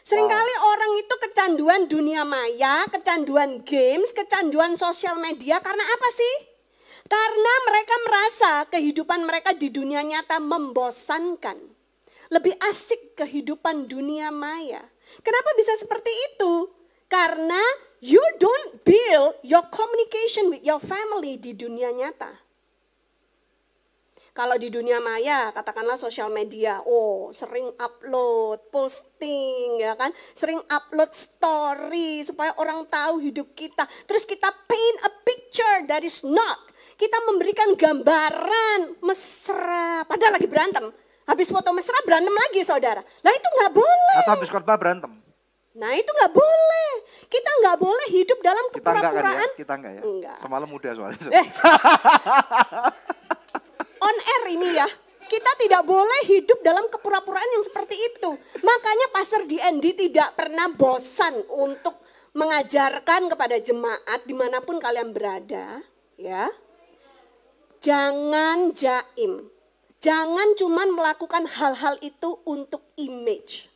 Seringkali 0.06 0.54
wow. 0.62 0.70
orang 0.70 0.92
itu 1.02 1.14
kecanduan 1.18 1.82
dunia 1.90 2.22
maya, 2.22 2.86
kecanduan 2.94 3.66
games, 3.66 4.14
kecanduan 4.14 4.78
sosial 4.78 5.18
media 5.18 5.58
karena 5.58 5.82
apa 5.82 6.08
sih? 6.14 6.34
Karena 7.10 7.54
mereka 7.66 7.94
merasa 8.06 8.52
kehidupan 8.70 9.26
mereka 9.26 9.50
di 9.50 9.66
dunia 9.66 10.06
nyata 10.06 10.38
membosankan. 10.38 11.58
Lebih 12.30 12.54
asik 12.70 13.18
kehidupan 13.18 13.90
dunia 13.90 14.30
maya. 14.30 14.78
Kenapa 15.26 15.50
bisa 15.58 15.74
seperti 15.74 16.14
itu? 16.30 16.70
Karena 17.10 17.58
you 17.98 18.22
don't 18.38 18.78
build 18.86 19.42
your 19.42 19.66
communication 19.74 20.54
with 20.54 20.62
your 20.62 20.78
family 20.78 21.34
di 21.34 21.58
dunia 21.58 21.90
nyata. 21.90 22.49
Kalau 24.40 24.56
di 24.56 24.72
dunia 24.72 24.96
maya, 25.04 25.52
katakanlah 25.52 26.00
sosial 26.00 26.32
media, 26.32 26.80
oh 26.88 27.28
sering 27.28 27.76
upload, 27.76 28.72
posting 28.72 29.76
ya 29.76 29.92
kan, 30.00 30.08
sering 30.32 30.56
upload 30.64 31.12
story 31.12 32.24
supaya 32.24 32.56
orang 32.56 32.88
tahu 32.88 33.20
hidup 33.20 33.52
kita. 33.52 33.84
Terus 34.08 34.24
kita 34.24 34.48
paint 34.64 34.98
a 35.04 35.12
picture 35.28 35.84
that 35.92 36.00
is 36.00 36.24
not. 36.24 36.56
Kita 36.96 37.20
memberikan 37.28 37.76
gambaran 37.76 39.04
mesra, 39.04 40.08
padahal 40.08 40.40
lagi 40.40 40.48
berantem. 40.48 40.88
Habis 41.28 41.52
foto 41.52 41.76
mesra 41.76 42.00
berantem 42.08 42.32
lagi 42.32 42.64
saudara. 42.64 43.04
Lah 43.04 43.32
itu 43.36 43.48
nggak 43.60 43.72
boleh. 43.76 44.20
Atau 44.24 44.40
habis 44.40 44.48
khotbah 44.48 44.80
berantem. 44.80 45.20
Nah 45.76 45.92
itu 45.92 46.08
nggak 46.08 46.32
boleh. 46.32 46.90
Kita 47.28 47.50
nggak 47.60 47.76
boleh 47.76 48.08
hidup 48.08 48.40
dalam 48.40 48.64
Kita 48.72 48.88
enggak 48.88 48.88
kan 48.88 49.04
ya? 49.04 49.04
kepura-puraan. 49.04 49.48
Kita 49.52 49.72
enggak 49.76 49.92
ya? 49.92 50.02
Enggak. 50.08 50.38
Semalam 50.40 50.68
muda 50.72 50.88
soalnya. 50.96 51.28
Eh. 51.28 51.46
On 54.00 54.16
air 54.16 54.44
ini 54.56 54.70
ya. 54.76 54.88
Kita 55.30 55.52
tidak 55.62 55.86
boleh 55.86 56.26
hidup 56.26 56.58
dalam 56.66 56.90
kepura-puraan 56.90 57.54
yang 57.54 57.62
seperti 57.62 57.94
itu. 57.94 58.30
Makanya 58.66 59.06
Pastor 59.14 59.46
DND 59.46 59.94
tidak 59.94 60.34
pernah 60.34 60.66
bosan 60.74 61.38
untuk 61.54 62.02
mengajarkan 62.34 63.30
kepada 63.30 63.62
jemaat 63.62 64.26
di 64.26 64.34
mana 64.34 64.58
pun 64.58 64.82
kalian 64.82 65.14
berada. 65.14 65.78
ya 66.18 66.50
Jangan 67.80 68.74
jaim. 68.74 69.48
Jangan 70.00 70.56
cuman 70.56 70.96
melakukan 70.96 71.44
hal-hal 71.46 71.94
itu 72.00 72.40
untuk 72.48 72.84
image. 72.96 73.70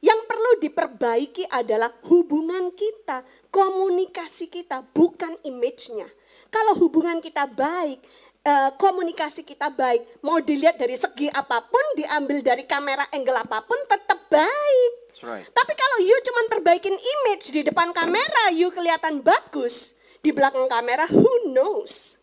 Yang 0.00 0.20
perlu 0.24 0.50
diperbaiki 0.64 1.44
adalah 1.52 1.92
hubungan 2.08 2.72
kita, 2.72 3.20
komunikasi 3.52 4.48
kita, 4.48 4.80
bukan 4.96 5.36
image-nya. 5.44 6.08
Kalau 6.48 6.72
hubungan 6.80 7.20
kita 7.20 7.44
baik, 7.52 8.00
eh, 8.44 8.70
komunikasi 8.76 9.44
kita 9.44 9.72
baik, 9.72 10.24
mau 10.24 10.40
dilihat 10.40 10.76
dari 10.80 10.96
segi 10.96 11.28
apa 11.28 11.64
pun, 11.68 11.84
diambil 11.96 12.40
dari 12.40 12.64
kamera 12.64 13.04
angle 13.12 13.36
apa 13.36 13.64
pun, 13.64 13.78
tetap 13.88 14.28
baik. 14.32 14.92
Right. 15.20 15.44
Tapi 15.52 15.72
kalau 15.76 15.98
you 16.00 16.16
cuman 16.24 16.46
perbaikin 16.48 16.96
image 16.96 17.52
di 17.52 17.60
depan 17.60 17.92
kamera, 17.92 18.54
you 18.56 18.72
kelihatan 18.72 19.20
bagus. 19.20 20.00
Di 20.20 20.32
belakang 20.32 20.68
kamera, 20.68 21.08
who 21.08 21.52
knows? 21.52 22.20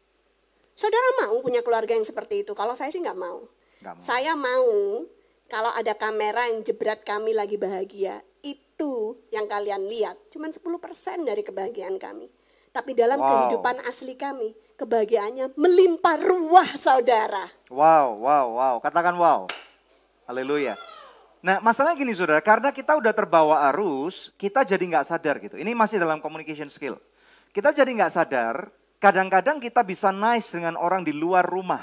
Saudara 0.77 1.25
mau 1.25 1.41
punya 1.41 1.65
keluarga 1.65 1.97
yang 1.97 2.05
seperti 2.05 2.45
itu? 2.45 2.53
Kalau 2.53 2.77
saya 2.77 2.93
sih 2.93 3.01
nggak 3.01 3.17
mau. 3.17 3.41
Mau. 3.81 3.97
Saya 3.97 4.37
mau 4.37 5.01
kalau 5.49 5.71
ada 5.73 5.97
kamera 5.97 6.45
yang 6.49 6.61
jebret 6.61 7.01
kami 7.01 7.33
lagi 7.33 7.57
bahagia, 7.57 8.21
itu 8.45 9.17
yang 9.33 9.49
kalian 9.49 9.89
lihat. 9.89 10.17
Cuman 10.29 10.53
10% 10.53 11.25
dari 11.25 11.41
kebahagiaan 11.41 11.97
kami. 11.97 12.29
Tapi 12.77 12.93
dalam 12.93 13.17
Wow. 13.17 13.25
kehidupan 13.25 13.81
asli 13.89 14.13
kami, 14.13 14.53
kebahagiaannya 14.77 15.57
melimpah 15.57 16.21
ruah 16.21 16.69
saudara. 16.77 17.49
Wow, 17.73 18.21
wow, 18.21 18.45
wow. 18.53 18.75
Katakan 18.77 19.17
wow. 19.17 19.49
Haleluya. 20.29 20.77
Nah 21.41 21.57
masalahnya 21.57 21.97
gini 21.97 22.13
saudara, 22.13 22.37
karena 22.37 22.69
kita 22.69 22.93
udah 22.93 23.17
terbawa 23.17 23.65
arus, 23.73 24.29
kita 24.37 24.61
jadi 24.61 24.77
nggak 24.93 25.09
sadar 25.09 25.41
gitu. 25.41 25.57
Ini 25.57 25.73
masih 25.73 25.97
dalam 25.97 26.21
communication 26.21 26.69
skill. 26.69 27.01
Kita 27.49 27.73
jadi 27.73 27.89
nggak 27.89 28.13
sadar, 28.13 28.69
kadang-kadang 29.01 29.57
kita 29.57 29.81
bisa 29.81 30.13
nice 30.13 30.53
dengan 30.53 30.77
orang 30.77 31.01
di 31.01 31.17
luar 31.17 31.49
rumah. 31.49 31.81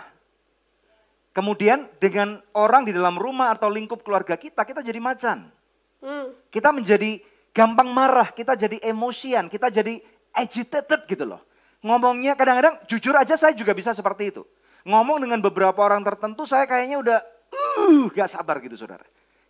Kemudian 1.35 1.91
dengan 1.99 2.39
orang 2.55 2.87
di 2.87 2.95
dalam 2.95 3.19
rumah 3.19 3.51
atau 3.51 3.67
lingkup 3.67 4.07
keluarga 4.07 4.39
kita, 4.39 4.63
kita 4.63 4.79
jadi 4.87 5.03
macan. 5.03 5.51
Hmm. 5.99 6.31
Kita 6.55 6.71
menjadi 6.71 7.19
gampang 7.51 7.91
marah, 7.91 8.31
kita 8.31 8.55
jadi 8.55 8.79
emosian, 8.87 9.51
kita 9.51 9.71
jadi 9.71 9.99
agitated 10.35 11.07
gitu 11.07 11.24
loh. 11.24 11.41
Ngomongnya 11.85 12.35
kadang-kadang 12.35 12.80
jujur 12.91 13.14
aja 13.14 13.39
saya 13.39 13.55
juga 13.55 13.72
bisa 13.72 13.95
seperti 13.95 14.35
itu. 14.35 14.43
Ngomong 14.85 15.24
dengan 15.24 15.41
beberapa 15.41 15.80
orang 15.80 16.05
tertentu 16.05 16.45
saya 16.45 16.68
kayaknya 16.68 17.01
udah 17.01 17.18
uh 17.55 18.05
gak 18.12 18.28
sabar 18.28 18.61
gitu 18.61 18.76
saudara. 18.76 19.05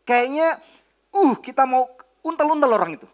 Kayaknya 0.07 0.61
uh 1.14 1.35
kita 1.41 1.64
mau 1.64 1.89
untel-untel 2.22 2.70
orang 2.70 3.01
itu. 3.01 3.09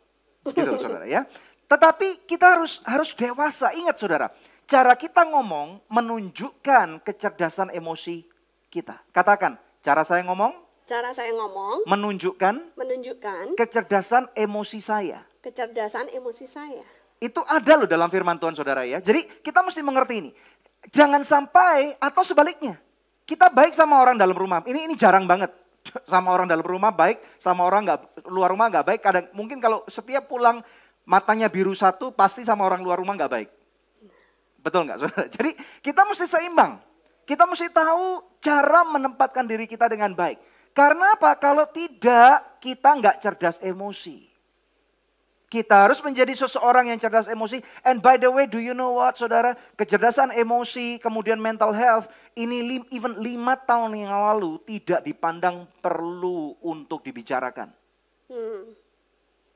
Gitu 0.45 0.73
saudara 0.77 1.07
ya. 1.07 1.25
Tetapi 1.71 2.27
kita 2.27 2.59
harus 2.59 2.83
harus 2.83 3.15
dewasa. 3.15 3.71
Ingat 3.77 3.97
saudara, 4.01 4.27
cara 4.67 4.97
kita 4.99 5.23
ngomong 5.29 5.87
menunjukkan 5.87 7.05
kecerdasan 7.07 7.71
emosi 7.71 8.27
kita. 8.73 8.99
Katakan, 9.15 9.61
cara 9.85 10.03
saya 10.03 10.27
ngomong 10.27 10.71
Cara 10.91 11.15
saya 11.15 11.31
ngomong 11.39 11.87
menunjukkan 11.87 12.75
menunjukkan 12.75 13.55
kecerdasan 13.55 14.27
emosi 14.35 14.83
saya. 14.83 15.23
kecerdasan 15.39 16.11
emosi 16.11 16.51
saya. 16.51 16.83
Itu 17.21 17.45
ada 17.45 17.77
loh 17.77 17.85
dalam 17.85 18.09
firman 18.09 18.41
Tuhan 18.41 18.57
saudara 18.57 18.89
ya. 18.89 18.97
Jadi 19.05 19.45
kita 19.45 19.61
mesti 19.61 19.85
mengerti 19.85 20.15
ini. 20.25 20.31
Jangan 20.89 21.21
sampai 21.21 22.01
atau 22.01 22.25
sebaliknya. 22.25 22.81
Kita 23.29 23.53
baik 23.53 23.77
sama 23.77 24.01
orang 24.01 24.17
dalam 24.17 24.33
rumah. 24.33 24.65
Ini 24.65 24.89
ini 24.89 24.97
jarang 24.97 25.29
banget. 25.29 25.53
Sama 26.13 26.37
orang 26.37 26.45
dalam 26.45 26.61
rumah 26.61 26.93
baik, 26.93 27.41
sama 27.41 27.65
orang 27.65 27.89
nggak 27.89 28.29
luar 28.29 28.53
rumah 28.53 28.69
nggak 28.69 28.85
baik. 28.85 29.01
Kadang 29.01 29.25
mungkin 29.33 29.65
kalau 29.65 29.81
setiap 29.89 30.29
pulang 30.29 30.61
matanya 31.09 31.49
biru 31.49 31.73
satu, 31.73 32.13
pasti 32.13 32.45
sama 32.45 32.69
orang 32.69 32.85
luar 32.85 33.01
rumah 33.01 33.17
nggak 33.17 33.33
baik. 33.33 33.49
Betul 34.61 34.85
nggak 34.85 34.99
saudara? 35.01 35.25
Jadi 35.33 35.57
kita 35.81 36.05
mesti 36.05 36.29
seimbang. 36.29 36.85
Kita 37.25 37.49
mesti 37.49 37.73
tahu 37.73 38.21
cara 38.45 38.85
menempatkan 38.93 39.49
diri 39.49 39.65
kita 39.65 39.89
dengan 39.89 40.13
baik. 40.13 40.37
Karena 40.77 41.17
apa? 41.17 41.35
Kalau 41.41 41.65
tidak, 41.73 42.61
kita 42.61 43.01
nggak 43.01 43.17
cerdas 43.25 43.57
emosi. 43.65 44.30
Kita 45.51 45.83
harus 45.83 45.99
menjadi 46.07 46.31
seseorang 46.31 46.95
yang 46.95 46.99
cerdas 47.03 47.27
emosi. 47.27 47.59
And 47.83 47.99
by 47.99 48.23
the 48.23 48.31
way, 48.31 48.47
do 48.47 48.63
you 48.63 48.71
know 48.71 48.95
what, 48.95 49.19
saudara? 49.19 49.59
Kecerdasan 49.75 50.31
emosi, 50.31 51.03
kemudian 51.03 51.43
mental 51.43 51.75
health, 51.75 52.07
ini 52.39 52.63
lim, 52.63 52.83
even 52.95 53.19
lima 53.19 53.59
tahun 53.59 53.99
yang 53.99 54.15
lalu 54.15 54.63
tidak 54.63 55.03
dipandang 55.03 55.67
perlu 55.83 56.55
untuk 56.63 57.03
dibicarakan. 57.03 57.75
Hmm. 58.31 58.79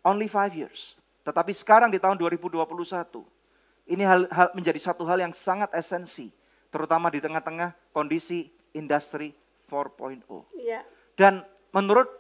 Only 0.03 0.27
five 0.27 0.51
years. 0.51 0.99
Tetapi 1.23 1.55
sekarang 1.55 1.95
di 1.95 2.03
tahun 2.03 2.19
2021, 2.19 2.67
ini 3.87 4.03
hal, 4.03 4.27
hal, 4.35 4.51
menjadi 4.51 4.83
satu 4.83 5.07
hal 5.07 5.23
yang 5.23 5.31
sangat 5.31 5.71
esensi. 5.79 6.35
Terutama 6.75 7.07
di 7.07 7.23
tengah-tengah 7.23 7.95
kondisi 7.95 8.51
industri 8.75 9.31
4.0. 9.71 10.27
Iya. 10.59 10.83
Dan 11.15 11.47
menurut 11.71 12.11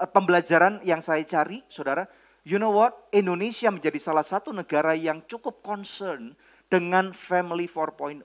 eh, 0.00 0.08
pembelajaran 0.08 0.80
yang 0.80 1.04
saya 1.04 1.20
cari, 1.28 1.60
saudara, 1.68 2.08
you 2.48 2.56
know 2.56 2.72
what? 2.72 3.12
Indonesia 3.12 3.68
menjadi 3.68 4.00
salah 4.00 4.24
satu 4.24 4.56
negara 4.56 4.96
yang 4.96 5.20
cukup 5.28 5.60
concern 5.60 6.32
dengan 6.72 7.12
family 7.12 7.68
4.0. 7.68 8.24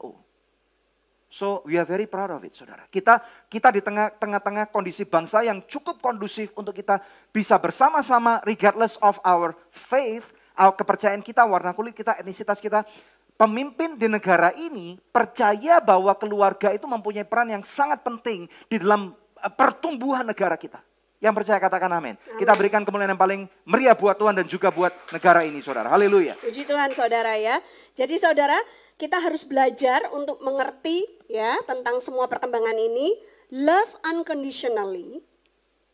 So 1.33 1.65
we 1.65 1.75
are 1.75 1.83
very 1.83 2.05
proud 2.05 2.31
of 2.31 2.45
it, 2.45 2.55
saudara. 2.55 2.87
Kita 2.87 3.19
kita 3.49 3.73
di 3.73 3.81
tengah 3.81 4.13
tengah-tengah 4.15 4.69
kondisi 4.69 5.03
bangsa 5.03 5.43
yang 5.43 5.65
cukup 5.65 5.99
kondusif 5.99 6.53
untuk 6.55 6.77
kita 6.77 7.03
bisa 7.33 7.57
bersama-sama, 7.57 8.39
regardless 8.47 9.01
of 9.01 9.17
our 9.25 9.57
faith, 9.73 10.31
our 10.55 10.71
kepercayaan 10.77 11.25
kita, 11.25 11.43
warna 11.43 11.73
kulit 11.73 11.97
kita, 11.97 12.15
etnisitas 12.21 12.63
kita. 12.63 12.85
Pemimpin 13.33 13.97
di 13.97 14.05
negara 14.05 14.53
ini 14.53 14.93
percaya 15.09 15.81
bahwa 15.81 16.13
keluarga 16.13 16.69
itu 16.69 16.85
mempunyai 16.85 17.25
peran 17.25 17.49
yang 17.49 17.65
sangat 17.65 18.05
penting 18.05 18.45
di 18.69 18.77
dalam 18.77 19.17
eh, 19.41 19.49
pertumbuhan 19.49 20.29
negara 20.29 20.53
kita. 20.53 20.85
Yang 21.23 21.39
percaya 21.39 21.55
katakan 21.63 21.87
amin. 21.87 22.19
Kita 22.35 22.51
berikan 22.51 22.83
kemuliaan 22.83 23.15
yang 23.15 23.21
paling 23.21 23.47
meriah 23.63 23.95
buat 23.95 24.19
Tuhan 24.19 24.35
dan 24.35 24.43
juga 24.43 24.75
buat 24.75 24.91
negara 25.15 25.47
ini 25.47 25.63
saudara. 25.63 25.87
Haleluya. 25.87 26.35
Puji 26.35 26.67
Tuhan 26.67 26.91
saudara 26.91 27.39
ya. 27.39 27.63
Jadi 27.95 28.19
saudara 28.19 28.59
kita 28.99 29.23
harus 29.23 29.47
belajar 29.47 30.03
untuk 30.11 30.43
mengerti 30.43 31.07
ya 31.31 31.55
tentang 31.63 32.03
semua 32.03 32.27
perkembangan 32.27 32.75
ini. 32.75 33.15
Love 33.55 34.03
unconditionally, 34.03 35.23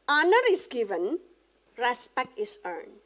honor 0.10 0.44
is 0.50 0.66
given, 0.66 1.22
respect 1.78 2.34
is 2.34 2.58
earned. 2.66 2.98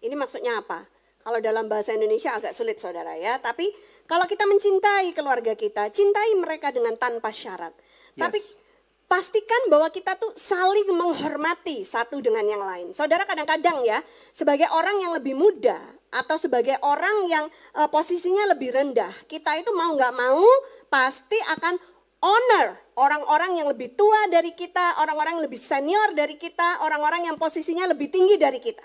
Ini 0.00 0.16
maksudnya 0.16 0.64
apa? 0.64 0.80
Kalau 1.20 1.42
dalam 1.44 1.68
bahasa 1.68 1.92
Indonesia 1.92 2.32
agak 2.32 2.56
sulit 2.56 2.80
saudara 2.80 3.20
ya. 3.20 3.36
Tapi 3.36 3.68
kalau 4.08 4.24
kita 4.24 4.48
mencintai 4.48 5.12
keluarga 5.12 5.52
kita, 5.52 5.92
cintai 5.92 6.40
mereka 6.40 6.72
dengan 6.72 6.96
tanpa 6.96 7.28
syarat. 7.28 7.76
Tapi 8.16 8.40
Yes. 8.40 8.65
Pastikan 9.06 9.70
bahwa 9.70 9.86
kita 9.90 10.18
tuh 10.18 10.34
saling 10.34 10.90
menghormati 10.90 11.86
satu 11.86 12.18
dengan 12.18 12.42
yang 12.42 12.62
lain. 12.62 12.90
Saudara 12.90 13.22
kadang-kadang 13.22 13.82
ya, 13.86 14.02
sebagai 14.34 14.66
orang 14.74 14.98
yang 15.02 15.12
lebih 15.14 15.38
muda 15.38 15.78
atau 16.10 16.34
sebagai 16.38 16.74
orang 16.82 17.30
yang 17.30 17.44
eh, 17.78 17.88
posisinya 17.90 18.54
lebih 18.54 18.74
rendah, 18.74 19.10
kita 19.30 19.54
itu 19.58 19.70
mau 19.74 19.94
nggak 19.94 20.14
mau 20.14 20.46
pasti 20.90 21.38
akan 21.58 21.74
honor 22.22 22.74
orang-orang 22.96 23.62
yang 23.62 23.68
lebih 23.70 23.94
tua 23.94 24.26
dari 24.32 24.56
kita, 24.56 24.98
orang-orang 25.04 25.38
lebih 25.38 25.60
senior 25.60 26.16
dari 26.16 26.34
kita, 26.34 26.82
orang-orang 26.82 27.30
yang 27.30 27.36
posisinya 27.38 27.86
lebih 27.86 28.10
tinggi 28.10 28.34
dari 28.40 28.58
kita. 28.58 28.82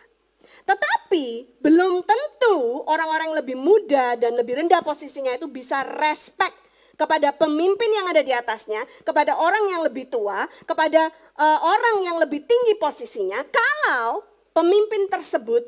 Tetapi 0.61 1.57
belum 1.63 2.05
tentu 2.05 2.85
orang-orang 2.85 3.33
yang 3.33 3.39
lebih 3.41 3.57
muda 3.57 4.19
dan 4.19 4.37
lebih 4.37 4.61
rendah 4.61 4.85
posisinya 4.85 5.33
itu 5.33 5.49
bisa 5.49 5.81
respect 5.97 6.53
kepada 7.01 7.33
pemimpin 7.33 7.89
yang 7.89 8.05
ada 8.13 8.21
di 8.21 8.29
atasnya, 8.29 8.85
kepada 9.01 9.33
orang 9.33 9.73
yang 9.73 9.81
lebih 9.81 10.05
tua, 10.13 10.45
kepada 10.69 11.09
uh, 11.41 11.59
orang 11.65 12.05
yang 12.05 12.21
lebih 12.21 12.45
tinggi 12.45 12.77
posisinya, 12.77 13.41
kalau 13.49 14.21
pemimpin 14.53 15.09
tersebut 15.09 15.65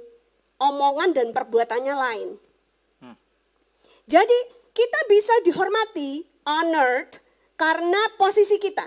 omongan 0.62 1.18
dan 1.18 1.34
perbuatannya 1.34 1.96
lain. 1.98 2.30
Hmm. 3.02 3.18
Jadi 4.06 4.38
kita 4.78 5.00
bisa 5.10 5.34
dihormati, 5.42 6.22
honored 6.46 7.10
karena 7.58 8.00
posisi 8.22 8.62
kita. 8.62 8.86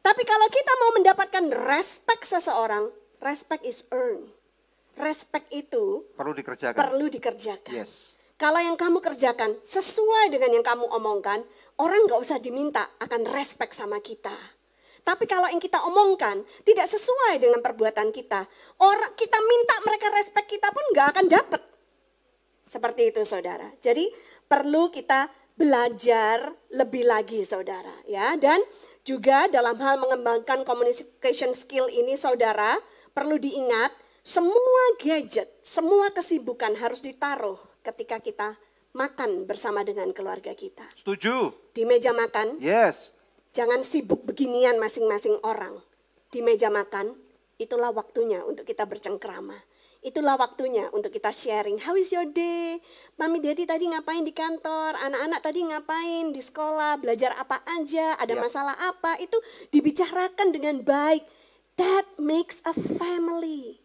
Tapi 0.00 0.22
kalau 0.24 0.48
kita 0.48 0.72
mau 0.80 0.90
mendapatkan 1.00 1.44
respect 1.68 2.28
seseorang, 2.28 2.92
respect 3.24 3.64
is 3.64 3.88
earned. 3.88 4.28
Respect 5.00 5.48
itu 5.54 6.04
perlu 6.18 6.36
dikerjakan. 6.36 6.76
Perlu 6.76 7.06
dikerjakan. 7.08 7.72
Yes. 7.72 8.20
Kalau 8.40 8.56
yang 8.56 8.72
kamu 8.80 9.04
kerjakan 9.04 9.52
sesuai 9.60 10.32
dengan 10.32 10.56
yang 10.56 10.64
kamu 10.64 10.88
omongkan, 10.96 11.44
orang 11.80 12.06
nggak 12.06 12.20
usah 12.20 12.38
diminta 12.38 12.84
akan 13.00 13.24
respect 13.32 13.72
sama 13.72 13.98
kita. 14.04 14.32
Tapi 15.00 15.24
kalau 15.24 15.48
yang 15.48 15.58
kita 15.58 15.80
omongkan 15.88 16.44
tidak 16.62 16.84
sesuai 16.84 17.40
dengan 17.40 17.64
perbuatan 17.64 18.12
kita, 18.12 18.44
orang 18.84 19.12
kita 19.16 19.38
minta 19.40 19.76
mereka 19.88 20.06
respect 20.12 20.46
kita 20.46 20.68
pun 20.68 20.84
nggak 20.92 21.08
akan 21.16 21.26
dapat. 21.26 21.62
Seperti 22.68 23.10
itu 23.10 23.24
saudara. 23.24 23.66
Jadi 23.80 24.06
perlu 24.46 24.92
kita 24.92 25.26
belajar 25.56 26.38
lebih 26.76 27.08
lagi 27.08 27.42
saudara 27.42 27.92
ya. 28.06 28.36
Dan 28.36 28.60
juga 29.02 29.48
dalam 29.48 29.80
hal 29.80 29.98
mengembangkan 29.98 30.62
communication 30.68 31.56
skill 31.56 31.88
ini 31.88 32.14
saudara 32.14 32.76
perlu 33.16 33.40
diingat 33.40 33.90
semua 34.20 34.84
gadget, 35.00 35.48
semua 35.64 36.12
kesibukan 36.12 36.76
harus 36.76 37.00
ditaruh 37.00 37.56
ketika 37.80 38.20
kita 38.20 38.48
makan 38.92 39.46
bersama 39.46 39.86
dengan 39.86 40.10
keluarga 40.10 40.54
kita. 40.54 40.84
Setuju. 40.98 41.54
Di 41.74 41.86
meja 41.86 42.10
makan. 42.10 42.58
Yes. 42.58 43.14
Jangan 43.50 43.82
sibuk 43.82 44.26
beginian 44.26 44.78
masing-masing 44.78 45.38
orang. 45.42 45.82
Di 46.30 46.42
meja 46.42 46.70
makan, 46.70 47.18
itulah 47.58 47.90
waktunya 47.90 48.42
untuk 48.46 48.62
kita 48.66 48.86
bercengkrama. 48.86 49.58
Itulah 50.00 50.40
waktunya 50.40 50.88
untuk 50.96 51.12
kita 51.12 51.28
sharing. 51.28 51.76
How 51.76 51.92
is 51.92 52.08
your 52.08 52.24
day? 52.24 52.80
Mami 53.20 53.36
Daddy 53.36 53.68
tadi 53.68 53.84
ngapain 53.84 54.24
di 54.24 54.32
kantor? 54.32 54.96
Anak-anak 54.96 55.40
tadi 55.44 55.60
ngapain 55.60 56.32
di 56.32 56.40
sekolah? 56.40 56.96
Belajar 57.04 57.36
apa 57.36 57.60
aja? 57.76 58.16
Ada 58.16 58.32
yep. 58.32 58.40
masalah 58.40 58.76
apa? 58.80 59.20
Itu 59.20 59.36
dibicarakan 59.68 60.56
dengan 60.56 60.80
baik. 60.80 61.28
That 61.76 62.08
makes 62.16 62.64
a 62.64 62.72
family. 62.72 63.84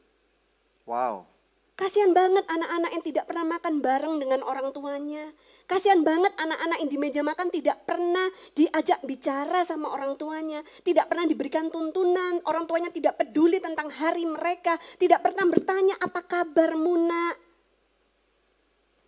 Wow. 0.88 1.35
Kasihan 1.76 2.16
banget 2.16 2.48
anak-anak 2.48 2.92
yang 2.96 3.04
tidak 3.04 3.28
pernah 3.28 3.44
makan 3.44 3.84
bareng 3.84 4.16
dengan 4.16 4.40
orang 4.48 4.72
tuanya. 4.72 5.28
Kasihan 5.68 6.08
banget 6.08 6.32
anak-anak 6.40 6.80
yang 6.80 6.88
di 6.88 6.96
meja 6.96 7.20
makan 7.20 7.52
tidak 7.52 7.84
pernah 7.84 8.32
diajak 8.56 9.04
bicara 9.04 9.60
sama 9.68 9.92
orang 9.92 10.16
tuanya. 10.16 10.64
Tidak 10.64 11.04
pernah 11.12 11.28
diberikan 11.28 11.68
tuntunan. 11.68 12.40
Orang 12.48 12.64
tuanya 12.64 12.88
tidak 12.96 13.20
peduli 13.20 13.60
tentang 13.60 13.92
hari 13.92 14.24
mereka. 14.24 14.80
Tidak 14.80 15.20
pernah 15.20 15.52
bertanya 15.52 16.00
apa 16.00 16.24
kabar 16.24 16.80
Muna. 16.80 17.36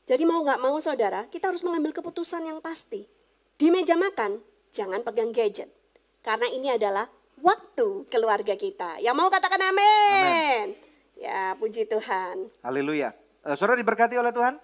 Jadi 0.04 0.24
mau 0.28 0.44
gak 0.44 0.60
mau 0.60 0.76
saudara, 0.84 1.24
kita 1.32 1.52
harus 1.52 1.64
mengambil 1.64 1.96
keputusan 1.96 2.44
yang 2.48 2.60
pasti. 2.60 3.08
Di 3.56 3.72
meja 3.72 3.96
makan, 3.96 4.44
jangan 4.76 5.08
pegang 5.08 5.32
gadget. 5.32 5.72
Karena 6.20 6.52
ini 6.52 6.68
adalah 6.72 7.08
waktu 7.40 8.08
keluarga 8.12 8.60
kita. 8.60 9.00
Yang 9.00 9.16
mau 9.16 9.32
katakan 9.32 9.72
amin. 9.72 10.68
amin. 10.76 10.87
Ya, 11.18 11.58
puji 11.58 11.90
Tuhan. 11.90 12.46
Haleluya. 12.62 13.14
Uh, 13.42 13.58
saudara 13.58 13.82
diberkati 13.82 14.14
oleh 14.18 14.30
Tuhan? 14.30 14.62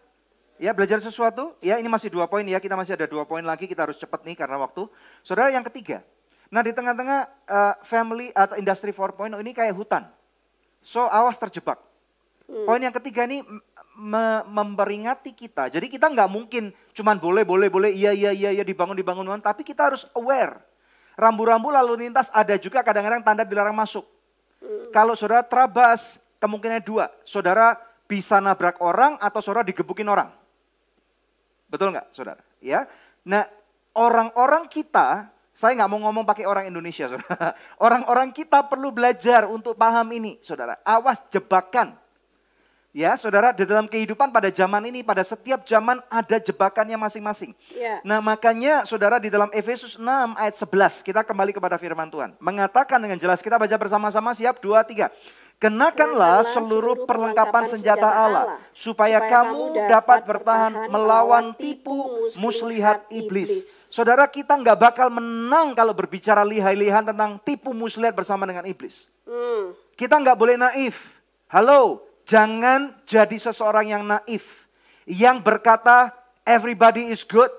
Ya, 0.62 0.70
belajar 0.72 1.02
sesuatu. 1.02 1.58
Ya, 1.66 1.82
ini 1.82 1.90
masih 1.90 2.14
dua 2.14 2.30
poin 2.30 2.46
ya. 2.46 2.62
Kita 2.62 2.78
masih 2.78 2.94
ada 2.94 3.10
dua 3.10 3.26
poin 3.26 3.42
lagi. 3.42 3.66
Kita 3.66 3.90
harus 3.90 3.98
cepat 3.98 4.22
nih 4.22 4.38
karena 4.38 4.62
waktu. 4.62 4.86
Saudara 5.26 5.50
yang 5.50 5.66
ketiga. 5.66 6.06
Nah, 6.54 6.62
di 6.62 6.70
tengah-tengah 6.70 7.20
uh, 7.50 7.76
family 7.82 8.30
atau 8.38 8.54
industri 8.62 8.94
4.0 8.94 9.34
ini 9.42 9.52
kayak 9.58 9.74
hutan. 9.74 10.06
So, 10.86 11.10
awas 11.10 11.42
terjebak. 11.42 11.82
Hmm. 12.46 12.70
Poin 12.70 12.78
yang 12.78 12.94
ketiga 12.94 13.26
ini 13.26 13.42
me 13.98 14.46
memperingati 14.46 15.34
kita. 15.34 15.74
Jadi 15.74 15.90
kita 15.90 16.14
nggak 16.14 16.30
mungkin 16.30 16.70
cuman 16.94 17.18
boleh, 17.18 17.42
boleh, 17.42 17.74
boleh, 17.74 17.90
iya, 17.90 18.14
iya, 18.14 18.30
iya, 18.30 18.54
iya, 18.54 18.62
dibangun, 18.62 18.94
dibangun, 18.94 19.26
tapi 19.42 19.66
kita 19.66 19.90
harus 19.90 20.06
aware. 20.14 20.62
Rambu-rambu 21.18 21.74
lalu 21.74 22.06
lintas 22.06 22.30
ada 22.30 22.54
juga 22.62 22.86
kadang-kadang 22.86 23.26
tanda 23.26 23.42
dilarang 23.42 23.74
masuk. 23.74 24.06
Hmm. 24.62 24.94
Kalau 24.94 25.18
saudara 25.18 25.42
terabas, 25.42 26.22
kemungkinan 26.44 26.84
dua. 26.84 27.08
Saudara 27.24 27.80
bisa 28.04 28.44
nabrak 28.44 28.84
orang 28.84 29.16
atau 29.24 29.40
saudara 29.40 29.64
digebukin 29.64 30.12
orang. 30.12 30.28
Betul 31.72 31.96
nggak 31.96 32.12
saudara? 32.12 32.44
Ya. 32.60 32.84
Nah 33.24 33.48
orang-orang 33.96 34.68
kita, 34.68 35.32
saya 35.56 35.80
nggak 35.80 35.90
mau 35.90 36.04
ngomong 36.10 36.28
pakai 36.28 36.44
orang 36.44 36.68
Indonesia 36.68 37.08
saudara. 37.08 37.56
Orang-orang 37.86 38.36
kita 38.36 38.68
perlu 38.68 38.92
belajar 38.92 39.48
untuk 39.48 39.80
paham 39.80 40.12
ini 40.12 40.36
saudara. 40.44 40.76
Awas 40.84 41.24
jebakan. 41.32 42.04
Ya, 42.94 43.18
saudara, 43.18 43.50
di 43.50 43.66
dalam 43.66 43.90
kehidupan 43.90 44.30
pada 44.30 44.54
zaman 44.54 44.86
ini, 44.86 45.02
pada 45.02 45.26
setiap 45.26 45.66
zaman 45.66 45.98
ada 46.14 46.38
jebakannya 46.38 46.94
masing-masing. 46.94 47.58
Yeah. 47.74 47.98
Nah, 48.06 48.22
makanya 48.22 48.86
saudara 48.86 49.18
di 49.18 49.34
dalam 49.34 49.50
Efesus 49.50 49.98
6 49.98 50.06
ayat 50.38 50.54
11, 50.54 51.02
kita 51.02 51.26
kembali 51.26 51.58
kepada 51.58 51.82
firman 51.82 52.06
Tuhan. 52.14 52.38
Mengatakan 52.38 53.02
dengan 53.02 53.18
jelas, 53.18 53.42
kita 53.42 53.58
baca 53.58 53.74
bersama-sama, 53.82 54.38
siap, 54.38 54.62
dua, 54.62 54.86
tiga. 54.86 55.10
Kenakanlah 55.64 56.44
seluruh 56.44 57.08
perlengkapan 57.08 57.64
senjata 57.72 58.04
Allah, 58.04 58.60
supaya 58.76 59.24
kamu 59.24 59.80
dapat 59.88 60.28
bertahan 60.28 60.92
melawan 60.92 61.56
tipu 61.56 62.28
muslihat 62.44 63.08
iblis. 63.08 63.88
Saudara 63.88 64.28
kita 64.28 64.60
nggak 64.60 64.76
bakal 64.76 65.08
menang 65.08 65.72
kalau 65.72 65.96
berbicara 65.96 66.44
lihai-lihan 66.44 67.08
tentang 67.08 67.40
tipu 67.48 67.72
muslihat 67.72 68.12
bersama 68.12 68.44
dengan 68.44 68.68
iblis. 68.68 69.08
Hmm. 69.24 69.72
Kita 69.96 70.20
nggak 70.20 70.36
boleh 70.36 70.60
naif. 70.60 71.16
Halo, 71.48 72.04
jangan 72.28 73.00
jadi 73.08 73.38
seseorang 73.40 73.88
yang 73.88 74.04
naif. 74.04 74.68
Yang 75.08 75.48
berkata 75.48 76.12
everybody 76.44 77.08
is 77.08 77.24
good. 77.24 77.50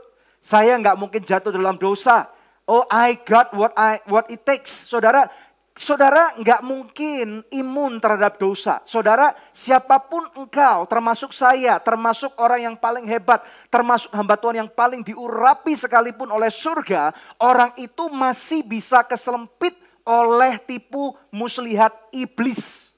Saya 0.45 0.77
nggak 0.77 1.01
mungkin 1.01 1.25
jatuh 1.25 1.57
dalam 1.57 1.81
dosa. 1.81 2.29
Oh 2.69 2.85
I 2.89 3.17
got 3.25 3.53
what 3.53 3.73
I 3.77 4.01
what 4.09 4.29
it 4.29 4.45
takes. 4.45 4.89
Saudara, 4.89 5.29
Saudara 5.75 6.31
nggak 6.39 6.63
mungkin 6.63 7.43
imun 7.51 7.99
terhadap 7.99 8.39
dosa. 8.39 8.79
Saudara, 8.87 9.35
siapa 9.51 9.99
pun 10.07 10.23
engkau, 10.39 10.87
termasuk 10.87 11.35
saya, 11.35 11.83
termasuk 11.83 12.31
orang 12.39 12.71
yang 12.71 12.77
paling 12.79 13.03
hebat, 13.11 13.43
termasuk 13.75 14.07
hamba 14.15 14.39
Tuhan 14.39 14.63
yang 14.63 14.71
paling 14.71 15.03
diurapi 15.03 15.75
sekalipun 15.75 16.31
oleh 16.31 16.47
surga, 16.47 17.11
orang 17.43 17.75
itu 17.75 18.07
masih 18.07 18.63
bisa 18.63 19.03
keselempit 19.03 19.75
oleh 20.07 20.63
tipu 20.63 21.11
muslihat 21.35 21.91
iblis. 22.15 22.95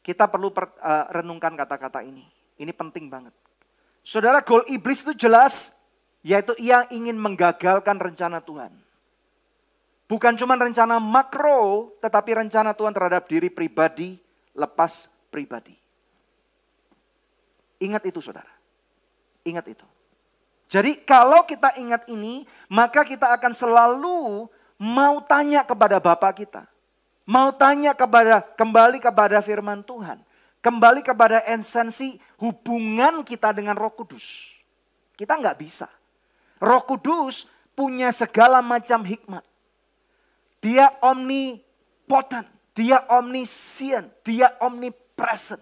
Kita 0.00 0.32
perlu 0.32 0.48
per, 0.48 0.72
uh, 0.80 1.12
renungkan 1.12 1.52
kata-kata 1.60 2.00
ini. 2.00 2.24
Ini 2.56 2.72
penting 2.72 3.12
banget. 3.12 3.36
Saudara, 4.00 4.40
goal 4.40 4.64
iblis 4.72 5.04
itu 5.04 5.12
jelas, 5.12 5.76
yaitu 6.24 6.56
ia 6.56 6.88
ingin 6.88 7.20
menggagalkan 7.20 8.00
rencana 8.00 8.40
Tuhan. 8.40 8.72
Bukan 10.10 10.34
cuma 10.34 10.58
rencana 10.58 10.98
makro, 10.98 11.94
tetapi 12.02 12.42
rencana 12.42 12.74
Tuhan 12.74 12.90
terhadap 12.90 13.30
diri 13.30 13.46
pribadi, 13.46 14.18
lepas 14.58 15.06
pribadi. 15.30 15.78
Ingat 17.78 18.02
itu 18.10 18.18
saudara. 18.18 18.50
Ingat 19.46 19.70
itu. 19.70 19.86
Jadi 20.66 21.06
kalau 21.06 21.46
kita 21.46 21.78
ingat 21.78 22.10
ini, 22.10 22.42
maka 22.66 23.06
kita 23.06 23.30
akan 23.38 23.54
selalu 23.54 24.50
mau 24.82 25.22
tanya 25.22 25.62
kepada 25.62 26.02
Bapak 26.02 26.42
kita. 26.42 26.66
Mau 27.30 27.54
tanya 27.54 27.94
kepada 27.94 28.42
kembali 28.42 28.98
kepada 28.98 29.38
firman 29.38 29.86
Tuhan. 29.86 30.18
Kembali 30.58 31.06
kepada 31.06 31.46
esensi 31.46 32.18
hubungan 32.42 33.22
kita 33.22 33.54
dengan 33.54 33.78
roh 33.78 33.94
kudus. 33.94 34.58
Kita 35.14 35.38
nggak 35.38 35.58
bisa. 35.62 35.86
Roh 36.58 36.82
kudus 36.82 37.46
punya 37.78 38.10
segala 38.10 38.58
macam 38.58 39.06
hikmat. 39.06 39.46
Dia 40.60 40.92
omnipotent, 41.00 42.46
dia 42.76 43.00
omniscient, 43.08 44.12
dia 44.20 44.52
omnipresent. 44.60 45.60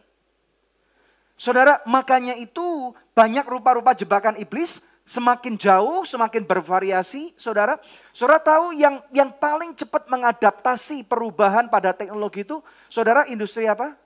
Saudara, 1.39 1.79
makanya 1.87 2.35
itu 2.35 2.91
banyak 3.15 3.47
rupa-rupa 3.47 3.95
jebakan 3.95 4.35
iblis 4.43 4.83
semakin 5.09 5.57
jauh, 5.57 6.05
semakin 6.05 6.45
bervariasi, 6.45 7.33
saudara. 7.41 7.81
Saudara 8.13 8.43
tahu 8.43 8.77
yang 8.77 9.01
yang 9.15 9.33
paling 9.33 9.73
cepat 9.73 10.05
mengadaptasi 10.11 11.07
perubahan 11.09 11.71
pada 11.73 11.97
teknologi 11.97 12.45
itu, 12.45 12.61
saudara 12.93 13.25
industri 13.31 13.65
apa? 13.65 13.97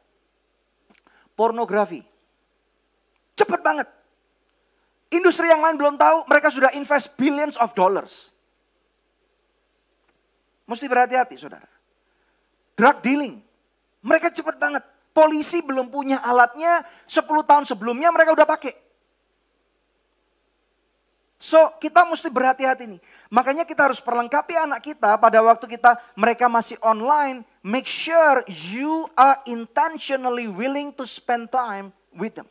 Pornografi. 1.35 2.05
Cepat 3.35 3.65
banget. 3.65 3.89
Industri 5.11 5.49
yang 5.51 5.65
lain 5.65 5.81
belum 5.81 5.97
tahu, 5.97 6.29
mereka 6.31 6.49
sudah 6.55 6.71
invest 6.77 7.19
billions 7.19 7.59
of 7.59 7.73
dollars. 7.73 8.37
Mesti 10.73 10.89
berhati-hati 10.89 11.37
saudara. 11.37 11.69
Drug 12.73 13.05
dealing. 13.05 13.45
Mereka 14.01 14.33
cepat 14.33 14.57
banget. 14.57 14.81
Polisi 15.13 15.61
belum 15.61 15.93
punya 15.93 16.25
alatnya, 16.25 16.81
10 17.05 17.29
tahun 17.45 17.69
sebelumnya 17.69 18.09
mereka 18.09 18.33
udah 18.33 18.49
pakai. 18.49 18.73
So 21.37 21.59
kita 21.77 22.09
mesti 22.09 22.33
berhati-hati 22.33 22.89
nih. 22.89 23.01
Makanya 23.29 23.69
kita 23.69 23.85
harus 23.91 24.01
perlengkapi 24.01 24.57
anak 24.57 24.81
kita 24.81 25.21
pada 25.21 25.45
waktu 25.45 25.69
kita 25.69 26.01
mereka 26.17 26.49
masih 26.49 26.81
online. 26.81 27.45
Make 27.61 27.85
sure 27.85 28.41
you 28.49 29.05
are 29.13 29.37
intentionally 29.45 30.49
willing 30.49 30.97
to 30.97 31.05
spend 31.05 31.53
time 31.53 31.93
with 32.17 32.33
them. 32.33 32.49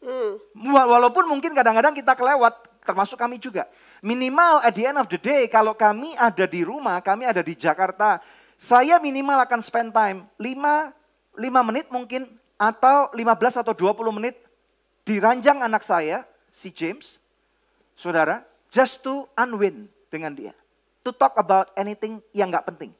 Hmm. 0.00 0.40
Walaupun 0.64 1.28
mungkin 1.28 1.52
kadang-kadang 1.52 1.92
kita 1.92 2.16
kelewat, 2.16 2.56
termasuk 2.86 3.20
kami 3.20 3.36
juga. 3.36 3.68
Minimal 3.98 4.62
at 4.62 4.74
the 4.78 4.86
end 4.86 4.98
of 4.98 5.10
the 5.10 5.18
day, 5.18 5.50
kalau 5.50 5.74
kami 5.74 6.14
ada 6.14 6.46
di 6.46 6.62
rumah, 6.62 7.02
kami 7.02 7.26
ada 7.26 7.42
di 7.42 7.58
Jakarta, 7.58 8.22
saya 8.54 9.02
minimal 9.02 9.42
akan 9.42 9.60
spend 9.62 9.90
time 9.90 10.26
5, 10.38 10.94
5 11.34 11.68
menit 11.70 11.86
mungkin, 11.90 12.26
atau 12.58 13.10
15 13.14 13.62
atau 13.62 13.74
20 13.74 14.18
menit 14.18 14.38
di 15.06 15.22
ranjang 15.22 15.62
anak 15.62 15.86
saya, 15.86 16.26
si 16.50 16.74
James, 16.74 17.22
saudara, 17.94 18.44
just 18.68 19.00
to 19.00 19.24
unwind 19.38 19.88
dengan 20.10 20.34
dia. 20.34 20.52
To 21.06 21.14
talk 21.14 21.38
about 21.38 21.72
anything 21.78 22.20
yang 22.34 22.52
gak 22.52 22.68
penting. 22.68 22.92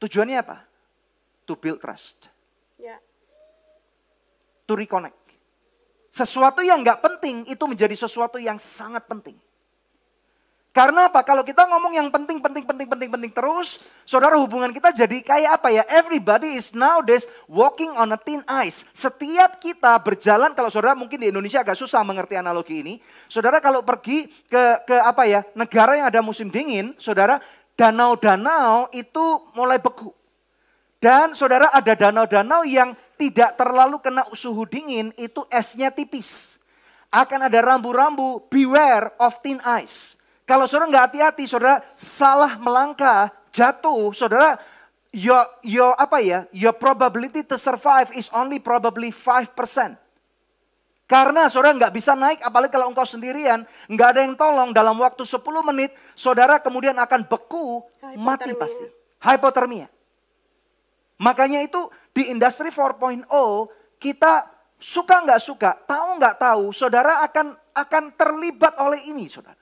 Tujuannya 0.00 0.40
apa? 0.40 0.64
To 1.44 1.52
build 1.58 1.84
trust. 1.84 2.32
Yeah. 2.80 2.96
To 4.64 4.72
reconnect. 4.72 5.19
Sesuatu 6.10 6.60
yang 6.60 6.82
gak 6.82 7.00
penting 7.00 7.46
itu 7.46 7.64
menjadi 7.70 7.94
sesuatu 7.94 8.36
yang 8.42 8.58
sangat 8.58 9.06
penting. 9.06 9.38
Karena 10.70 11.10
apa? 11.10 11.26
Kalau 11.26 11.42
kita 11.42 11.66
ngomong 11.66 11.98
yang 11.98 12.06
penting, 12.14 12.38
penting, 12.38 12.62
penting, 12.62 12.86
penting, 12.86 13.10
penting 13.10 13.32
terus, 13.34 13.90
saudara 14.06 14.38
hubungan 14.38 14.70
kita 14.70 14.94
jadi 14.94 15.18
kayak 15.18 15.58
apa 15.58 15.68
ya? 15.74 15.82
Everybody 15.90 16.54
is 16.54 16.70
nowadays 16.78 17.26
walking 17.50 17.90
on 17.98 18.14
a 18.14 18.18
thin 18.18 18.46
ice. 18.46 18.86
Setiap 18.94 19.58
kita 19.58 19.98
berjalan, 19.98 20.54
kalau 20.54 20.70
saudara 20.70 20.94
mungkin 20.94 21.18
di 21.18 21.34
Indonesia 21.34 21.58
agak 21.58 21.74
susah 21.74 22.06
mengerti 22.06 22.38
analogi 22.38 22.86
ini. 22.86 22.94
Saudara 23.26 23.58
kalau 23.58 23.82
pergi 23.82 24.30
ke 24.46 24.86
ke 24.86 24.94
apa 25.02 25.26
ya? 25.26 25.42
Negara 25.58 25.98
yang 25.98 26.06
ada 26.06 26.22
musim 26.22 26.46
dingin, 26.46 26.94
saudara 27.02 27.42
danau-danau 27.74 28.94
itu 28.94 29.42
mulai 29.58 29.82
beku. 29.82 30.14
Dan 31.02 31.34
saudara 31.34 31.74
ada 31.74 31.98
danau-danau 31.98 32.62
yang 32.62 32.94
tidak 33.20 33.60
terlalu 33.60 34.00
kena 34.00 34.24
suhu 34.32 34.64
dingin, 34.64 35.12
itu 35.20 35.44
esnya 35.52 35.92
tipis. 35.92 36.56
Akan 37.12 37.44
ada 37.44 37.60
rambu-rambu, 37.60 38.48
beware 38.48 39.12
of 39.20 39.36
thin 39.44 39.60
ice. 39.60 40.16
Kalau 40.48 40.64
saudara 40.64 40.88
nggak 40.88 41.04
hati-hati, 41.12 41.44
saudara 41.44 41.84
salah 41.92 42.56
melangkah, 42.56 43.28
jatuh, 43.52 44.16
saudara 44.16 44.56
your 45.12 45.44
your 45.60 45.92
apa 46.00 46.18
ya? 46.24 46.48
Your 46.56 46.72
probability 46.72 47.44
to 47.44 47.60
survive 47.60 48.08
is 48.16 48.32
only 48.32 48.56
probably 48.56 49.12
5%. 49.12 49.52
Karena 51.10 51.50
saudara 51.50 51.74
nggak 51.74 51.94
bisa 51.94 52.14
naik, 52.14 52.38
apalagi 52.40 52.70
kalau 52.70 52.86
engkau 52.88 53.02
sendirian, 53.02 53.66
nggak 53.90 54.08
ada 54.14 54.20
yang 54.22 54.38
tolong 54.38 54.70
dalam 54.70 54.94
waktu 55.02 55.26
10 55.26 55.42
menit, 55.66 55.90
saudara 56.14 56.62
kemudian 56.62 56.94
akan 56.96 57.26
beku, 57.26 57.82
mati 58.14 58.54
pasti. 58.54 58.86
Hypothermia. 59.18 59.90
Makanya 61.20 61.60
itu 61.60 61.92
di 62.10 62.30
industri 62.30 62.68
4.0 62.68 63.26
kita 64.00 64.32
suka 64.80 65.22
nggak 65.22 65.42
suka, 65.42 65.70
tahu 65.84 66.16
nggak 66.16 66.36
tahu, 66.40 66.64
saudara 66.72 67.20
akan 67.28 67.52
akan 67.76 68.04
terlibat 68.16 68.80
oleh 68.80 69.12
ini, 69.12 69.28
saudara. 69.28 69.60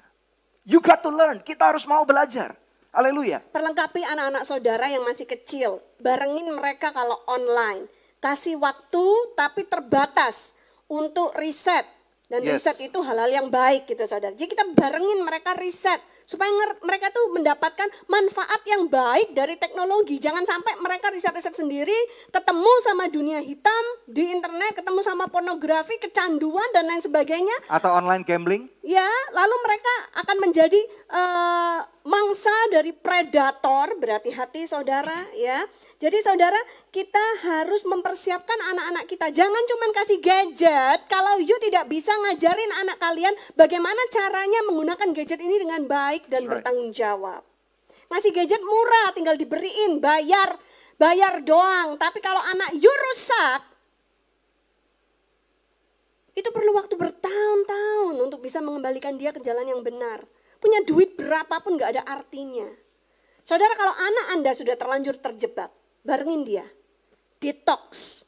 You 0.68 0.84
got 0.84 1.01
to 1.01 1.11
learn. 1.11 1.40
Kita 1.40 1.72
harus 1.72 1.88
mau 1.88 2.05
belajar. 2.05 2.53
Haleluya. 2.92 3.40
Perlengkapi 3.40 4.05
anak-anak 4.05 4.44
saudara 4.44 4.84
yang 4.88 5.01
masih 5.01 5.24
kecil. 5.24 5.80
Barengin 6.01 6.53
mereka 6.53 6.92
kalau 6.92 7.16
online. 7.24 7.88
Kasih 8.20 8.61
waktu 8.61 9.05
tapi 9.32 9.64
terbatas 9.64 10.53
untuk 10.84 11.32
riset. 11.40 11.88
Dan 12.28 12.44
yes. 12.44 12.61
riset 12.61 12.76
itu 12.84 13.01
halal 13.01 13.32
yang 13.32 13.49
baik 13.49 13.88
gitu 13.88 14.05
saudara. 14.05 14.36
Jadi 14.36 14.53
kita 14.53 14.68
barengin 14.76 15.24
mereka 15.24 15.57
riset 15.57 16.05
supaya 16.29 16.53
mereka 16.85 17.09
tuh 17.09 17.33
mendapatkan 17.33 17.89
manfaat 18.05 18.61
yang 18.68 18.93
baik 18.93 19.33
dari 19.33 19.57
teknologi. 19.57 20.20
Jangan 20.20 20.45
sampai 20.45 20.76
mereka 20.85 21.09
riset-riset 21.09 21.57
sendiri, 21.57 21.97
ketemu 22.29 22.72
sama 22.85 23.09
dunia 23.09 23.41
hitam 23.41 23.85
di 24.05 24.29
internet, 24.29 24.76
ketemu 24.76 25.01
sama 25.01 25.33
pornografi, 25.33 25.97
kecanduan 25.97 26.68
dan 26.76 26.85
lain 26.85 27.01
sebagainya. 27.01 27.57
Atau 27.72 27.89
online 27.97 28.29
gambling? 28.29 28.68
Ya, 28.89 29.05
lalu 29.36 29.53
mereka 29.68 29.95
akan 30.24 30.49
menjadi 30.49 30.80
uh, 31.12 31.84
mangsa 32.09 32.57
dari 32.72 32.97
predator, 32.97 33.93
berarti 34.01 34.32
hati 34.32 34.64
saudara 34.64 35.28
ya. 35.36 35.61
Jadi 36.01 36.16
saudara, 36.24 36.57
kita 36.89 37.20
harus 37.45 37.84
mempersiapkan 37.84 38.57
anak-anak 38.72 39.05
kita. 39.05 39.28
Jangan 39.28 39.61
cuma 39.68 39.93
kasih 39.93 40.24
gadget 40.24 41.05
kalau 41.05 41.36
you 41.36 41.53
tidak 41.61 41.84
bisa 41.93 42.16
ngajarin 42.16 42.72
anak 42.80 42.97
kalian 42.97 43.36
bagaimana 43.61 44.01
caranya 44.09 44.64
menggunakan 44.72 45.12
gadget 45.12 45.45
ini 45.45 45.61
dengan 45.61 45.84
baik 45.84 46.32
dan 46.32 46.49
right. 46.49 46.57
bertanggung 46.57 46.89
jawab. 46.97 47.45
Ngasih 48.09 48.32
gadget 48.32 48.64
murah, 48.64 49.12
tinggal 49.12 49.36
diberiin, 49.36 50.01
bayar, 50.01 50.49
bayar 50.97 51.45
doang. 51.45 52.01
Tapi 52.01 52.24
kalau 52.24 52.41
anak 52.41 52.72
you 52.72 52.89
rusak, 52.89 53.68
itu 56.39 56.55
perlu 56.55 56.70
waktu 56.78 56.95
bertahun-tahun 56.95 58.14
untuk 58.22 58.39
bisa 58.39 58.62
mengembalikan 58.62 59.18
dia 59.18 59.34
ke 59.34 59.43
jalan 59.43 59.66
yang 59.66 59.82
benar. 59.82 60.22
Punya 60.62 60.82
duit 60.86 61.18
berapapun 61.18 61.74
gak 61.74 61.99
ada 61.99 62.03
artinya. 62.07 62.66
Saudara 63.43 63.74
kalau 63.74 63.95
anak 63.95 64.26
Anda 64.39 64.51
sudah 64.55 64.78
terlanjur 64.78 65.18
terjebak, 65.18 65.74
barengin 66.07 66.47
dia. 66.47 66.66
Detox 67.43 68.22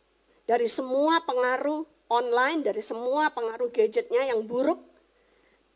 dari 0.47 0.67
semua 0.67 1.23
pengaruh 1.23 1.87
online, 2.11 2.67
dari 2.67 2.83
semua 2.83 3.31
pengaruh 3.31 3.71
gadgetnya 3.71 4.27
yang 4.27 4.47
buruk. 4.47 4.83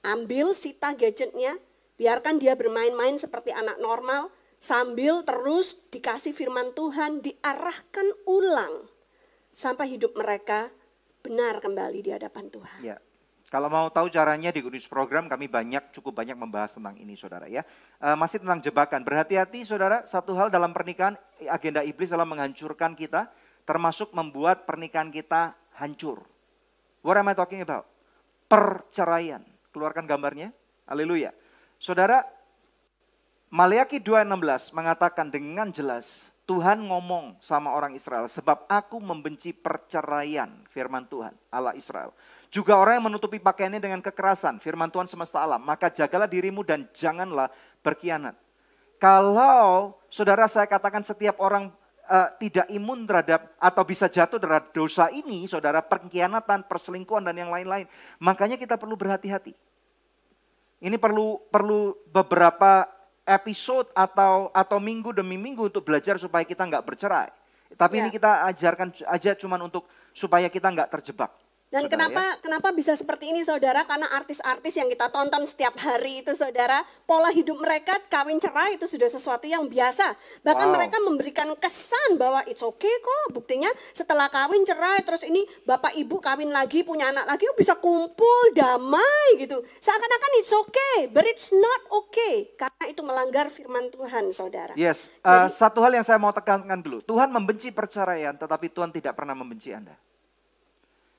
Ambil 0.02 0.52
sita 0.52 0.94
gadgetnya, 0.98 1.54
biarkan 1.96 2.42
dia 2.42 2.58
bermain-main 2.58 3.14
seperti 3.16 3.54
anak 3.54 3.78
normal, 3.78 4.30
sambil 4.58 5.22
terus 5.22 5.86
dikasih 5.94 6.34
firman 6.34 6.74
Tuhan, 6.74 7.22
diarahkan 7.22 8.06
ulang 8.26 8.90
sampai 9.54 9.94
hidup 9.94 10.18
mereka 10.18 10.74
benar 11.24 11.56
kembali 11.56 12.04
di 12.04 12.10
hadapan 12.12 12.52
Tuhan. 12.52 12.80
Ya. 12.84 13.00
Kalau 13.48 13.70
mau 13.70 13.86
tahu 13.88 14.10
caranya 14.10 14.50
di 14.50 14.60
Goodnews 14.60 14.90
Program 14.90 15.24
kami 15.30 15.48
banyak 15.48 15.94
cukup 15.94 16.20
banyak 16.20 16.36
membahas 16.36 16.76
tentang 16.76 16.98
ini 17.00 17.14
saudara 17.14 17.46
ya. 17.48 17.62
E, 18.02 18.08
masih 18.18 18.42
tentang 18.42 18.58
jebakan. 18.60 19.06
Berhati-hati 19.06 19.62
saudara, 19.62 20.04
satu 20.04 20.34
hal 20.34 20.50
dalam 20.50 20.74
pernikahan 20.74 21.14
agenda 21.48 21.80
iblis 21.86 22.10
adalah 22.10 22.26
menghancurkan 22.28 22.98
kita 22.98 23.30
termasuk 23.62 24.10
membuat 24.10 24.66
pernikahan 24.66 25.08
kita 25.08 25.54
hancur. 25.78 26.26
What 27.00 27.14
am 27.14 27.30
I 27.30 27.38
talking 27.38 27.62
about? 27.62 27.86
Perceraian. 28.50 29.46
Keluarkan 29.70 30.04
gambarnya. 30.10 30.50
Haleluya. 30.90 31.30
Saudara, 31.78 32.26
Maleaki 33.54 34.02
2:16 34.02 34.74
mengatakan 34.74 35.30
dengan 35.30 35.70
jelas 35.70 36.33
Tuhan 36.44 36.84
ngomong 36.84 37.40
sama 37.40 37.72
orang 37.72 37.96
Israel 37.96 38.28
sebab 38.28 38.68
aku 38.68 39.00
membenci 39.00 39.56
perceraian 39.56 40.52
firman 40.68 41.08
Tuhan 41.08 41.32
Allah 41.48 41.72
Israel. 41.72 42.12
Juga 42.52 42.76
orang 42.76 43.00
yang 43.00 43.06
menutupi 43.08 43.40
pakaiannya 43.40 43.80
dengan 43.80 44.04
kekerasan, 44.04 44.60
firman 44.60 44.92
Tuhan 44.92 45.08
semesta 45.08 45.40
alam. 45.40 45.64
Maka 45.64 45.88
jagalah 45.88 46.28
dirimu 46.28 46.60
dan 46.60 46.84
janganlah 46.92 47.48
berkhianat. 47.80 48.36
Kalau 49.00 49.96
saudara 50.12 50.44
saya 50.46 50.68
katakan 50.68 51.00
setiap 51.00 51.40
orang 51.40 51.72
uh, 52.08 52.28
tidak 52.36 52.68
imun 52.70 53.08
terhadap 53.08 53.56
atau 53.56 53.82
bisa 53.82 54.06
jatuh 54.06 54.36
terhadap 54.36 54.70
dosa 54.76 55.08
ini, 55.10 55.48
saudara 55.48 55.80
pengkhianatan, 55.80 56.68
perselingkuhan 56.68 57.24
dan 57.24 57.36
yang 57.40 57.50
lain-lain. 57.50 57.88
Makanya 58.20 58.60
kita 58.60 58.76
perlu 58.76 58.94
berhati-hati. 58.94 59.56
Ini 60.84 61.00
perlu 61.00 61.40
perlu 61.48 61.96
beberapa 62.12 62.84
episode 63.24 63.88
atau 63.96 64.52
atau 64.52 64.78
minggu 64.80 65.12
demi 65.16 65.40
minggu 65.40 65.72
untuk 65.72 65.84
belajar 65.84 66.20
supaya 66.20 66.44
kita 66.44 66.64
nggak 66.64 66.84
bercerai. 66.84 67.32
Tapi 67.74 67.98
ya. 67.98 68.00
ini 68.06 68.08
kita 68.14 68.46
ajarkan 68.54 68.88
aja 69.10 69.34
cuman 69.34 69.66
untuk 69.66 69.88
supaya 70.14 70.46
kita 70.46 70.70
nggak 70.70 70.88
terjebak. 70.94 71.32
Dan 71.74 71.90
saudara, 71.90 72.06
kenapa 72.06 72.22
ya? 72.22 72.38
kenapa 72.38 72.68
bisa 72.70 72.94
seperti 72.94 73.34
ini 73.34 73.42
saudara? 73.42 73.82
Karena 73.82 74.06
artis-artis 74.14 74.78
yang 74.78 74.86
kita 74.86 75.10
tonton 75.10 75.42
setiap 75.42 75.74
hari 75.82 76.22
itu 76.22 76.30
saudara, 76.30 76.78
pola 77.02 77.34
hidup 77.34 77.58
mereka 77.58 77.98
kawin 78.06 78.38
cerai 78.38 78.78
itu 78.78 78.86
sudah 78.86 79.10
sesuatu 79.10 79.42
yang 79.50 79.66
biasa. 79.66 80.06
Bahkan 80.46 80.70
wow. 80.70 80.74
mereka 80.78 81.02
memberikan 81.02 81.50
kesan 81.58 82.14
bahwa 82.14 82.46
it's 82.46 82.62
okay 82.62 82.94
kok. 83.02 83.34
Buktinya 83.34 83.66
setelah 83.90 84.30
kawin 84.30 84.62
cerai 84.62 85.02
terus 85.02 85.26
ini 85.26 85.42
bapak 85.66 85.98
ibu 85.98 86.22
kawin 86.22 86.54
lagi 86.54 86.86
punya 86.86 87.10
anak 87.10 87.26
lagi 87.26 87.42
oh 87.50 87.58
bisa 87.58 87.74
kumpul 87.82 88.54
damai 88.54 89.42
gitu. 89.42 89.58
Seakan-akan 89.82 90.32
it's 90.38 90.54
okay, 90.54 91.10
but 91.10 91.26
it's 91.26 91.50
not 91.50 91.82
okay 91.90 92.54
karena 92.54 92.84
itu 92.86 93.02
melanggar 93.02 93.50
firman 93.50 93.90
Tuhan 93.90 94.30
saudara. 94.30 94.78
Yes, 94.78 95.10
uh, 95.26 95.50
satu 95.50 95.82
hal 95.82 95.90
yang 95.90 96.06
saya 96.06 96.22
mau 96.22 96.30
tekankan 96.30 96.78
dulu. 96.78 97.02
Tuhan 97.02 97.34
membenci 97.34 97.74
perceraian 97.74 98.38
tetapi 98.38 98.70
Tuhan 98.70 98.94
tidak 98.94 99.18
pernah 99.18 99.34
membenci 99.34 99.74
Anda. 99.74 100.13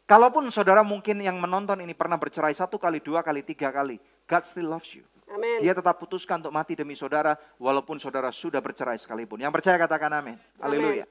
Kalaupun 0.05 0.45
saudara 0.53 0.85
mungkin 0.85 1.17
yang 1.17 1.41
menonton 1.41 1.81
ini 1.81 1.97
pernah 1.97 2.21
bercerai 2.21 2.53
satu 2.53 2.77
kali, 2.77 3.01
dua 3.01 3.25
kali, 3.25 3.41
tiga 3.41 3.73
kali. 3.73 3.97
God 4.29 4.43
still 4.45 4.69
loves 4.69 4.93
you. 4.93 5.05
Amen. 5.25 5.65
Dia 5.65 5.73
tetap 5.73 5.97
putuskan 5.97 6.37
untuk 6.45 6.53
mati 6.53 6.77
demi 6.77 6.93
saudara 6.93 7.33
walaupun 7.57 7.97
saudara 7.97 8.29
sudah 8.29 8.61
bercerai 8.61 9.01
sekalipun. 9.01 9.41
Yang 9.41 9.53
percaya 9.57 9.81
katakan 9.81 10.13
amin. 10.13 10.37
Haleluya. 10.61 11.09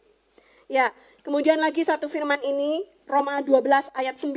Ya, 0.70 0.94
kemudian 1.26 1.58
lagi 1.58 1.82
satu 1.82 2.06
firman 2.06 2.38
ini 2.40 2.86
Roma 3.10 3.42
12 3.42 3.90
ayat 3.98 4.16
9. 4.16 4.32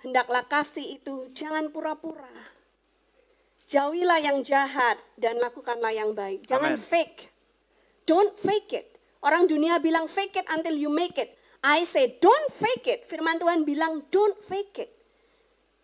hendaklah 0.00 0.48
kasih 0.48 0.96
itu 0.98 1.28
jangan 1.36 1.68
pura-pura. 1.68 2.32
Jauhilah 3.70 4.18
yang 4.18 4.42
jahat 4.42 4.98
dan 5.14 5.38
lakukanlah 5.38 5.94
yang 5.94 6.16
baik. 6.16 6.42
Jangan 6.48 6.74
Amen. 6.74 6.80
fake. 6.80 7.30
Don't 8.08 8.34
fake 8.34 8.72
it. 8.74 8.88
Orang 9.22 9.46
dunia 9.46 9.78
bilang 9.78 10.10
fake 10.10 10.42
it 10.42 10.46
until 10.50 10.74
you 10.74 10.90
make 10.90 11.14
it. 11.20 11.30
I 11.60 11.84
say 11.84 12.16
don't 12.20 12.48
fake 12.48 12.88
it. 12.88 13.00
Firman 13.04 13.36
Tuhan 13.36 13.68
bilang 13.68 14.08
don't 14.08 14.40
fake 14.40 14.88
it. 14.88 14.90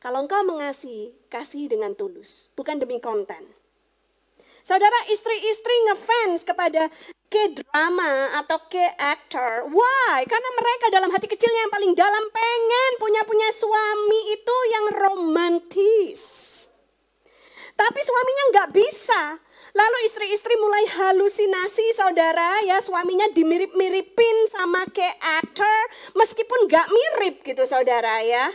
Kalau 0.01 0.25
engkau 0.25 0.41
mengasihi, 0.45 1.13
kasihi 1.29 1.69
dengan 1.69 1.93
tulus, 1.93 2.49
bukan 2.57 2.81
demi 2.81 3.01
konten. 3.01 3.43
Saudara 4.67 4.99
istri-istri 5.15 5.77
ngefans 5.87 6.43
kepada 6.43 6.91
K-drama 7.27 8.35
atau 8.43 8.59
K-actor. 8.67 9.71
Why? 9.71 10.27
Karena 10.27 10.51
mereka 10.59 10.87
dalam 10.91 11.11
hati 11.15 11.31
kecilnya 11.31 11.61
yang 11.67 11.73
paling 11.75 11.93
dalam 11.95 12.25
pengen 12.35 12.91
punya-punya 12.99 13.49
suami 13.55 14.21
itu 14.35 14.57
yang 14.75 14.87
romantis. 15.07 16.23
Tapi 17.77 18.01
suaminya 18.03 18.45
nggak 18.55 18.71
bisa. 18.75 19.23
Lalu 19.77 19.99
istri-istri 20.09 20.57
mulai 20.57 20.89
halusinasi 20.89 21.93
saudara 21.93 22.65
ya 22.65 22.81
suaminya 22.81 23.29
dimirip-miripin 23.37 24.37
sama 24.49 24.89
K-actor 24.89 25.79
meskipun 26.17 26.65
nggak 26.65 26.89
mirip 26.89 27.45
gitu 27.45 27.61
saudara 27.69 28.25
ya. 28.25 28.49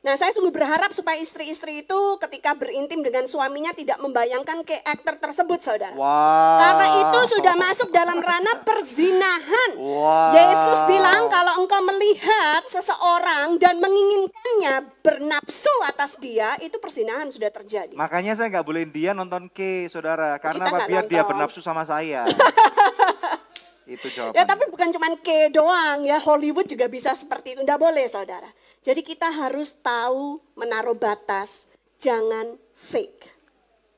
Nah, 0.00 0.16
saya 0.16 0.32
sungguh 0.32 0.48
berharap 0.48 0.96
supaya 0.96 1.20
istri-istri 1.20 1.84
itu 1.84 2.00
ketika 2.24 2.56
berintim 2.56 3.04
dengan 3.04 3.28
suaminya 3.28 3.68
tidak 3.76 4.00
membayangkan 4.00 4.64
ke 4.64 4.72
aktor 4.88 5.20
tersebut, 5.20 5.60
saudara. 5.60 5.92
Wow. 5.92 6.56
Karena 6.56 6.86
itu 7.04 7.20
sudah 7.36 7.52
masuk 7.60 7.92
dalam 7.92 8.16
ranah 8.16 8.64
perzinahan. 8.64 9.70
Wow. 9.76 10.32
Yesus 10.32 10.78
bilang 10.88 11.28
kalau 11.28 11.60
engkau 11.60 11.84
melihat 11.84 12.64
seseorang 12.64 13.60
dan 13.60 13.76
menginginkannya 13.76 14.88
bernafsu 15.04 15.74
atas 15.92 16.16
dia, 16.16 16.48
itu 16.64 16.80
perzinahan 16.80 17.28
sudah 17.28 17.52
terjadi. 17.52 17.92
Makanya 17.92 18.32
saya 18.40 18.48
nggak 18.48 18.64
bolehin 18.64 18.88
dia 18.88 19.12
nonton 19.12 19.52
K, 19.52 19.84
saudara. 19.92 20.40
Karena 20.40 20.64
apa? 20.64 20.88
Biar 20.88 21.04
dia 21.12 21.20
nonton. 21.20 21.36
bernafsu 21.36 21.60
sama 21.60 21.84
saya. 21.84 22.24
Itu 23.90 24.06
jawabannya. 24.06 24.38
Ya 24.38 24.46
tapi 24.46 24.70
bukan 24.70 24.94
cuma 24.94 25.10
K 25.18 25.50
doang 25.50 26.06
ya, 26.06 26.22
Hollywood 26.22 26.70
juga 26.70 26.86
bisa 26.86 27.10
seperti 27.10 27.58
itu. 27.58 27.66
Nggak 27.66 27.80
boleh 27.82 28.06
saudara. 28.06 28.46
Jadi 28.86 29.02
kita 29.02 29.26
harus 29.26 29.74
tahu 29.82 30.38
menaruh 30.54 30.94
batas, 30.94 31.66
jangan 31.98 32.54
fake. 32.70 33.34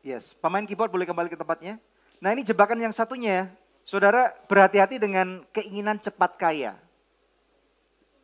Yes, 0.00 0.32
pemain 0.32 0.64
keyboard 0.64 0.88
boleh 0.88 1.04
kembali 1.04 1.28
ke 1.28 1.36
tempatnya. 1.36 1.76
Nah 2.24 2.32
ini 2.32 2.40
jebakan 2.40 2.80
yang 2.80 2.90
satunya 2.90 3.30
ya. 3.30 3.44
Saudara 3.84 4.32
berhati-hati 4.48 4.96
dengan 4.96 5.44
keinginan 5.52 6.00
cepat 6.00 6.40
kaya. 6.40 6.74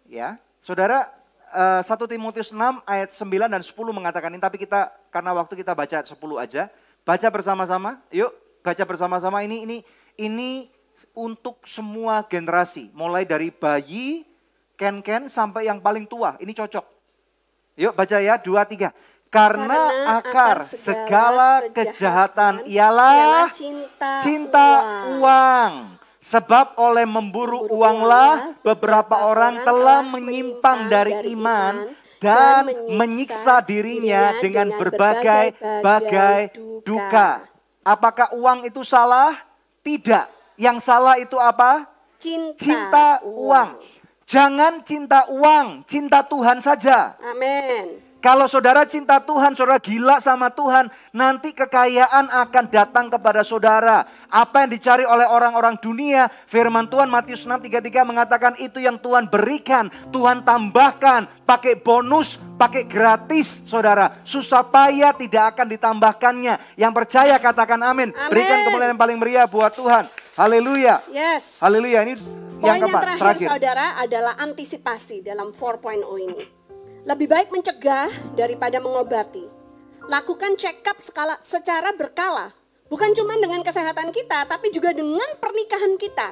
Ya, 0.08 0.40
saudara 0.64 1.04
eh, 1.52 1.82
1 1.84 1.92
Timotius 2.08 2.48
6 2.48 2.80
ayat 2.88 3.12
9 3.12 3.52
dan 3.52 3.60
10 3.60 3.76
mengatakan 3.92 4.32
ini, 4.32 4.40
tapi 4.40 4.56
kita 4.56 4.88
karena 5.12 5.36
waktu 5.36 5.52
kita 5.52 5.76
baca 5.76 6.00
ayat 6.00 6.08
10 6.08 6.16
aja. 6.40 6.72
Baca 7.04 7.28
bersama-sama, 7.28 8.00
yuk 8.08 8.32
baca 8.64 8.84
bersama-sama 8.88 9.44
ini 9.44 9.64
ini 9.68 9.76
ini 10.18 10.66
untuk 11.14 11.62
semua 11.68 12.24
generasi, 12.26 12.90
mulai 12.94 13.26
dari 13.26 13.52
bayi, 13.52 14.24
ken-ken 14.78 15.26
sampai 15.26 15.66
yang 15.66 15.82
paling 15.82 16.06
tua. 16.06 16.38
Ini 16.38 16.54
cocok. 16.54 16.86
Yuk 17.78 17.94
baca 17.94 18.18
ya, 18.18 18.38
dua 18.38 18.66
tiga. 18.66 18.90
Karena, 19.28 19.68
Karena 19.68 20.16
akar 20.24 20.56
segala 20.64 21.60
kejahatan 21.68 22.64
ialah 22.64 23.52
cinta, 23.52 24.24
cinta 24.24 24.68
uang. 25.20 26.00
Sebab 26.18 26.74
oleh 26.80 27.06
memburu 27.06 27.68
uanglah 27.70 28.58
beberapa 28.66 29.28
orang 29.28 29.62
telah 29.62 30.02
menyimpang 30.02 30.90
dari 30.90 31.14
iman 31.36 31.94
dan 32.18 32.66
menyiksa 32.90 33.62
dirinya 33.62 34.34
dengan 34.42 34.74
berbagai-bagai 34.74 36.58
duka. 36.82 37.46
Apakah 37.86 38.34
uang 38.34 38.66
itu 38.66 38.82
salah? 38.82 39.38
Tidak. 39.86 40.37
Yang 40.58 40.78
salah 40.82 41.16
itu 41.22 41.38
apa? 41.38 41.86
Cinta, 42.18 42.58
Cinta 42.58 43.08
uang. 43.22 43.78
Jangan 44.28 44.84
cinta 44.84 45.24
uang, 45.32 45.88
cinta 45.88 46.20
Tuhan 46.26 46.60
saja. 46.60 47.16
Amin. 47.32 48.08
Kalau 48.18 48.50
saudara 48.50 48.82
cinta 48.82 49.22
Tuhan, 49.22 49.54
saudara 49.54 49.78
gila 49.78 50.18
sama 50.18 50.50
Tuhan, 50.50 50.90
nanti 51.14 51.54
kekayaan 51.54 52.26
akan 52.26 52.64
datang 52.66 53.06
kepada 53.06 53.46
saudara. 53.46 54.10
Apa 54.26 54.66
yang 54.66 54.74
dicari 54.74 55.06
oleh 55.06 55.22
orang-orang 55.22 55.78
dunia, 55.78 56.26
firman 56.50 56.90
Tuhan 56.90 57.06
Matius 57.06 57.46
6:33 57.46 58.02
mengatakan 58.02 58.58
itu 58.58 58.82
yang 58.82 58.98
Tuhan 58.98 59.30
berikan, 59.30 59.86
Tuhan 60.10 60.42
tambahkan, 60.42 61.30
pakai 61.46 61.78
bonus, 61.78 62.42
pakai 62.58 62.90
gratis, 62.90 63.70
saudara. 63.70 64.10
Susah 64.26 64.66
payah 64.66 65.14
tidak 65.14 65.54
akan 65.54 65.78
ditambahkannya. 65.78 66.74
Yang 66.74 66.92
percaya 66.98 67.38
katakan 67.38 67.78
amin. 67.86 68.10
Amin. 68.10 68.28
Berikan 68.34 68.66
kemuliaan 68.66 68.92
yang 68.98 69.00
paling 69.00 69.18
meriah 69.22 69.46
buat 69.46 69.70
Tuhan. 69.78 70.27
Haleluya. 70.38 71.02
Yes. 71.10 71.58
Haleluya. 71.58 72.06
Ini 72.06 72.14
Poin 72.62 72.78
yang 72.78 72.86
terakhir, 72.86 73.42
terakhir. 73.42 73.48
saudara 73.50 73.98
adalah 73.98 74.38
antisipasi 74.38 75.18
dalam 75.26 75.50
4.0 75.50 75.98
ini. 76.14 76.46
Lebih 77.02 77.26
baik 77.26 77.50
mencegah 77.50 78.06
daripada 78.38 78.78
mengobati. 78.78 79.42
Lakukan 80.06 80.54
check 80.54 80.86
up 80.86 81.02
skala, 81.02 81.34
secara 81.42 81.90
berkala. 81.98 82.54
Bukan 82.86 83.18
cuma 83.18 83.34
dengan 83.42 83.66
kesehatan 83.66 84.14
kita, 84.14 84.46
tapi 84.46 84.70
juga 84.70 84.94
dengan 84.94 85.26
pernikahan 85.42 85.98
kita. 85.98 86.30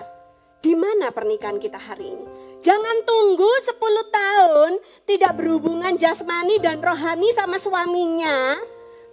Di 0.62 0.78
mana 0.78 1.10
pernikahan 1.10 1.58
kita 1.58 1.74
hari 1.74 2.06
ini? 2.06 2.26
Jangan 2.62 3.02
tunggu 3.02 3.50
10 3.58 3.74
tahun 4.14 4.70
tidak 5.02 5.34
berhubungan 5.34 5.98
jasmani 5.98 6.62
dan 6.62 6.78
rohani 6.78 7.34
sama 7.34 7.58
suaminya. 7.58 8.54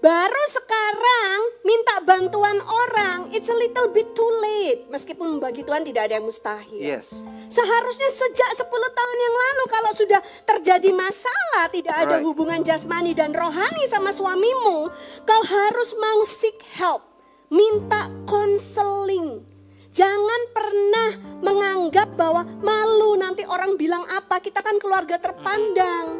Baru 0.03 0.43
sekarang 0.51 1.63
minta 1.63 2.03
bantuan 2.03 2.59
orang, 2.59 3.31
it's 3.31 3.47
a 3.47 3.55
little 3.55 3.87
bit 3.95 4.11
too 4.11 4.27
late. 4.43 4.83
Meskipun 4.91 5.39
bagi 5.39 5.63
Tuhan 5.63 5.87
tidak 5.87 6.11
ada 6.11 6.19
yang 6.19 6.27
mustahil. 6.27 6.99
Yes. 6.99 7.15
Seharusnya 7.47 8.11
sejak 8.11 8.51
10 8.51 8.67
tahun 8.67 9.17
yang 9.23 9.35
lalu 9.39 9.63
kalau 9.71 9.91
sudah 9.95 10.19
terjadi 10.43 10.91
masalah 10.91 11.71
tidak 11.71 11.95
ada 11.95 12.19
Right. 12.19 12.27
hubungan 12.27 12.59
jasmani 12.67 13.15
dan 13.15 13.31
rohani 13.31 13.87
sama 13.87 14.11
suamimu, 14.11 14.91
kau 15.23 15.41
harus 15.47 15.95
mau 15.95 16.19
seek 16.27 16.59
help, 16.75 17.07
minta 17.47 18.11
konseling. 18.27 19.39
Jangan 19.95 20.41
pernah 20.51 21.11
menganggap 21.39 22.11
bahwa 22.19 22.43
malu 22.59 23.15
nanti 23.15 23.47
orang 23.47 23.79
bilang 23.79 24.03
apa, 24.11 24.43
kita 24.43 24.59
kan 24.59 24.83
keluarga 24.83 25.15
terpandang. 25.15 26.19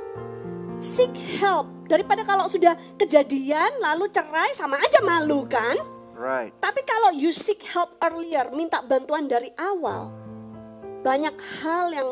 Seek 0.79 1.11
help 1.43 1.72
daripada 1.93 2.25
kalau 2.25 2.49
sudah 2.49 2.73
kejadian 2.97 3.69
lalu 3.77 4.09
cerai 4.09 4.49
sama 4.57 4.81
aja 4.81 5.05
malu 5.05 5.45
kan? 5.45 5.77
Right. 6.17 6.49
Tapi 6.57 6.81
kalau 6.81 7.13
you 7.13 7.29
seek 7.29 7.61
help 7.69 7.93
earlier, 8.01 8.49
minta 8.49 8.81
bantuan 8.81 9.29
dari 9.29 9.53
awal, 9.61 10.09
banyak 11.05 11.37
hal 11.61 11.93
yang 11.93 12.09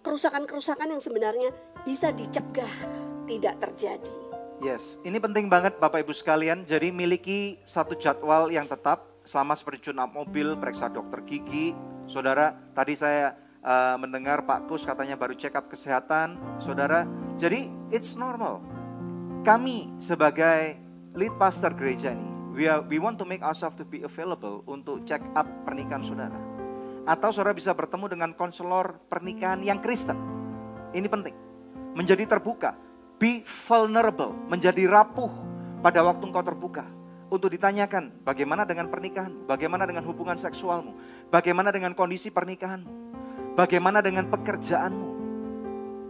kerusakan-kerusakan 0.00 0.96
yang 0.96 1.02
sebenarnya 1.02 1.52
bisa 1.84 2.08
dicegah 2.08 2.72
tidak 3.28 3.60
terjadi. 3.60 4.16
Yes, 4.64 4.96
ini 5.04 5.20
penting 5.20 5.52
banget 5.52 5.76
Bapak 5.76 6.02
Ibu 6.08 6.16
sekalian. 6.16 6.64
Jadi 6.64 6.88
miliki 6.88 7.60
satu 7.68 7.94
jadwal 7.94 8.48
yang 8.48 8.64
tetap 8.64 9.04
sama 9.28 9.52
seperti 9.52 9.92
tune 9.92 10.00
up 10.00 10.10
mobil, 10.10 10.56
periksa 10.56 10.88
dokter 10.88 11.20
gigi. 11.28 11.76
Saudara, 12.08 12.56
tadi 12.72 12.96
saya 12.96 13.36
eh, 13.60 13.96
mendengar 14.00 14.48
Pak 14.48 14.66
Kus 14.66 14.88
katanya 14.88 15.14
baru 15.20 15.36
check 15.36 15.54
up 15.54 15.68
kesehatan. 15.68 16.40
Saudara, 16.58 17.04
jadi 17.36 17.70
it's 17.92 18.16
normal. 18.16 18.77
Kami 19.48 19.96
sebagai 19.96 20.76
lead 21.16 21.32
pastor 21.40 21.72
gereja 21.72 22.12
ini, 22.12 22.52
we, 22.52 22.68
are, 22.68 22.84
we 22.84 23.00
want 23.00 23.16
to 23.16 23.24
make 23.24 23.40
ourselves 23.40 23.80
to 23.80 23.84
be 23.88 24.04
available 24.04 24.60
untuk 24.68 25.08
check 25.08 25.24
up 25.32 25.48
pernikahan 25.64 26.04
saudara. 26.04 26.36
Atau 27.08 27.32
saudara 27.32 27.56
bisa 27.56 27.72
bertemu 27.72 28.12
dengan 28.12 28.36
konselor 28.36 29.00
pernikahan 29.08 29.64
yang 29.64 29.80
Kristen. 29.80 30.20
Ini 30.92 31.08
penting. 31.08 31.32
Menjadi 31.96 32.28
terbuka. 32.28 32.76
Be 33.16 33.40
vulnerable. 33.40 34.36
Menjadi 34.52 34.84
rapuh 34.84 35.32
pada 35.80 36.04
waktu 36.04 36.28
engkau 36.28 36.44
terbuka. 36.44 36.84
Untuk 37.32 37.48
ditanyakan 37.48 38.20
bagaimana 38.28 38.68
dengan 38.68 38.92
pernikahan, 38.92 39.48
bagaimana 39.48 39.88
dengan 39.88 40.04
hubungan 40.04 40.36
seksualmu, 40.36 40.92
bagaimana 41.32 41.72
dengan 41.72 41.96
kondisi 41.96 42.28
pernikahanmu, 42.28 42.92
bagaimana 43.56 44.04
dengan 44.04 44.28
pekerjaanmu, 44.28 45.07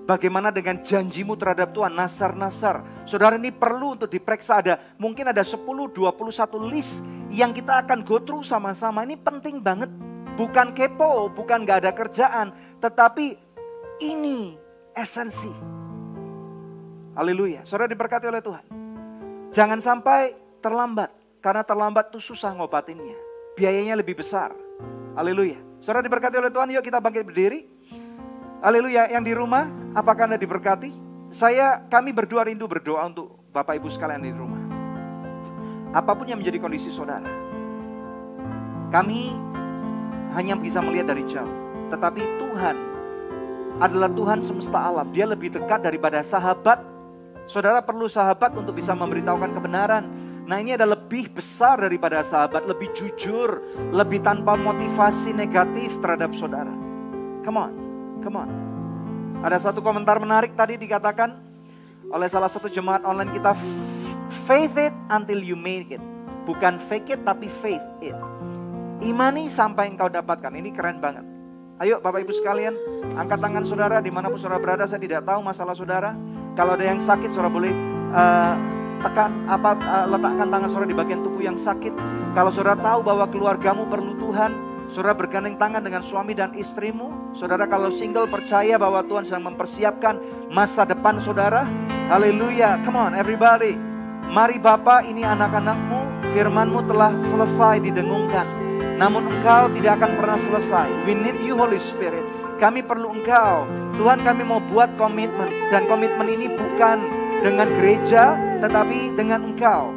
bagaimana 0.09 0.49
dengan 0.49 0.81
janjimu 0.81 1.37
terhadap 1.37 1.77
Tuhan, 1.77 1.93
nasar-nasar. 1.93 2.81
Saudara 3.05 3.37
ini 3.37 3.53
perlu 3.53 4.01
untuk 4.01 4.09
diperiksa 4.09 4.65
ada, 4.65 4.81
mungkin 4.97 5.29
ada 5.29 5.45
10, 5.45 5.61
21 5.93 6.73
list 6.73 7.05
yang 7.29 7.53
kita 7.53 7.85
akan 7.85 8.01
go 8.01 8.17
through 8.17 8.41
sama-sama. 8.41 9.05
Ini 9.05 9.21
penting 9.21 9.61
banget. 9.61 9.93
Bukan 10.41 10.73
kepo, 10.73 11.29
bukan 11.29 11.67
gak 11.69 11.85
ada 11.85 11.93
kerjaan, 11.93 12.55
tetapi 12.79 13.37
ini 14.01 14.57
esensi. 14.97 15.51
Haleluya. 17.19 17.67
Saudara 17.67 17.91
diberkati 17.91 18.31
oleh 18.31 18.39
Tuhan. 18.39 18.65
Jangan 19.51 19.83
sampai 19.83 20.39
terlambat. 20.63 21.11
Karena 21.43 21.67
terlambat 21.67 22.15
tuh 22.15 22.23
susah 22.23 22.55
ngobatinnya. 22.55 23.19
Biayanya 23.59 23.99
lebih 23.99 24.23
besar. 24.23 24.55
Haleluya. 25.19 25.59
Saudara 25.83 26.07
diberkati 26.07 26.39
oleh 26.39 26.55
Tuhan. 26.55 26.71
Yuk 26.79 26.87
kita 26.87 27.03
bangkit 27.03 27.27
berdiri. 27.27 27.67
Haleluya. 28.59 29.11
Yang 29.11 29.25
di 29.31 29.35
rumah, 29.39 29.71
apakah 29.95 30.27
Anda 30.31 30.39
diberkati? 30.39 31.09
saya 31.29 31.85
kami 31.93 32.17
berdua 32.17 32.49
rindu 32.49 32.65
berdoa 32.65 33.05
untuk 33.05 33.53
Bapak 33.53 33.77
Ibu 33.77 33.89
sekalian 33.93 34.25
di 34.25 34.33
rumah. 34.33 34.61
Apa 35.93 36.13
pun 36.17 36.29
yang 36.29 36.41
menjadi 36.41 36.61
kondisi 36.61 36.93
saudara. 36.93 37.29
Kami 38.89 39.33
hanya 40.37 40.57
bisa 40.57 40.81
melihat 40.81 41.13
dari 41.13 41.25
jauh, 41.29 41.53
tetapi 41.93 42.21
Tuhan 42.41 42.77
adalah 43.81 44.09
Tuhan 44.09 44.41
semesta 44.41 44.81
alam. 44.81 45.13
Dia 45.13 45.29
lebih 45.29 45.53
dekat 45.53 45.85
daripada 45.85 46.25
sahabat. 46.25 46.81
Saudara 47.49 47.81
perlu 47.81 48.09
sahabat 48.09 48.53
untuk 48.57 48.77
bisa 48.77 48.93
memberitahukan 48.93 49.53
kebenaran. 49.57 50.05
Nah 50.49 50.57
ini 50.61 50.77
ada 50.77 50.89
lebih 50.89 51.33
besar 51.33 51.81
daripada 51.81 52.25
sahabat, 52.25 52.65
lebih 52.65 52.93
jujur, 52.97 53.61
lebih 53.93 54.25
tanpa 54.25 54.57
motivasi 54.57 55.37
negatif 55.37 56.01
terhadap 56.01 56.33
saudara. 56.33 56.73
Come 57.45 57.57
on, 57.61 57.73
come 58.29 58.45
on. 58.45 58.51
Ada 59.41 59.73
satu 59.73 59.81
komentar 59.81 60.21
menarik 60.21 60.53
tadi 60.53 60.77
dikatakan 60.77 61.33
oleh 62.13 62.29
salah 62.29 62.53
satu 62.53 62.69
jemaat 62.69 63.09
online 63.09 63.33
kita, 63.33 63.57
faith 64.45 64.77
it 64.77 64.93
until 65.09 65.41
you 65.41 65.57
make 65.57 65.89
it. 65.89 66.03
Bukan 66.45 66.77
fake 66.77 67.17
it 67.17 67.21
tapi 67.25 67.49
faith 67.49 67.85
it. 68.05 68.13
Imani 69.01 69.49
sampai 69.49 69.89
engkau 69.89 70.13
dapatkan. 70.13 70.53
Ini 70.53 70.69
keren 70.77 71.01
banget. 71.01 71.25
Ayo 71.81 72.03
Bapak 72.05 72.21
Ibu 72.27 72.35
sekalian, 72.35 72.75
angkat 73.17 73.39
tangan 73.39 73.65
saudara 73.65 74.03
di 74.05 74.13
mana 74.13 74.29
pun 74.29 74.37
saudara 74.37 74.61
berada. 74.61 74.85
Saya 74.85 75.01
tidak 75.01 75.25
tahu 75.25 75.41
masalah 75.41 75.73
saudara. 75.73 76.13
Kalau 76.53 76.75
ada 76.75 76.85
yang 76.85 76.99
sakit, 76.99 77.31
saudara 77.31 77.49
boleh 77.49 77.71
uh, 78.13 78.55
tekan 78.99 79.47
apa 79.47 79.79
uh, 79.79 80.07
letakkan 80.11 80.49
tangan 80.51 80.69
saudara 80.69 80.91
di 80.91 80.99
bagian 80.99 81.23
tubuh 81.23 81.41
yang 81.41 81.55
sakit. 81.55 81.95
Kalau 82.35 82.51
saudara 82.51 82.75
tahu 82.75 83.07
bahwa 83.07 83.31
keluargamu 83.31 83.87
perlu 83.87 84.19
Tuhan, 84.19 84.51
Saudara 84.89 85.13
bergandeng 85.13 85.61
tangan 85.61 85.85
dengan 85.85 86.01
suami 86.01 86.33
dan 86.33 86.57
istrimu. 86.57 87.37
Saudara 87.37 87.69
kalau 87.69 87.93
single 87.93 88.25
percaya 88.25 88.81
bahwa 88.81 89.05
Tuhan 89.05 89.29
sedang 89.29 89.53
mempersiapkan 89.53 90.17
masa 90.49 90.89
depan 90.89 91.21
saudara. 91.21 91.69
Haleluya. 92.09 92.81
Come 92.81 92.97
on 92.97 93.13
everybody. 93.13 93.77
Mari 94.33 94.57
Bapak 94.57 95.05
ini 95.05 95.29
anak-anakmu. 95.29 96.33
Firmanmu 96.33 96.89
telah 96.89 97.13
selesai 97.21 97.85
didengungkan. 97.85 98.45
Namun 98.97 99.29
engkau 99.29 99.69
tidak 99.77 100.01
akan 100.01 100.11
pernah 100.17 100.41
selesai. 100.41 100.89
We 101.05 101.13
need 101.13 101.37
you 101.45 101.53
Holy 101.53 101.77
Spirit. 101.77 102.25
Kami 102.57 102.81
perlu 102.81 103.13
engkau. 103.13 103.69
Tuhan 104.01 104.25
kami 104.25 104.41
mau 104.41 104.65
buat 104.73 104.97
komitmen. 104.97 105.53
Dan 105.69 105.85
komitmen 105.85 106.33
ini 106.33 106.49
bukan 106.57 106.97
dengan 107.45 107.69
gereja 107.77 108.41
tetapi 108.65 109.13
dengan 109.21 109.53
engkau. 109.53 109.93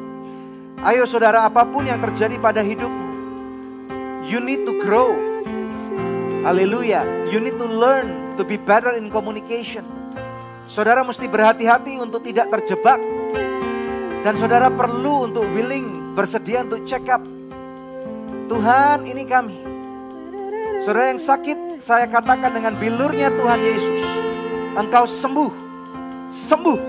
Ayo 0.84 1.08
saudara 1.08 1.48
apa 1.48 1.64
pun 1.64 1.88
yang 1.88 2.04
terjadi 2.04 2.36
pada 2.44 2.60
hidupmu. 2.60 3.11
You 4.22 4.38
need 4.38 4.70
to 4.70 4.78
grow. 4.78 5.18
Haleluya. 6.46 7.02
You 7.34 7.42
need 7.42 7.58
to 7.58 7.66
learn 7.66 8.38
to 8.38 8.46
be 8.46 8.54
better 8.62 8.94
in 8.94 9.10
communication. 9.10 9.82
Saudara 10.70 11.02
mesti 11.02 11.26
berhati-hati 11.26 11.98
untuk 11.98 12.22
tidak 12.22 12.54
terjebak. 12.54 13.02
Dan 14.22 14.34
saudara 14.38 14.70
perlu 14.70 15.26
untuk 15.26 15.42
willing, 15.58 16.14
bersedia 16.14 16.62
untuk 16.62 16.86
check 16.86 17.02
up. 17.10 17.26
Tuhan 18.46 19.10
ini 19.10 19.26
kami. 19.26 19.58
Saudara 20.86 21.10
yang 21.10 21.22
sakit, 21.22 21.82
saya 21.82 22.06
katakan 22.06 22.54
dengan 22.54 22.78
bilurnya 22.78 23.34
Tuhan 23.34 23.58
Yesus. 23.58 24.02
Engkau 24.78 25.10
sembuh. 25.10 25.52
Sembuh. 26.30 26.80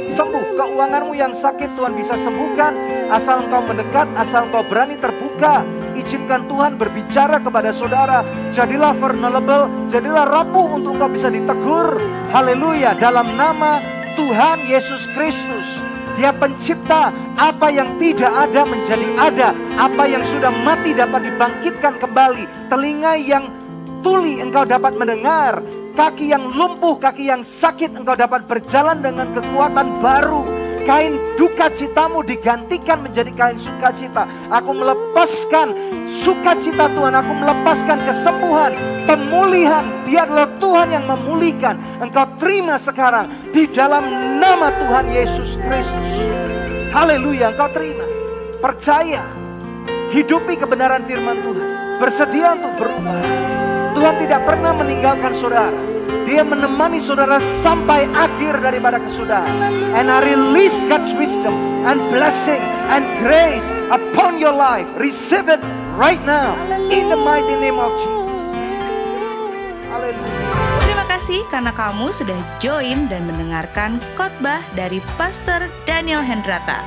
Sembuh. 0.00 0.44
Keuanganmu 0.56 1.12
yang 1.20 1.36
sakit 1.36 1.68
Tuhan 1.68 1.92
bisa 1.92 2.16
sembuhkan. 2.16 2.72
Asal 3.12 3.44
engkau 3.44 3.60
mendekat, 3.60 4.08
asal 4.16 4.48
engkau 4.48 4.64
berani 4.64 4.96
terbuka 4.96 5.81
izinkan 5.98 6.48
Tuhan 6.48 6.76
berbicara 6.80 7.40
kepada 7.42 7.70
saudara. 7.74 8.24
Jadilah 8.54 8.96
vulnerable, 8.96 9.88
jadilah 9.88 10.28
rapuh 10.28 10.78
untuk 10.78 10.96
engkau 10.96 11.10
bisa 11.10 11.28
ditegur. 11.28 12.00
Haleluya, 12.30 12.96
dalam 12.96 13.36
nama 13.36 13.82
Tuhan 14.14 14.64
Yesus 14.64 15.08
Kristus. 15.12 15.80
Dia 16.12 16.28
pencipta 16.36 17.08
apa 17.40 17.72
yang 17.72 17.96
tidak 17.96 18.28
ada 18.28 18.68
menjadi 18.68 19.08
ada. 19.16 19.48
Apa 19.80 20.04
yang 20.04 20.20
sudah 20.22 20.52
mati 20.52 20.92
dapat 20.92 21.24
dibangkitkan 21.24 21.96
kembali. 21.96 22.68
Telinga 22.68 23.16
yang 23.16 23.48
tuli 24.04 24.38
engkau 24.44 24.68
dapat 24.68 24.92
mendengar. 25.00 25.64
Kaki 25.92 26.32
yang 26.32 26.48
lumpuh, 26.52 26.96
kaki 26.96 27.28
yang 27.28 27.44
sakit 27.44 27.92
engkau 27.96 28.16
dapat 28.16 28.48
berjalan 28.48 29.00
dengan 29.04 29.28
kekuatan 29.32 30.00
baru 30.00 30.61
kain 30.82 31.18
duka 31.38 31.70
citamu 31.72 32.22
digantikan 32.22 33.02
menjadi 33.02 33.30
kain 33.32 33.58
sukacita. 33.58 34.26
Aku 34.50 34.74
melepaskan 34.74 35.74
sukacita 36.06 36.90
Tuhan, 36.92 37.14
aku 37.14 37.32
melepaskan 37.32 37.98
kesembuhan, 38.06 38.72
pemulihan. 39.06 39.84
Dia 40.04 40.28
Tuhan 40.60 40.92
yang 40.92 41.04
memulihkan. 41.08 41.80
Engkau 42.04 42.28
terima 42.36 42.76
sekarang 42.76 43.32
di 43.50 43.64
dalam 43.70 44.04
nama 44.36 44.68
Tuhan 44.70 45.06
Yesus 45.08 45.56
Kristus. 45.64 46.10
Haleluya, 46.92 47.56
engkau 47.56 47.72
terima. 47.72 48.04
Percaya. 48.60 49.24
Hidupi 50.12 50.60
kebenaran 50.60 51.08
firman 51.08 51.40
Tuhan. 51.40 51.68
Bersedia 51.96 52.52
untuk 52.52 52.84
berubah. 52.84 53.24
Tuhan 53.96 54.14
tidak 54.20 54.40
pernah 54.44 54.72
meninggalkan 54.76 55.32
saudara. 55.32 55.72
Dia 56.28 56.46
menemani 56.46 57.02
saudara 57.02 57.36
sampai 57.38 58.08
akhir 58.12 58.62
daripada 58.62 59.02
kesudahan. 59.02 59.50
And 59.92 60.08
I 60.08 60.22
release 60.32 60.80
God's 60.88 61.12
wisdom 61.18 61.52
and 61.84 61.98
blessing 62.14 62.62
and 62.88 63.04
grace 63.20 63.68
upon 63.92 64.38
your 64.40 64.54
life. 64.54 64.88
Receive 64.96 65.48
it 65.50 65.60
right 65.98 66.20
now 66.24 66.56
in 66.88 67.12
the 67.12 67.18
mighty 67.20 67.56
name 67.58 67.76
of 67.76 67.92
Jesus. 68.00 68.42
Haleluya. 69.92 70.46
Terima 70.82 71.04
kasih 71.08 71.40
karena 71.52 71.72
kamu 71.74 72.10
sudah 72.10 72.38
join 72.62 73.06
dan 73.12 73.28
mendengarkan 73.28 74.00
khotbah 74.16 74.64
dari 74.72 75.04
Pastor 75.20 75.68
Daniel 75.84 76.24
Hendrata 76.24 76.80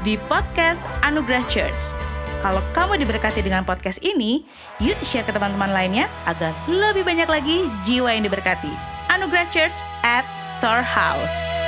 di 0.00 0.16
podcast 0.32 0.80
Anugerah 1.04 1.44
Church. 1.48 2.09
Kalau 2.40 2.64
kamu 2.72 3.04
diberkati 3.04 3.44
dengan 3.44 3.68
podcast 3.68 4.00
ini, 4.00 4.48
yuk 4.80 4.96
share 5.04 5.28
ke 5.28 5.32
teman-teman 5.32 5.76
lainnya 5.76 6.08
agar 6.24 6.56
lebih 6.72 7.04
banyak 7.04 7.28
lagi 7.28 7.68
jiwa 7.84 8.16
yang 8.16 8.24
diberkati. 8.24 8.72
Anugerah 9.12 9.44
Church 9.52 9.84
at 10.00 10.24
Storehouse. 10.40 11.59